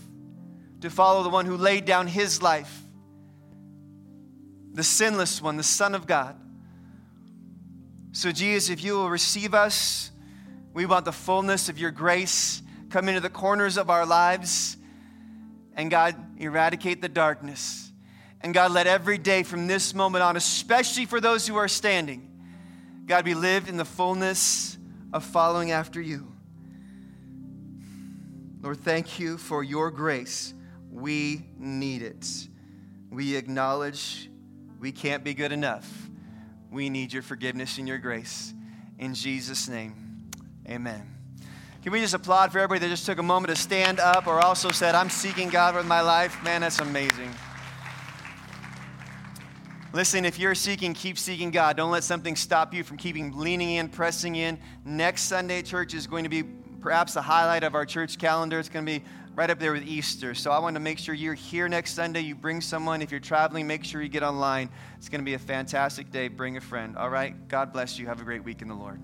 to 0.80 0.90
follow 0.90 1.22
the 1.22 1.28
one 1.28 1.46
who 1.46 1.56
laid 1.56 1.84
down 1.84 2.06
his 2.06 2.42
life, 2.42 2.82
the 4.72 4.82
sinless 4.82 5.42
one, 5.42 5.56
the 5.56 5.62
Son 5.62 5.94
of 5.94 6.06
God. 6.06 6.36
So, 8.12 8.32
Jesus, 8.32 8.70
if 8.70 8.82
you 8.82 8.94
will 8.94 9.10
receive 9.10 9.54
us, 9.54 10.10
we 10.72 10.86
want 10.86 11.04
the 11.04 11.12
fullness 11.12 11.68
of 11.68 11.78
your 11.78 11.90
grace 11.90 12.62
come 12.90 13.08
into 13.08 13.20
the 13.20 13.30
corners 13.30 13.76
of 13.76 13.88
our 13.88 14.04
lives. 14.04 14.76
And 15.74 15.90
God, 15.90 16.16
eradicate 16.38 17.00
the 17.00 17.08
darkness. 17.08 17.92
And 18.40 18.52
God, 18.52 18.72
let 18.72 18.86
every 18.86 19.18
day 19.18 19.42
from 19.42 19.66
this 19.66 19.94
moment 19.94 20.22
on, 20.22 20.36
especially 20.36 21.06
for 21.06 21.20
those 21.20 21.46
who 21.46 21.56
are 21.56 21.68
standing, 21.68 22.28
God, 23.06 23.24
be 23.24 23.34
lived 23.34 23.68
in 23.68 23.76
the 23.76 23.84
fullness 23.84 24.78
of 25.12 25.24
following 25.24 25.70
after 25.70 26.00
you. 26.00 26.32
Lord, 28.62 28.78
thank 28.78 29.18
you 29.18 29.38
for 29.38 29.62
your 29.62 29.90
grace. 29.90 30.54
We 30.90 31.44
need 31.58 32.02
it. 32.02 32.26
We 33.10 33.36
acknowledge 33.36 34.28
we 34.78 34.92
can't 34.92 35.22
be 35.22 35.34
good 35.34 35.52
enough. 35.52 36.08
We 36.70 36.88
need 36.88 37.12
your 37.12 37.22
forgiveness 37.22 37.78
and 37.78 37.86
your 37.86 37.98
grace. 37.98 38.54
In 38.98 39.14
Jesus' 39.14 39.68
name, 39.68 40.30
amen. 40.68 41.06
Can 41.82 41.92
we 41.92 42.00
just 42.00 42.14
applaud 42.14 42.52
for 42.52 42.58
everybody 42.58 42.80
that 42.80 42.88
just 42.88 43.06
took 43.06 43.18
a 43.18 43.22
moment 43.22 43.54
to 43.54 43.60
stand 43.60 44.00
up 44.00 44.26
or 44.26 44.40
also 44.40 44.70
said, 44.70 44.94
I'm 44.94 45.08
seeking 45.08 45.48
God 45.48 45.74
with 45.74 45.86
my 45.86 46.02
life? 46.02 46.42
Man, 46.44 46.60
that's 46.60 46.78
amazing. 46.78 47.34
Listen, 49.92 50.24
if 50.24 50.38
you're 50.38 50.54
seeking, 50.54 50.94
keep 50.94 51.18
seeking 51.18 51.50
God. 51.50 51.76
Don't 51.76 51.90
let 51.90 52.04
something 52.04 52.36
stop 52.36 52.72
you 52.72 52.84
from 52.84 52.96
keeping 52.96 53.36
leaning 53.36 53.70
in, 53.72 53.88
pressing 53.88 54.36
in. 54.36 54.58
Next 54.84 55.22
Sunday, 55.22 55.62
church 55.62 55.94
is 55.94 56.06
going 56.06 56.24
to 56.24 56.30
be 56.30 56.44
perhaps 56.80 57.14
the 57.14 57.22
highlight 57.22 57.64
of 57.64 57.74
our 57.74 57.84
church 57.84 58.18
calendar. 58.18 58.58
It's 58.58 58.68
going 58.68 58.86
to 58.86 59.00
be 59.00 59.04
right 59.40 59.48
up 59.48 59.58
there 59.58 59.72
with 59.72 59.88
Easter. 59.88 60.34
So 60.34 60.50
I 60.50 60.58
want 60.58 60.74
to 60.76 60.80
make 60.80 60.98
sure 60.98 61.14
you're 61.14 61.32
here 61.32 61.66
next 61.66 61.94
Sunday. 61.94 62.20
You 62.20 62.34
bring 62.34 62.60
someone. 62.60 63.00
If 63.00 63.10
you're 63.10 63.20
traveling, 63.20 63.66
make 63.66 63.84
sure 63.84 64.02
you 64.02 64.10
get 64.10 64.22
online. 64.22 64.68
It's 64.98 65.08
going 65.08 65.22
to 65.22 65.24
be 65.24 65.32
a 65.32 65.38
fantastic 65.38 66.10
day. 66.10 66.28
Bring 66.28 66.58
a 66.58 66.60
friend. 66.60 66.94
All 66.94 67.08
right? 67.08 67.48
God 67.48 67.72
bless 67.72 67.98
you. 67.98 68.06
Have 68.06 68.20
a 68.20 68.24
great 68.24 68.44
week 68.44 68.60
in 68.60 68.68
the 68.68 68.74
Lord. 68.74 69.00